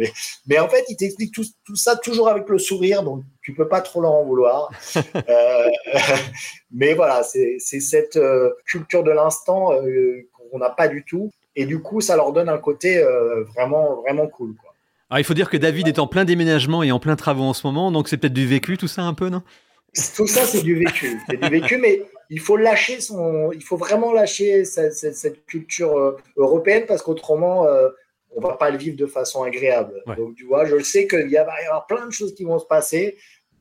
Mais, 0.47 0.59
en 0.59 0.71
fait 0.71 0.87
il 0.89 0.97
t'explique 0.97 1.35
tout, 1.35 1.45
tout, 1.67 1.77
ça 1.77 1.97
toujours 1.97 2.29
avec 2.29 2.49
le 2.49 2.59
sourire 2.59 3.03
donc 3.03 3.25
tu 3.43 3.55
peux 3.55 3.69
pas 3.69 3.83
trop 3.83 4.01
leur 4.01 4.13
en 4.13 4.25
vouloir. 4.25 4.71
euh, 4.97 5.69
mais 6.71 6.95
voilà 6.95 7.23
c'est 7.23 7.59
cette 7.61 8.17
euh, 8.17 8.51
culture 8.65 9.05
de 9.05 9.11
l'instant 9.11 9.75
euh, 9.75 10.27
qu'on 10.51 10.59
n'a 10.59 10.71
pas 10.71 10.89
du 10.89 11.05
tout 11.05 11.31
et 11.57 11.67
du 11.67 11.81
coup, 11.81 12.01
ça 12.01 12.17
leur 12.17 12.33
donne 12.33 12.49
un 12.49 12.59
côté 12.59 12.99
euh, 12.99 13.43
vraiment, 13.45 14.03
vraiment 14.03 14.29
cool. 14.29 14.55
Quoi. 14.55 14.75
Alors, 15.11 15.21
il 15.21 15.25
faut 15.25 15.35
dire 15.35 15.49
que 15.49 15.57
David 15.57 15.89
est 15.89 15.99
en 15.99 16.07
plein 16.07 16.25
déménagement 16.25 16.83
et 16.83 16.93
en 16.93 16.99
plein 16.99 17.17
travaux 17.17 17.45
en 17.45 17.55
ce 17.55 17.67
moment, 17.67 17.91
donc 17.91 18.09
c'est 18.09 18.19
peut-être 18.19 18.33
du 18.33 18.47
vécu 18.47 18.77
tout 18.77 18.89
ça 18.89 19.03
un 19.03 19.15
peu, 19.15 19.29
non? 19.29 19.43
Tout 20.15 20.27
ça, 20.27 20.45
c'est 20.45 20.63
du 20.63 20.75
vécu. 20.75 21.19
C'est 21.29 21.41
du 21.41 21.49
vécu, 21.49 21.79
mais 21.79 22.03
il 22.29 22.41
faut 22.41 22.57
lâcher 22.57 23.01
son, 23.01 23.51
il 23.53 23.63
faut 23.63 23.77
vraiment 23.77 24.13
lâcher 24.13 24.65
cette, 24.65 25.47
culture 25.47 25.97
euh, 25.97 26.17
européenne 26.37 26.85
parce 26.87 27.03
qu'autrement, 27.03 27.67
euh, 27.67 27.89
on 28.35 28.41
va 28.41 28.55
pas 28.55 28.71
le 28.71 28.77
vivre 28.77 28.97
de 28.97 29.07
façon 29.07 29.43
agréable. 29.43 30.03
Donc, 30.19 30.35
tu 30.35 30.45
vois, 30.45 30.67
je 30.67 30.79
sais 30.83 31.07
qu'il 31.07 31.31
y, 31.31 31.35
va 31.35 31.63
y 31.63 31.67
avoir 31.67 31.87
plein 31.87 32.07
de 32.07 32.13
choses 32.13 32.35
qui 32.35 32.45
vont 32.45 32.59
se 32.59 32.67
passer 32.67 33.17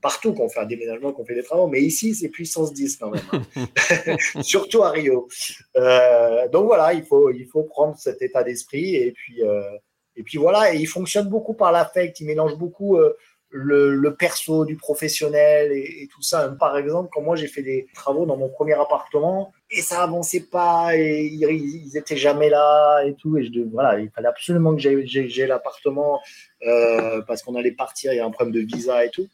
partout 0.06 0.36
qu'on 0.36 0.50
fait 0.50 0.60
un 0.60 0.68
déménagement, 0.68 1.14
qu'on 1.14 1.26
fait 1.26 1.34
des 1.34 1.42
travaux, 1.42 1.66
mais 1.66 1.82
ici, 1.82 2.14
c'est 2.14 2.30
puissance 2.30 2.72
10 2.74 2.98
quand 2.98 3.10
même, 3.10 3.24
surtout 4.44 4.84
à 4.84 4.92
Rio. 4.92 5.28
Euh, 5.78 6.48
donc 6.50 6.66
voilà, 6.66 6.94
il 6.94 7.04
faut, 7.04 7.32
il 7.32 7.48
faut 7.48 7.64
prendre 7.64 7.98
cet 7.98 8.22
état 8.22 8.44
d'esprit 8.44 8.98
et 8.98 9.14
puis, 9.14 9.42
euh, 9.42 9.64
et 10.16 10.22
puis 10.22 10.38
voilà, 10.38 10.76
et 10.76 10.78
il 10.78 10.86
fonctionne 10.86 11.28
beaucoup 11.28 11.56
par 11.56 11.72
l'affect, 11.72 12.20
il 12.20 12.28
mélange 12.28 12.56
beaucoup 12.56 12.98
euh, 12.98 13.18
le, 13.50 14.10
perso 14.14 14.64
du 14.64 14.76
professionnel 14.76 15.72
et, 15.72 16.08
tout 16.14 16.22
ça. 16.22 16.50
Par 16.60 16.78
exemple, 16.78 17.10
quand 17.12 17.24
moi 17.24 17.36
j'ai 17.36 17.48
fait 17.48 17.64
des 17.64 17.88
travaux 17.96 18.28
dans 18.28 18.38
mon 18.38 18.50
premier 18.50 18.74
appartement 18.74 19.54
et 19.72 19.82
ça 19.82 20.04
avançait 20.04 20.46
pas 20.52 20.96
et 20.96 21.26
ils, 21.26 21.42
ils 21.50 21.98
étaient 21.98 22.16
jamais 22.16 22.52
là 22.52 23.02
et 23.06 23.16
tout, 23.16 23.40
et 23.40 23.44
je, 23.44 23.52
voilà, 23.72 24.00
il 24.00 24.12
fallait 24.12 24.28
absolument 24.28 24.76
que 24.76 24.82
j'ai 24.82 25.48
l'appartement 25.48 26.20
euh, 26.62 27.24
parce 27.24 27.42
qu'on 27.42 27.56
allait 27.56 27.72
partir, 27.72 28.14
il 28.14 28.18
y 28.18 28.20
a 28.20 28.26
un 28.26 28.30
problème 28.30 28.54
de 28.54 28.60
visa 28.60 29.04
et 29.04 29.10
tout. 29.10 29.28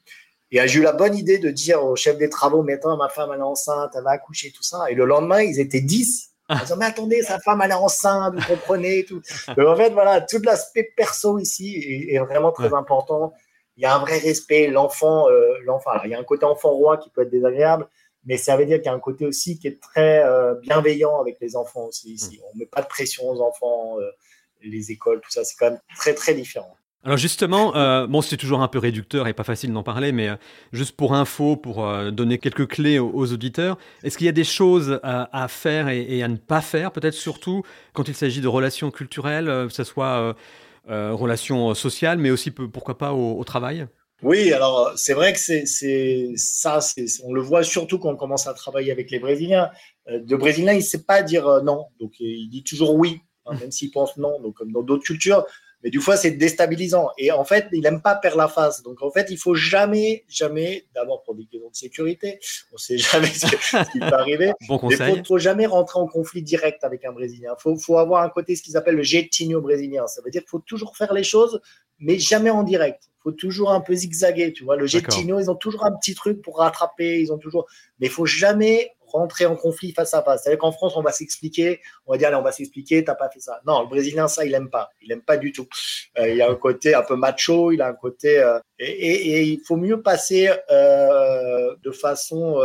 Et 0.52 0.68
j'ai 0.68 0.80
eu 0.80 0.84
la 0.84 0.92
bonne 0.92 1.16
idée 1.16 1.38
de 1.38 1.50
dire 1.50 1.84
au 1.84 1.96
chef 1.96 2.18
des 2.18 2.30
travaux, 2.30 2.62
mais 2.62 2.74
attends, 2.74 2.98
ma 2.98 3.10
femme 3.10 3.32
elle 3.34 3.40
est 3.40 3.44
enceinte, 3.44 3.92
elle 3.96 4.04
va 4.04 4.12
accoucher, 4.12 4.52
tout 4.52 4.64
ça. 4.64 4.92
Et 4.92 4.96
le 4.96 5.06
lendemain, 5.06 5.42
ils 5.42 5.60
étaient 5.60 5.82
10 5.82 6.30
en 6.50 6.60
disant, 6.60 6.76
mais 6.78 6.86
attendez, 6.86 7.22
sa 7.22 7.40
femme, 7.40 7.62
elle 7.64 7.72
est 7.72 7.76
enceinte, 7.76 8.36
vous 8.36 8.46
comprenez, 8.46 9.06
tout. 9.06 9.22
Donc, 9.56 9.68
en 9.68 9.76
fait, 9.76 9.92
voilà, 9.92 10.20
tout 10.20 10.42
l'aspect 10.44 10.92
perso 10.98 11.40
ici 11.40 12.08
est, 12.10 12.20
vraiment 12.20 12.52
très 12.52 12.74
important 12.74 13.34
il 13.78 13.84
y 13.84 13.86
a 13.86 13.96
un 13.96 14.00
vrai 14.00 14.20
respect. 14.20 14.68
L'enfant, 14.68 15.30
euh, 15.30 15.58
l'enfant, 15.64 15.92
il 16.04 16.12
y 16.12 16.14
a 16.14 16.20
un 16.20 16.24
côté 16.24 16.46
enfant 16.46 16.70
roi 16.72 16.98
qui 16.98 17.10
peut 17.10 17.24
être 17.24 17.32
désagréable, 17.32 17.88
mais 18.26 18.38
ça 18.38 18.56
veut 18.56 18.66
dire 18.66 18.78
qu'il 18.78 18.86
y 18.86 18.90
a 18.90 18.94
un 18.94 19.00
côté 19.00 19.26
aussi 19.26 19.58
qui 19.58 19.68
est 19.68 19.82
très 19.82 20.24
euh, 20.24 20.56
bienveillant 20.56 21.20
avec 21.20 21.38
les 21.40 21.56
enfants 21.56 21.86
aussi 21.86 22.14
ici. 22.14 22.38
Mm. 22.38 22.44
On 22.44 22.58
met 22.58 22.66
pas 22.66 22.82
de 22.82 22.88
pression 22.88 23.30
aux 23.30 23.42
enfants, 23.42 24.00
euh, 24.00 24.12
les 24.62 24.92
écoles, 24.92 25.22
tout 25.22 25.32
ça, 25.32 25.44
c'est 25.44 25.56
quand 25.58 25.72
même 25.72 25.80
très 25.96 26.14
très 26.14 26.36
différent. 26.36 26.78
Alors 27.04 27.18
justement, 27.18 27.72
bon, 28.08 28.22
c'est 28.22 28.38
toujours 28.38 28.62
un 28.62 28.68
peu 28.68 28.78
réducteur 28.78 29.28
et 29.28 29.34
pas 29.34 29.44
facile 29.44 29.74
d'en 29.74 29.82
parler, 29.82 30.12
mais 30.12 30.30
juste 30.72 30.96
pour 30.96 31.16
info, 31.16 31.56
pour 31.56 31.84
donner 32.12 32.38
quelques 32.38 32.68
clés 32.68 33.00
aux, 33.00 33.34
auditeurs, 33.34 33.80
est-ce 34.04 34.20
qu'il 34.20 34.26
y 34.26 34.30
a 34.30 34.34
des 34.34 34.44
choses 34.44 35.00
à, 35.02 35.48
faire 35.48 35.90
et, 35.90 36.22
à 36.22 36.28
ne 36.28 36.36
pas 36.36 36.62
faire, 36.62 36.92
peut-être 36.92 37.16
surtout 37.16 37.64
quand 37.94 38.08
il 38.08 38.14
s'agit 38.14 38.40
de 38.40 38.48
relations 38.48 38.92
culturelles, 38.92 39.48
que 39.68 39.74
ce 39.74 39.84
soit 39.84 40.36
euh, 40.90 41.14
relations 41.14 41.76
sociales, 41.76 42.18
mais 42.18 42.32
aussi 42.32 42.50
pourquoi 42.50 42.98
pas 42.98 43.14
au, 43.14 43.44
travail? 43.44 43.86
Oui, 44.24 44.52
alors 44.52 44.94
c'est 44.96 45.14
vrai 45.14 45.32
que 45.32 45.38
c'est 45.40 46.34
ça, 46.36 46.80
on 47.24 47.34
le 47.34 47.42
voit 47.42 47.64
surtout 47.64 48.00
quand 48.00 48.10
on 48.10 48.16
commence 48.16 48.48
à 48.48 48.54
travailler 48.56 48.92
avec 48.92 49.12
les 49.12 49.20
Brésiliens. 49.20 49.70
Euh, 50.10 50.20
de 50.20 50.36
Brésilien, 50.36 50.74
il 50.74 50.78
ne 50.78 50.82
sait 50.82 51.04
pas 51.04 51.22
dire 51.22 51.48
euh, 51.48 51.62
non, 51.62 51.86
donc 52.00 52.14
il 52.20 52.50
dit 52.50 52.64
toujours 52.64 52.96
oui, 52.96 53.22
hein, 53.46 53.56
même 53.60 53.72
s'il 53.72 53.92
pense 53.92 54.18
non. 54.18 54.42
Donc 54.42 54.56
comme 54.56 54.72
dans 54.72 54.82
d'autres 54.82 55.04
cultures, 55.04 55.46
mais 55.84 55.89
du 55.89 56.00
fois, 56.00 56.15
c'est 56.15 56.32
déstabilisant. 56.32 57.10
Et 57.17 57.32
en 57.32 57.44
fait, 57.44 57.67
il 57.72 57.82
n'aime 57.82 58.02
pas 58.02 58.15
perdre 58.15 58.38
la 58.38 58.48
face. 58.48 58.84
Donc, 58.84 59.02
en 59.02 59.10
fait, 59.10 59.28
il 59.30 59.38
faut 59.38 59.56
jamais, 59.56 60.24
jamais, 60.28 60.86
d'abord 60.94 61.24
pour 61.24 61.36
des 61.36 61.46
questions 61.46 61.70
de 61.70 61.76
sécurité, 61.76 62.39
on 62.72 62.76
ne 62.76 62.80
sait 62.80 62.98
jamais 62.98 63.28
ce, 63.28 63.91
qui 63.91 64.00
peut 64.00 64.13
arriver. 64.13 64.52
bon 64.67 64.80
il 64.89 64.98
ne 64.98 65.24
faut, 65.24 65.38
jamais 65.38 65.65
rentrer 65.65 66.00
en 66.00 66.08
conflit 66.08 66.44
direct 66.44 66.84
avec 66.84 67.04
un 67.06 67.12
Brésilien. 67.12 67.54
Il 67.58 67.62
faut, 67.62 67.76
faut, 67.78 67.98
avoir 67.98 68.24
un 68.24 68.30
côté, 68.30 68.56
ce 68.56 68.62
qu'ils 68.62 68.78
appellent 68.78 68.96
le 68.96 69.04
jeitinho 69.04 69.62
brésilien. 69.62 70.08
Ça 70.08 70.22
veut 70.24 70.32
dire 70.32 70.41
qu'il 70.41 70.50
faut 70.50 70.60
toujours 70.60 70.96
faire 70.96 71.13
les 71.13 71.24
choses, 71.24 71.62
mais 72.00 72.20
jamais 72.20 72.50
en 72.50 72.63
direct. 72.63 73.04
Il 73.06 73.22
faut 73.24 73.32
toujours 73.32 73.72
un 73.72 73.82
peu 73.82 73.94
zigzaguer, 73.94 74.54
tu 74.54 74.63
vois. 74.63 74.76
Le 74.76 74.88
jeitinho, 74.88 75.39
ils 75.39 75.50
ont 75.50 75.56
toujours 75.56 75.86
un 75.86 75.91
petit 75.91 76.15
truc 76.15 76.41
pour 76.41 76.58
rattraper, 76.58 77.20
ils 77.20 77.32
ont 77.32 77.38
toujours, 77.38 77.67
mais 78.00 78.08
il 78.08 78.12
faut 78.12 78.26
jamais 78.26 78.91
rentrer 79.12 79.45
en 79.45 79.56
conflit 79.56 79.91
face 79.93 80.13
à 80.13 80.24
face. 80.24 80.43
C'est-à-dire 80.43 80.60
qu'en 80.60 80.71
France, 80.71 80.93
on 80.95 81.02
va 81.02 81.12
s'expliquer, 81.12 81.80
on 82.06 82.13
va 82.13 82.17
dire, 82.17 82.30
allez, 82.30 82.38
on 82.38 82.41
va 82.41 82.52
s'expliquer, 82.52 83.04
t'as 83.04 83.15
pas 83.15 83.30
fait 83.30 83.39
ça. 83.39 83.62
Non, 83.65 83.82
le 83.82 83.88
Brésilien, 83.88 84.28
ça, 84.28 84.45
il 84.45 84.54
aime 84.54 84.69
pas. 84.69 84.89
Il 85.02 85.12
aime 85.12 85.21
pas 85.21 85.38
du 85.38 85.52
tout. 85.52 85.67
Euh, 86.17 86.30
il 86.30 86.41
a 86.41 86.50
un 86.50 86.56
côté 86.56 86.93
un 86.93 87.04
peu 87.04 87.15
macho, 87.15 87.71
il 87.71 87.82
a 87.82 87.88
un 87.88 87.93
côté... 87.93 88.39
Euh, 88.39 88.60
et, 88.80 89.43
il 89.43 89.62
faut 89.65 89.76
mieux 89.76 90.02
passer 90.02 90.50
euh, 90.71 91.76
de 91.84 91.91
façon 91.91 92.60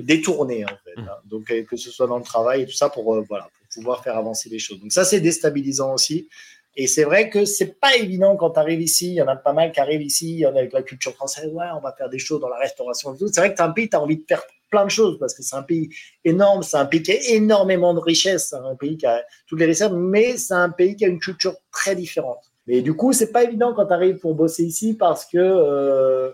détournée, 0.00 0.64
en 0.64 0.68
fait. 0.68 0.98
Hein. 0.98 1.18
Donc, 1.24 1.46
que 1.46 1.76
ce 1.76 1.90
soit 1.90 2.06
dans 2.06 2.18
le 2.18 2.24
travail 2.24 2.62
et 2.62 2.66
tout 2.66 2.72
ça, 2.72 2.88
pour, 2.88 3.04
voilà, 3.24 3.44
pour 3.44 3.68
pouvoir 3.74 4.02
faire 4.02 4.16
avancer 4.16 4.48
les 4.48 4.58
choses. 4.58 4.80
Donc 4.80 4.92
ça, 4.92 5.04
c'est 5.04 5.20
déstabilisant 5.20 5.92
aussi. 5.92 6.28
Et 6.76 6.86
c'est 6.86 7.04
vrai 7.04 7.30
que 7.30 7.46
c'est 7.46 7.80
pas 7.80 7.96
évident 7.96 8.36
quand 8.36 8.50
tu 8.50 8.60
arrives 8.60 8.82
ici. 8.82 9.08
Il 9.08 9.14
y 9.14 9.22
en 9.22 9.28
a 9.28 9.36
pas 9.36 9.54
mal 9.54 9.72
qui 9.72 9.80
arrivent 9.80 10.02
ici 10.02 10.44
avec 10.44 10.74
la 10.74 10.82
culture 10.82 11.14
française. 11.14 11.50
Ouais, 11.52 11.66
on 11.74 11.80
va 11.80 11.94
faire 11.96 12.10
des 12.10 12.18
choses 12.18 12.40
dans 12.40 12.50
la 12.50 12.58
restauration. 12.58 13.16
C'est 13.18 13.40
vrai 13.40 13.50
que 13.50 13.56
tu 13.56 13.62
as 13.62 13.64
un 13.64 13.70
pays, 13.70 13.88
tu 13.88 13.96
as 13.96 14.02
envie 14.02 14.18
de 14.18 14.24
faire 14.28 14.42
plein 14.70 14.84
de 14.84 14.90
choses 14.90 15.18
parce 15.18 15.34
que 15.34 15.42
c'est 15.42 15.56
un 15.56 15.62
pays 15.62 15.88
énorme, 16.24 16.62
c'est 16.62 16.76
un 16.76 16.86
pays 16.86 17.02
qui 17.02 17.12
a 17.12 17.34
énormément 17.34 17.94
de 17.94 18.00
richesses, 18.00 18.48
c'est 18.50 18.56
un 18.56 18.74
pays 18.74 18.96
qui 18.96 19.06
a 19.06 19.24
toutes 19.46 19.60
les 19.60 19.66
richesses, 19.66 19.90
mais 19.92 20.36
c'est 20.36 20.54
un 20.54 20.70
pays 20.70 20.96
qui 20.96 21.04
a 21.04 21.08
une 21.08 21.18
culture 21.20 21.54
très 21.72 21.94
différente. 21.94 22.44
Mais 22.66 22.82
du 22.82 22.94
coup, 22.94 23.12
c'est 23.12 23.32
pas 23.32 23.44
évident 23.44 23.74
quand 23.74 23.86
tu 23.86 23.92
arrives 23.92 24.18
pour 24.18 24.34
bosser 24.34 24.64
ici 24.64 24.94
parce 24.94 25.24
que 25.24 25.38
euh, 25.38 26.30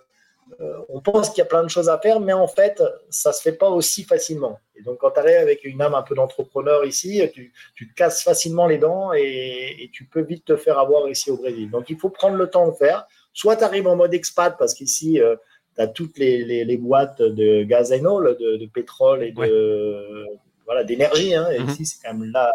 euh, 0.60 0.78
on 0.88 1.00
pense 1.00 1.30
qu'il 1.30 1.38
y 1.38 1.42
a 1.42 1.46
plein 1.46 1.62
de 1.62 1.68
choses 1.68 1.88
à 1.88 1.98
faire, 1.98 2.20
mais 2.20 2.32
en 2.32 2.46
fait, 2.46 2.82
ça 3.10 3.32
se 3.32 3.42
fait 3.42 3.52
pas 3.52 3.68
aussi 3.68 4.04
facilement. 4.04 4.58
Et 4.76 4.82
donc, 4.82 4.98
quand 4.98 5.10
tu 5.12 5.20
arrives 5.20 5.36
avec 5.36 5.64
une 5.64 5.80
âme 5.80 5.94
un 5.94 6.02
peu 6.02 6.14
d'entrepreneur 6.14 6.84
ici, 6.84 7.22
tu, 7.32 7.52
te 7.76 7.94
casses 7.94 8.22
facilement 8.22 8.66
les 8.66 8.78
dents 8.78 9.12
et, 9.12 9.90
tu 9.92 10.04
peux 10.04 10.22
vite 10.22 10.44
te 10.44 10.56
faire 10.56 10.78
avoir 10.78 11.08
ici 11.08 11.30
au 11.30 11.36
Brésil. 11.36 11.70
Donc, 11.70 11.90
il 11.90 11.98
faut 11.98 12.10
prendre 12.10 12.36
le 12.36 12.48
temps 12.48 12.68
de 12.68 12.74
faire. 12.74 13.06
Soit 13.32 13.56
tu 13.56 13.64
arrives 13.64 13.86
en 13.86 13.96
mode 13.96 14.12
expat 14.14 14.56
parce 14.58 14.74
qu'ici, 14.74 15.20
euh, 15.20 15.36
tu 15.74 15.82
as 15.82 15.86
toutes 15.86 16.18
les, 16.18 16.76
boîtes 16.76 17.22
de 17.22 17.62
gaz 17.62 17.90
de, 17.90 18.56
de, 18.56 18.66
pétrole 18.66 19.22
et 19.22 19.32
de 19.32 20.26
voilà 20.64 20.84
d'énergie. 20.84 21.34
Hein. 21.34 21.48
Mhm. 21.58 21.68
Ici, 21.68 21.86
c'est 21.86 22.02
quand 22.02 22.14
même 22.14 22.30
là 22.30 22.50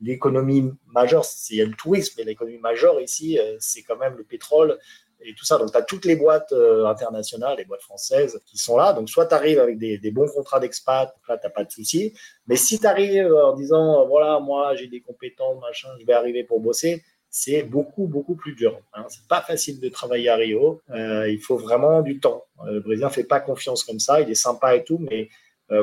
l'économie 0.00 0.70
majeure. 0.92 1.24
Il 1.50 1.56
y 1.56 1.62
a 1.62 1.64
le 1.64 1.74
tourisme, 1.74 2.14
mais 2.18 2.24
l'économie 2.24 2.58
majeure 2.58 3.00
ici, 3.00 3.38
euh, 3.38 3.56
c'est 3.60 3.82
quand 3.82 3.96
même 3.96 4.16
le 4.16 4.24
pétrole 4.24 4.78
et 5.24 5.34
tout 5.34 5.44
ça. 5.44 5.58
Donc, 5.58 5.70
tu 5.70 5.78
as 5.78 5.82
toutes 5.82 6.04
les 6.04 6.16
boîtes 6.16 6.52
euh, 6.52 6.86
internationales, 6.86 7.56
les 7.58 7.64
boîtes 7.64 7.82
françaises 7.82 8.40
qui 8.44 8.58
sont 8.58 8.76
là. 8.76 8.92
Donc, 8.92 9.08
soit 9.08 9.26
tu 9.26 9.34
arrives 9.34 9.60
avec 9.60 9.78
des, 9.78 10.10
bons 10.10 10.28
contrats 10.28 10.58
d'expat, 10.58 11.14
là, 11.28 11.38
tu 11.38 11.46
n'as 11.46 11.50
pas 11.50 11.64
de 11.64 11.70
souci. 11.70 12.12
Mais 12.46 12.56
si 12.56 12.80
tu 12.80 12.86
arrives 12.86 13.32
en 13.32 13.54
disant, 13.54 14.06
voilà, 14.08 14.40
moi, 14.40 14.74
j'ai 14.74 14.88
des 14.88 15.00
compétences, 15.00 15.60
machin, 15.60 15.88
je 16.00 16.04
vais 16.04 16.12
arriver 16.12 16.42
pour 16.42 16.60
bosser, 16.60 17.04
c'est 17.32 17.64
beaucoup, 17.64 18.06
beaucoup 18.06 18.36
plus 18.36 18.54
dur. 18.54 18.78
Hein. 18.94 19.04
C'est 19.08 19.26
pas 19.26 19.40
facile 19.40 19.80
de 19.80 19.88
travailler 19.88 20.28
à 20.28 20.36
Rio. 20.36 20.80
Euh, 20.90 21.28
il 21.28 21.40
faut 21.40 21.56
vraiment 21.56 22.02
du 22.02 22.20
temps. 22.20 22.44
Euh, 22.64 22.74
le 22.74 22.80
Brésilien 22.80 23.10
fait 23.10 23.24
pas 23.24 23.40
confiance 23.40 23.82
comme 23.82 23.98
ça. 23.98 24.20
Il 24.20 24.30
est 24.30 24.36
sympa 24.36 24.76
et 24.76 24.84
tout, 24.84 24.98
mais 24.98 25.28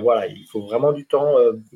voilà, 0.04 0.28
il 0.28 0.46
faut 0.46 0.62
vraiment 0.62 0.92
du 0.92 1.08
temps 1.08 1.34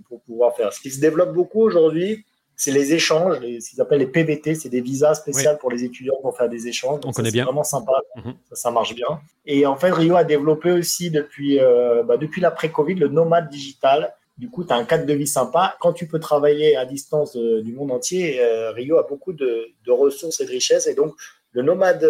pour 0.08 0.22
pouvoir 0.22 0.56
faire. 0.56 0.72
Ce 0.72 0.80
qui 0.80 0.92
se 0.92 1.02
développe 1.02 1.34
beaucoup 1.34 1.62
aujourd'hui, 1.62 2.24
c'est 2.56 2.72
les 2.72 2.94
échanges, 2.94 3.38
ce 3.40 3.70
qu'ils 3.70 3.82
appellent 3.82 4.00
les 4.00 4.08
PVT, 4.08 4.56
c'est 4.56 4.70
des 4.70 4.82
visas 4.82 5.16
spéciaux 5.16 5.52
pour 5.60 5.72
les 5.72 5.84
étudiants 5.84 6.16
pour 6.22 6.38
faire 6.38 6.50
des 6.50 6.68
échanges. 6.68 7.00
On 7.04 7.12
connaît 7.12 7.32
bien. 7.32 7.44
C'est 7.44 7.48
vraiment 7.48 7.64
sympa, 7.64 7.94
mhm. 8.16 8.36
ça, 8.52 8.72
marche 8.72 8.94
bien. 8.94 9.20
Et 9.46 9.66
en 9.66 9.76
fait, 9.76 9.92
Rio 9.92 10.16
a 10.16 10.24
développé 10.24 10.72
aussi 10.72 11.10
depuis, 11.10 11.60
euh, 11.60 12.04
bah, 12.04 12.18
depuis 12.18 12.42
l'après-Covid 12.42 12.96
le 12.96 13.08
nomade 13.08 13.50
digital. 13.50 14.14
Du 14.38 14.50
coup, 14.50 14.64
tu 14.64 14.74
as 14.74 14.78
un 14.78 14.86
cadre 14.86 15.06
de 15.06 15.14
vie 15.14 15.28
sympa. 15.28 15.76
Quand 15.80 15.94
tu 15.94 16.08
peux 16.08 16.20
travailler 16.20 16.76
à 16.76 16.86
distance 16.86 17.36
euh, 17.36 17.62
du 17.62 17.74
monde 17.74 17.92
entier, 17.92 18.42
euh, 18.42 18.72
Rio 18.72 18.98
a 18.98 19.04
beaucoup 19.04 19.34
de, 19.34 19.74
ressources 19.88 20.42
et 20.42 20.46
de 20.46 20.50
richesses. 20.50 20.88
Et 20.88 20.96
donc, 20.96 21.14
le 21.52 21.62
nomade 21.62 22.04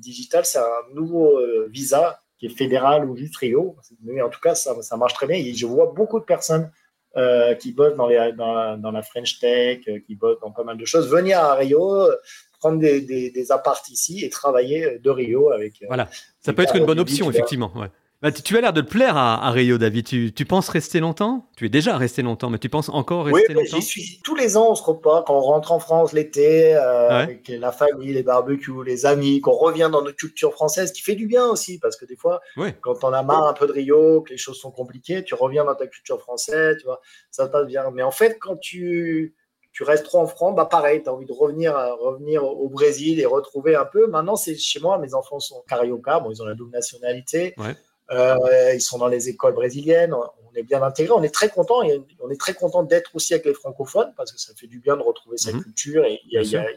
digital, 0.00 0.46
c'est 0.46 0.58
un 0.58 0.94
nouveau 0.94 1.38
visa 1.68 2.18
qui 2.38 2.46
est 2.46 2.56
fédéral 2.56 3.04
ou 3.04 3.16
juste 3.16 3.36
Rio. 3.36 3.76
Mais 4.02 4.22
en 4.22 4.30
tout 4.30 4.40
cas, 4.40 4.54
ça, 4.54 4.80
ça 4.80 4.96
marche 4.96 5.12
très 5.12 5.26
bien. 5.26 5.36
Et 5.36 5.52
je 5.52 5.66
vois 5.66 5.92
beaucoup 5.94 6.18
de 6.18 6.24
personnes 6.24 6.70
euh, 7.14 7.54
qui 7.54 7.72
bossent 7.72 7.94
dans, 7.94 8.06
les, 8.06 8.32
dans, 8.32 8.78
dans, 8.78 8.90
la 8.90 9.02
French 9.02 9.38
Tech, 9.38 9.80
euh, 9.86 9.98
qui 10.06 10.14
bossent 10.14 10.40
dans 10.40 10.50
pas 10.50 10.64
mal 10.64 10.78
de 10.78 10.84
choses, 10.86 11.10
venir 11.10 11.38
à 11.40 11.54
Rio, 11.56 12.06
euh, 12.06 12.16
prendre 12.58 12.78
des, 12.78 13.02
des, 13.02 13.30
des 13.30 13.52
apparts 13.52 13.82
ici 13.90 14.24
et 14.24 14.30
travailler 14.30 14.98
de 14.98 15.10
Rio 15.10 15.52
avec. 15.52 15.84
Voilà, 15.88 16.08
ça 16.40 16.54
peut 16.54 16.62
être 16.62 16.74
une 16.74 16.86
bonne 16.86 17.00
option, 17.00 17.30
effectivement. 17.30 17.70
Ouais. 17.76 17.88
Bah, 18.22 18.30
tu, 18.30 18.56
as 18.56 18.60
l'air 18.60 18.72
de 18.72 18.82
te 18.82 18.88
plaire 18.88 19.16
à, 19.16 19.50
Rio, 19.50 19.78
David. 19.78 20.06
Tu, 20.06 20.32
tu, 20.32 20.44
penses 20.44 20.68
rester 20.68 21.00
longtemps? 21.00 21.48
Tu 21.56 21.66
es 21.66 21.68
déjà 21.68 21.96
resté 21.96 22.22
longtemps, 22.22 22.50
mais 22.50 22.58
tu 22.58 22.68
penses 22.68 22.88
encore 22.88 23.24
rester 23.24 23.46
oui, 23.48 23.54
longtemps? 23.54 23.76
j'y 23.78 23.82
suis. 23.82 24.20
Tous 24.22 24.36
les 24.36 24.56
ans, 24.56 24.70
on 24.70 24.74
se 24.76 24.82
repart. 24.84 25.26
Quand 25.26 25.36
on 25.36 25.40
rentre 25.40 25.72
en 25.72 25.80
France 25.80 26.12
l'été, 26.12 26.72
euh, 26.76 27.08
avec 27.08 27.48
la 27.48 27.72
famille, 27.72 28.12
les 28.12 28.22
barbecues, 28.22 28.84
les 28.86 29.06
amis, 29.06 29.40
qu'on 29.40 29.56
revient 29.56 29.88
dans 29.90 30.02
notre 30.02 30.16
culture 30.16 30.52
française, 30.52 30.92
qui 30.92 31.02
fait 31.02 31.16
du 31.16 31.26
bien 31.26 31.46
aussi, 31.46 31.80
parce 31.80 31.96
que 31.96 32.04
des 32.04 32.14
fois, 32.14 32.40
quand 32.80 33.02
on 33.02 33.12
a 33.12 33.24
marre 33.24 33.48
un 33.48 33.54
peu 33.54 33.66
de 33.66 33.72
Rio, 33.72 34.22
que 34.22 34.30
les 34.30 34.38
choses 34.38 34.60
sont 34.60 34.70
compliquées, 34.70 35.24
tu 35.24 35.34
reviens 35.34 35.64
dans 35.64 35.74
ta 35.74 35.88
culture 35.88 36.20
française, 36.20 36.76
tu 36.78 36.84
vois, 36.84 37.00
ça 37.32 37.48
passe 37.48 37.66
bien. 37.66 37.90
Mais 37.92 38.04
en 38.04 38.12
fait, 38.12 38.38
quand 38.40 38.56
tu 38.56 39.34
tu 39.72 39.84
restes 39.84 40.04
trop 40.04 40.18
en 40.18 40.26
France, 40.26 40.54
bah 40.54 40.66
pareil, 40.66 41.02
tu 41.02 41.08
as 41.08 41.14
envie 41.14 41.24
de 41.24 41.32
revenir, 41.32 41.76
euh, 41.76 41.94
revenir 41.94 42.44
au 42.44 42.68
Brésil 42.68 43.18
et 43.18 43.26
retrouver 43.26 43.74
un 43.74 43.86
peu. 43.86 44.06
Maintenant, 44.06 44.36
c'est 44.36 44.54
chez 44.54 44.80
moi, 44.80 44.98
mes 44.98 45.14
enfants 45.14 45.40
sont 45.40 45.64
carioca, 45.66 46.20
bon, 46.20 46.30
ils 46.30 46.42
ont 46.42 46.44
la 46.44 46.54
double 46.54 46.72
nationalité. 46.72 47.54
Ouais. 47.56 47.74
Euh, 48.12 48.74
ils 48.74 48.80
sont 48.80 48.98
dans 48.98 49.08
les 49.08 49.28
écoles 49.28 49.54
brésiliennes. 49.54 50.14
On 50.14 50.54
est 50.54 50.62
bien 50.62 50.82
intégrés. 50.82 51.14
On 51.14 51.22
est 51.22 51.34
très 51.34 51.48
content. 51.48 51.80
On 52.20 52.30
est 52.30 52.40
très 52.40 52.54
content 52.54 52.82
d'être 52.82 53.10
aussi 53.14 53.32
avec 53.32 53.46
les 53.46 53.54
francophones 53.54 54.12
parce 54.16 54.32
que 54.32 54.40
ça 54.40 54.52
fait 54.54 54.66
du 54.66 54.80
bien 54.80 54.96
de 54.96 55.02
retrouver 55.02 55.38
sa 55.38 55.52
mhm. 55.52 55.62
culture. 55.62 56.04
Et 56.04 56.20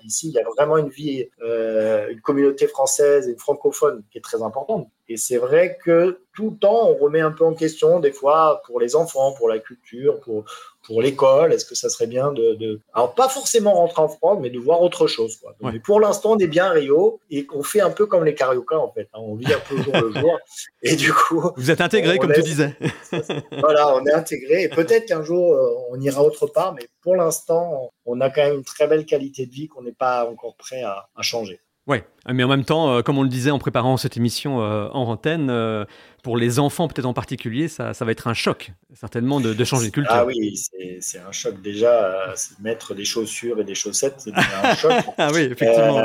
ici, 0.03 0.29
il 0.29 0.33
y 0.33 0.39
a 0.39 0.43
vraiment 0.43 0.77
une 0.77 0.89
vie, 0.89 1.27
euh, 1.41 2.09
une 2.09 2.21
communauté 2.21 2.67
française 2.67 3.27
et 3.27 3.35
francophone 3.35 4.03
qui 4.11 4.17
est 4.17 4.21
très 4.21 4.41
importante. 4.41 4.87
Et 5.07 5.17
c'est 5.17 5.37
vrai 5.37 5.77
que 5.83 6.21
tout 6.33 6.51
le 6.51 6.57
temps, 6.57 6.89
on 6.89 6.95
remet 6.95 7.21
un 7.21 7.31
peu 7.31 7.45
en 7.45 7.53
question, 7.53 7.99
des 7.99 8.11
fois, 8.11 8.61
pour 8.65 8.79
les 8.79 8.95
enfants, 8.95 9.33
pour 9.33 9.47
la 9.49 9.59
culture, 9.59 10.19
pour, 10.21 10.45
pour 10.85 11.01
l'école, 11.01 11.51
est-ce 11.51 11.65
que 11.65 11.75
ça 11.75 11.89
serait 11.89 12.07
bien 12.07 12.31
de, 12.31 12.79
Alors, 12.93 13.15
pas 13.15 13.27
forcément 13.27 13.73
rentrer 13.73 14.01
en 14.01 14.07
France, 14.07 14.37
mais 14.41 14.49
de 14.49 14.59
voir 14.59 14.81
autre 14.81 15.07
chose. 15.07 15.37
Quoi. 15.37 15.55
Mais 15.61 15.79
pour 15.79 15.99
l'instant, 15.99 16.33
on 16.33 16.37
est 16.37 16.47
bien 16.47 16.65
à 16.65 16.71
Rio 16.71 17.19
et 17.29 17.45
qu'on 17.45 17.63
fait 17.63 17.81
un 17.81 17.89
peu 17.89 18.05
comme 18.05 18.23
les 18.23 18.35
Carioca, 18.35 18.77
en 18.77 18.91
fait. 18.91 19.09
Hein. 19.13 19.19
On 19.19 19.35
vit 19.35 19.51
un 19.51 19.59
peu 19.67 19.81
jour 19.81 19.93
le 19.95 20.11
jour. 20.11 20.37
Et 20.83 20.95
du 20.95 21.11
coup. 21.11 21.51
Vous 21.57 21.71
êtes 21.71 21.81
intégré, 21.81 22.17
comme 22.17 22.33
tu 22.33 22.43
disais. 22.43 22.77
voilà, 23.59 23.95
on 23.95 24.05
est 24.05 24.13
intégré. 24.13 24.63
Et 24.63 24.69
peut-être 24.69 25.07
qu'un 25.07 25.23
jour, 25.23 25.53
euh, 25.53 25.67
on 25.89 25.99
ira 25.99 26.23
autre 26.23 26.47
part, 26.47 26.73
mais 26.73 26.87
pour 27.01 27.15
l'instant, 27.15 27.91
on 28.05 28.21
a 28.21 28.29
quand 28.29 28.43
même 28.43 28.57
une 28.57 28.63
très 28.63 28.87
belle 28.87 29.05
qualité 29.05 29.45
de 29.45 29.51
vie 29.51 29.67
qu'on 29.67 29.81
n'est 29.81 29.91
pas 29.91 30.29
encore 30.29 30.55
prêt 30.55 30.83
à, 30.83 31.07
à 31.15 31.21
changer. 31.23 31.59
Ouais, 31.87 32.03
mais 32.27 32.43
en 32.43 32.47
même 32.47 32.65
temps, 32.65 32.89
euh, 32.89 33.01
comme 33.03 33.19
on 33.19 33.23
le 33.23 33.29
disait 33.29 33.51
en 33.51 33.59
préparant 33.59 33.97
cette 33.97 34.17
émission 34.17 34.59
euh, 34.59 34.87
en 34.91 35.03
antenne, 35.03 35.51
euh, 35.51 35.85
pour 36.23 36.35
les 36.35 36.57
enfants 36.57 36.87
peut-être 36.87 37.05
en 37.05 37.13
particulier, 37.13 37.67
ça, 37.67 37.93
ça, 37.93 38.05
va 38.05 38.11
être 38.11 38.27
un 38.27 38.33
choc, 38.33 38.71
certainement, 38.95 39.39
de, 39.39 39.63
changer 39.63 39.89
de 39.89 39.91
culture. 39.91 40.11
Ah 40.11 40.25
oui, 40.25 40.59
c'est 40.99 41.19
un 41.19 41.31
choc 41.31 41.61
déjà. 41.61 42.33
mettre 42.59 42.95
des 42.95 43.05
chaussures 43.05 43.59
et 43.59 43.63
des 43.63 43.75
chaussettes, 43.75 44.15
c'est 44.17 44.31
un 44.33 44.73
choc. 44.73 44.93
ah 45.19 45.29
oui, 45.31 45.41
effectivement, 45.41 46.01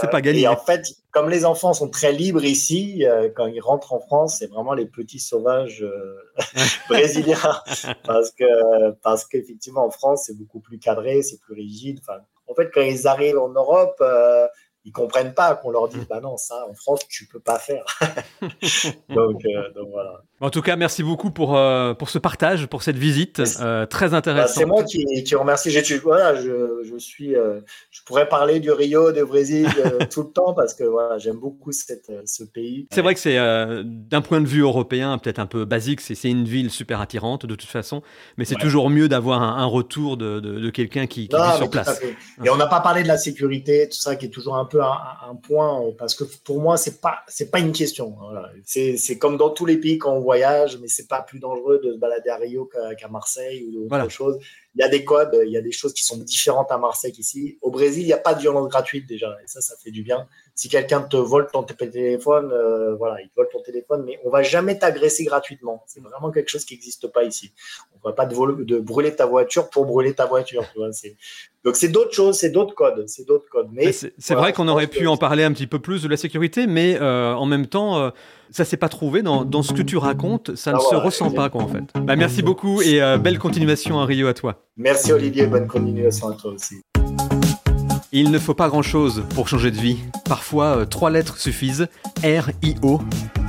c'est 0.00 0.10
pas 0.10 0.20
gagné. 0.20 0.42
Et 0.42 0.48
en 0.48 0.56
fait, 0.56 0.86
comme 1.10 1.28
les 1.28 1.44
enfants 1.44 1.72
sont 1.72 1.88
très 1.88 2.12
libres 2.12 2.44
ici, 2.44 3.04
quand 3.34 3.46
ils 3.46 3.60
rentrent 3.60 3.92
en 3.92 3.98
France, 3.98 4.36
c'est 4.38 4.46
vraiment 4.46 4.74
les 4.74 4.86
petits 4.86 5.18
sauvages 5.18 5.84
brésiliens, 6.88 7.58
parce 8.04 8.30
que 8.30 8.92
parce 9.02 9.24
qu'effectivement 9.24 9.84
en 9.84 9.90
France, 9.90 10.24
c'est 10.26 10.38
beaucoup 10.38 10.60
plus 10.60 10.78
cadré, 10.78 11.22
c'est 11.22 11.40
plus 11.40 11.54
rigide. 11.54 11.98
Enfin, 12.02 12.20
en 12.46 12.54
fait, 12.54 12.70
quand 12.72 12.82
ils 12.82 13.08
arrivent 13.08 13.38
en 13.38 13.48
Europe 13.48 14.00
ils 14.84 14.92
comprennent 14.92 15.32
pas 15.32 15.54
qu'on 15.56 15.70
leur 15.70 15.88
dise 15.88 16.02
mm. 16.02 16.06
bah 16.08 16.20
non 16.20 16.36
ça 16.36 16.66
en 16.68 16.74
France 16.74 17.00
tu 17.08 17.26
peux 17.26 17.40
pas 17.40 17.58
faire. 17.58 17.84
Donc, 19.08 19.44
euh, 19.44 19.72
donc, 19.74 19.88
voilà. 19.90 20.22
En 20.40 20.50
tout 20.50 20.62
cas 20.62 20.76
merci 20.76 21.02
beaucoup 21.02 21.30
pour 21.30 21.56
euh, 21.56 21.94
pour 21.94 22.10
ce 22.10 22.18
partage 22.18 22.66
pour 22.66 22.82
cette 22.82 22.96
visite 22.96 23.42
euh, 23.60 23.86
très 23.86 24.10
bah, 24.10 24.18
intéressante. 24.18 24.56
c'est 24.56 24.64
moi 24.64 24.84
qui, 24.84 25.24
qui 25.24 25.34
remercie. 25.34 25.70
J'ai 25.70 25.98
voilà 25.98 26.34
je, 26.34 26.82
je 26.84 26.96
suis 26.98 27.34
je 27.90 28.02
pourrais 28.04 28.28
parler 28.28 28.60
du 28.60 28.70
Rio 28.70 29.12
du 29.12 29.24
Brésil 29.24 29.68
tout 30.10 30.22
le 30.22 30.30
temps 30.30 30.52
parce 30.54 30.74
que 30.74 30.84
voilà 30.84 31.18
j'aime 31.18 31.36
beaucoup 31.36 31.72
cette, 31.72 32.10
ce 32.26 32.44
pays. 32.44 32.86
C'est 32.92 33.00
vrai 33.00 33.14
que 33.14 33.20
c'est 33.20 33.36
d'un 33.84 34.20
point 34.20 34.40
de 34.40 34.46
vue 34.46 34.62
européen 34.62 35.16
peut-être 35.18 35.38
un 35.38 35.46
peu 35.46 35.64
basique 35.64 36.00
c'est 36.00 36.28
une 36.28 36.44
ville 36.44 36.70
super 36.70 37.00
attirante 37.00 37.46
de 37.46 37.54
toute 37.54 37.68
façon 37.68 38.02
mais 38.36 38.44
c'est 38.44 38.56
toujours 38.56 38.90
mieux 38.90 39.08
d'avoir 39.08 39.42
un, 39.42 39.64
retour 39.64 40.16
de, 40.16 40.40
de, 40.40 40.60
de 40.60 40.70
quelqu'un 40.70 41.06
qui, 41.06 41.28
qui 41.28 41.36
vit 41.36 41.56
sur 41.56 41.70
place. 41.70 42.00
et 42.44 42.50
on 42.50 42.56
n'a 42.56 42.66
pas 42.66 42.80
parlé 42.80 43.02
de 43.02 43.08
la 43.08 43.16
sécurité 43.16 43.88
tout 43.88 43.98
ça 43.98 44.16
qui 44.16 44.26
est 44.26 44.30
toujours 44.30 44.56
un 44.56 44.64
peu 44.64 44.73
un, 44.80 45.34
point 45.36 45.82
euh, 45.82 45.92
parce 45.96 46.14
que 46.14 46.24
pour 46.44 46.60
moi 46.60 46.76
c'est 46.76 47.00
pas 47.00 47.18
c'est 47.28 47.50
pas 47.50 47.58
une 47.58 47.72
question. 47.72 48.16
Voilà. 48.18 48.50
C'est 48.64 49.18
comme 49.18 49.36
dans 49.36 49.50
tous 49.50 49.66
les 49.66 49.78
pays 49.78 49.98
quand 49.98 50.12
on 50.12 50.20
voyage, 50.20 50.78
mais 50.80 50.88
c'est 50.88 51.08
pas 51.08 51.22
plus 51.22 51.38
dangereux 51.38 51.80
de 51.82 51.92
se 51.92 51.98
balader 51.98 52.30
à 52.30 52.36
Rio 52.36 52.68
qu'à 52.98 53.08
Marseille 53.08 53.68
ou 53.76 53.86
autre 53.86 54.08
chose. 54.08 54.38
Il 54.76 54.80
y 54.80 54.84
a 54.84 54.88
des 54.88 55.04
codes, 55.04 55.38
il 55.44 55.52
y 55.52 55.56
a 55.56 55.62
des 55.62 55.72
choses 55.72 55.94
qui 55.94 56.02
sont 56.02 56.16
différentes 56.18 56.72
à 56.72 56.78
Marseille 56.78 57.12
qu'ici. 57.12 57.58
Au 57.62 57.70
Brésil, 57.70 58.02
il 58.02 58.06
n'y 58.06 58.12
a 58.12 58.18
pas 58.18 58.34
de 58.34 58.40
violence 58.40 58.68
gratuite 58.68 59.06
déjà, 59.08 59.36
et 59.42 59.46
ça, 59.46 59.60
ça 59.60 59.76
fait 59.76 59.92
du 59.92 60.02
bien. 60.02 60.26
Si 60.54 60.68
quelqu'un 60.68 61.00
te 61.00 61.16
vole 61.16 61.48
ton 61.52 61.62
téléphone, 61.64 62.52
euh, 62.52 62.94
voilà, 62.94 63.20
il 63.20 63.28
te 63.28 63.34
vole 63.36 63.48
ton 63.52 63.60
téléphone, 63.62 64.04
mais 64.06 64.20
on 64.24 64.30
va 64.30 64.42
jamais 64.42 64.78
t'agresser 64.78 65.24
gratuitement. 65.24 65.82
C'est 65.86 66.00
vraiment 66.00 66.30
quelque 66.30 66.48
chose 66.48 66.64
qui 66.64 66.74
n'existe 66.74 67.08
pas 67.08 67.24
ici. 67.24 67.52
On 67.96 68.08
va 68.08 68.14
pas 68.14 68.26
de, 68.26 68.62
de, 68.62 68.78
brûler 68.78 69.14
ta 69.14 69.26
voiture 69.26 69.68
pour 69.70 69.86
brûler 69.86 70.14
ta 70.14 70.26
voiture. 70.26 70.64
Tu 70.72 70.78
vois, 70.78 70.90
donc 71.64 71.76
c'est 71.76 71.88
d'autres 71.88 72.12
choses, 72.12 72.36
c'est 72.36 72.50
d'autres 72.50 72.74
codes, 72.74 73.04
c'est 73.06 73.26
d'autres 73.26 73.48
codes. 73.50 73.68
Mais 73.72 73.90
c'est 73.92 74.34
vrai 74.34 74.52
qu'on 74.52 74.68
aurait 74.68 74.86
pu 74.86 75.06
en 75.06 75.16
parler 75.16 75.44
un 75.44 75.52
petit 75.52 75.66
peu 75.66 75.78
plus 75.78 76.02
de 76.02 76.08
la 76.08 76.18
sécurité, 76.18 76.66
mais 76.66 76.98
euh, 77.00 77.32
en 77.32 77.46
même 77.46 77.66
temps, 77.66 77.98
euh, 77.98 78.10
ça 78.50 78.66
s'est 78.66 78.76
pas 78.76 78.90
trouvé 78.90 79.22
dans, 79.22 79.46
dans, 79.46 79.62
ce 79.62 79.72
que 79.72 79.80
tu 79.80 79.96
racontes, 79.96 80.54
ça 80.56 80.72
ne 80.72 80.76
ah 80.76 80.90
se 80.90 80.94
ressent 80.94 81.30
pas 81.30 81.48
quoi 81.48 81.62
en 81.62 81.68
fait. 81.68 81.84
Bah, 81.94 82.16
merci 82.16 82.42
beaucoup 82.42 82.82
et 82.82 83.02
euh, 83.02 83.16
belle 83.16 83.38
continuation 83.38 83.98
à 83.98 84.04
Rio 84.04 84.26
à 84.26 84.34
toi. 84.34 84.62
Merci 84.76 85.12
Olivier, 85.12 85.46
bonne 85.46 85.66
continuation 85.66 86.28
à 86.28 86.34
toi 86.34 86.52
aussi. 86.52 86.82
Il 88.16 88.30
ne 88.30 88.38
faut 88.38 88.54
pas 88.54 88.68
grand-chose 88.68 89.24
pour 89.34 89.48
changer 89.48 89.72
de 89.72 89.76
vie. 89.76 89.96
Parfois, 90.24 90.86
trois 90.86 91.10
lettres 91.10 91.36
suffisent. 91.36 91.88
R-I-O, 92.22 93.00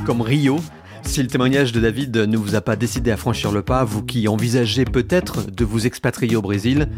comme 0.07 0.22
Rio, 0.22 0.59
si 1.03 1.22
le 1.22 1.28
témoignage 1.28 1.72
de 1.72 1.80
David 1.80 2.18
ne 2.18 2.36
vous 2.36 2.55
a 2.55 2.61
pas 2.61 2.76
décidé 2.76 3.11
à 3.11 3.18
franchir 3.18 3.51
le 3.51 3.61
pas, 3.61 3.84
vous 3.84 4.01
qui 4.01 4.28
envisagez 4.28 4.84
peut-être 4.84 5.51
de 5.51 5.63
vous 5.63 5.86
expatrier 5.86 6.36
au 6.36 6.41
Brésil, 6.41 6.89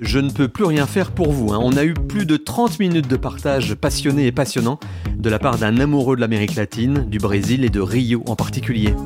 je 0.00 0.18
ne 0.18 0.30
peux 0.30 0.48
plus 0.48 0.64
rien 0.64 0.84
faire 0.84 1.12
pour 1.12 1.30
vous. 1.30 1.52
Hein. 1.52 1.60
On 1.62 1.76
a 1.76 1.84
eu 1.84 1.94
plus 1.94 2.26
de 2.26 2.36
30 2.36 2.80
minutes 2.80 3.06
de 3.06 3.16
partage 3.16 3.76
passionné 3.76 4.26
et 4.26 4.32
passionnant 4.32 4.80
de 5.16 5.30
la 5.30 5.38
part 5.38 5.58
d'un 5.58 5.78
amoureux 5.78 6.16
de 6.16 6.20
l'Amérique 6.20 6.56
latine, 6.56 7.08
du 7.08 7.18
Brésil 7.18 7.64
et 7.64 7.70
de 7.70 7.80
Rio 7.80 8.24
en 8.26 8.34
particulier. 8.34 8.96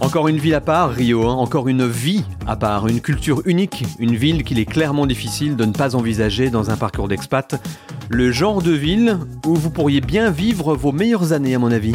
Encore 0.00 0.28
une 0.28 0.36
ville 0.36 0.54
à 0.54 0.60
part, 0.60 0.90
Rio, 0.90 1.26
hein. 1.26 1.34
encore 1.34 1.68
une 1.68 1.86
vie 1.86 2.22
à 2.46 2.54
part, 2.56 2.86
une 2.86 3.00
culture 3.00 3.42
unique, 3.46 3.84
une 3.98 4.14
ville 4.14 4.44
qu'il 4.44 4.58
est 4.58 4.66
clairement 4.66 5.06
difficile 5.06 5.56
de 5.56 5.64
ne 5.64 5.72
pas 5.72 5.96
envisager 5.96 6.50
dans 6.50 6.70
un 6.70 6.76
parcours 6.76 7.08
d'expat, 7.08 7.60
le 8.08 8.30
genre 8.30 8.62
de 8.62 8.72
ville 8.72 9.18
où 9.46 9.54
vous 9.54 9.70
pourriez 9.70 10.00
bien 10.00 10.30
vivre 10.30 10.76
vos 10.76 10.92
meilleures 10.92 11.32
années 11.32 11.54
à 11.54 11.58
mon 11.58 11.72
avis. 11.72 11.94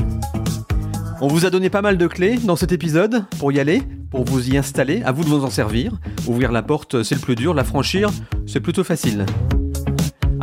On 1.21 1.27
vous 1.27 1.45
a 1.45 1.51
donné 1.51 1.69
pas 1.69 1.83
mal 1.83 1.97
de 1.97 2.07
clés 2.07 2.37
dans 2.37 2.55
cet 2.55 2.71
épisode 2.71 3.25
pour 3.37 3.51
y 3.51 3.59
aller, 3.59 3.83
pour 4.09 4.25
vous 4.25 4.49
y 4.49 4.57
installer, 4.57 5.03
à 5.03 5.11
vous 5.11 5.23
de 5.23 5.29
vous 5.29 5.45
en 5.45 5.51
servir. 5.51 5.93
Ouvrir 6.27 6.51
la 6.51 6.63
porte, 6.63 7.03
c'est 7.03 7.15
le 7.15 7.21
plus 7.21 7.35
dur, 7.35 7.53
la 7.53 7.63
franchir, 7.63 8.09
c'est 8.47 8.59
plutôt 8.59 8.83
facile. 8.83 9.25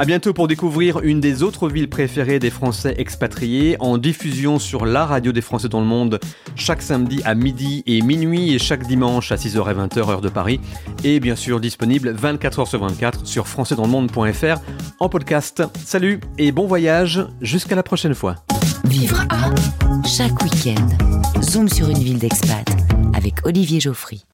A 0.00 0.04
bientôt 0.04 0.32
pour 0.32 0.46
découvrir 0.46 1.00
une 1.00 1.20
des 1.20 1.42
autres 1.42 1.68
villes 1.68 1.90
préférées 1.90 2.38
des 2.38 2.50
Français 2.50 2.94
expatriés 2.98 3.76
en 3.80 3.98
diffusion 3.98 4.60
sur 4.60 4.86
la 4.86 5.04
radio 5.04 5.32
des 5.32 5.40
Français 5.40 5.68
dans 5.68 5.80
le 5.80 5.86
monde 5.86 6.20
chaque 6.54 6.82
samedi 6.82 7.20
à 7.24 7.34
midi 7.34 7.82
et 7.84 8.00
minuit 8.00 8.54
et 8.54 8.60
chaque 8.60 8.86
dimanche 8.86 9.32
à 9.32 9.36
6h 9.36 9.56
et 9.56 9.74
20h 9.74 10.08
heure 10.08 10.20
de 10.20 10.28
Paris 10.28 10.60
et 11.02 11.18
bien 11.18 11.34
sûr 11.34 11.58
disponible 11.58 12.14
24h 12.14 12.68
sur 12.68 12.80
24 12.80 13.26
sur 13.26 13.48
françaisdanslemonde.fr 13.48 14.60
en 15.00 15.08
podcast. 15.08 15.64
Salut 15.84 16.20
et 16.38 16.52
bon 16.52 16.68
voyage 16.68 17.26
jusqu'à 17.40 17.74
la 17.74 17.82
prochaine 17.82 18.14
fois. 18.14 18.36
Vivre 18.84 19.26
à 19.30 19.52
chaque 20.06 20.40
week-end. 20.44 20.86
Zoom 21.42 21.68
sur 21.68 21.88
une 21.88 21.98
ville 21.98 22.20
d'expat 22.20 22.68
avec 23.14 23.44
Olivier 23.44 23.80
Geoffry. 23.80 24.24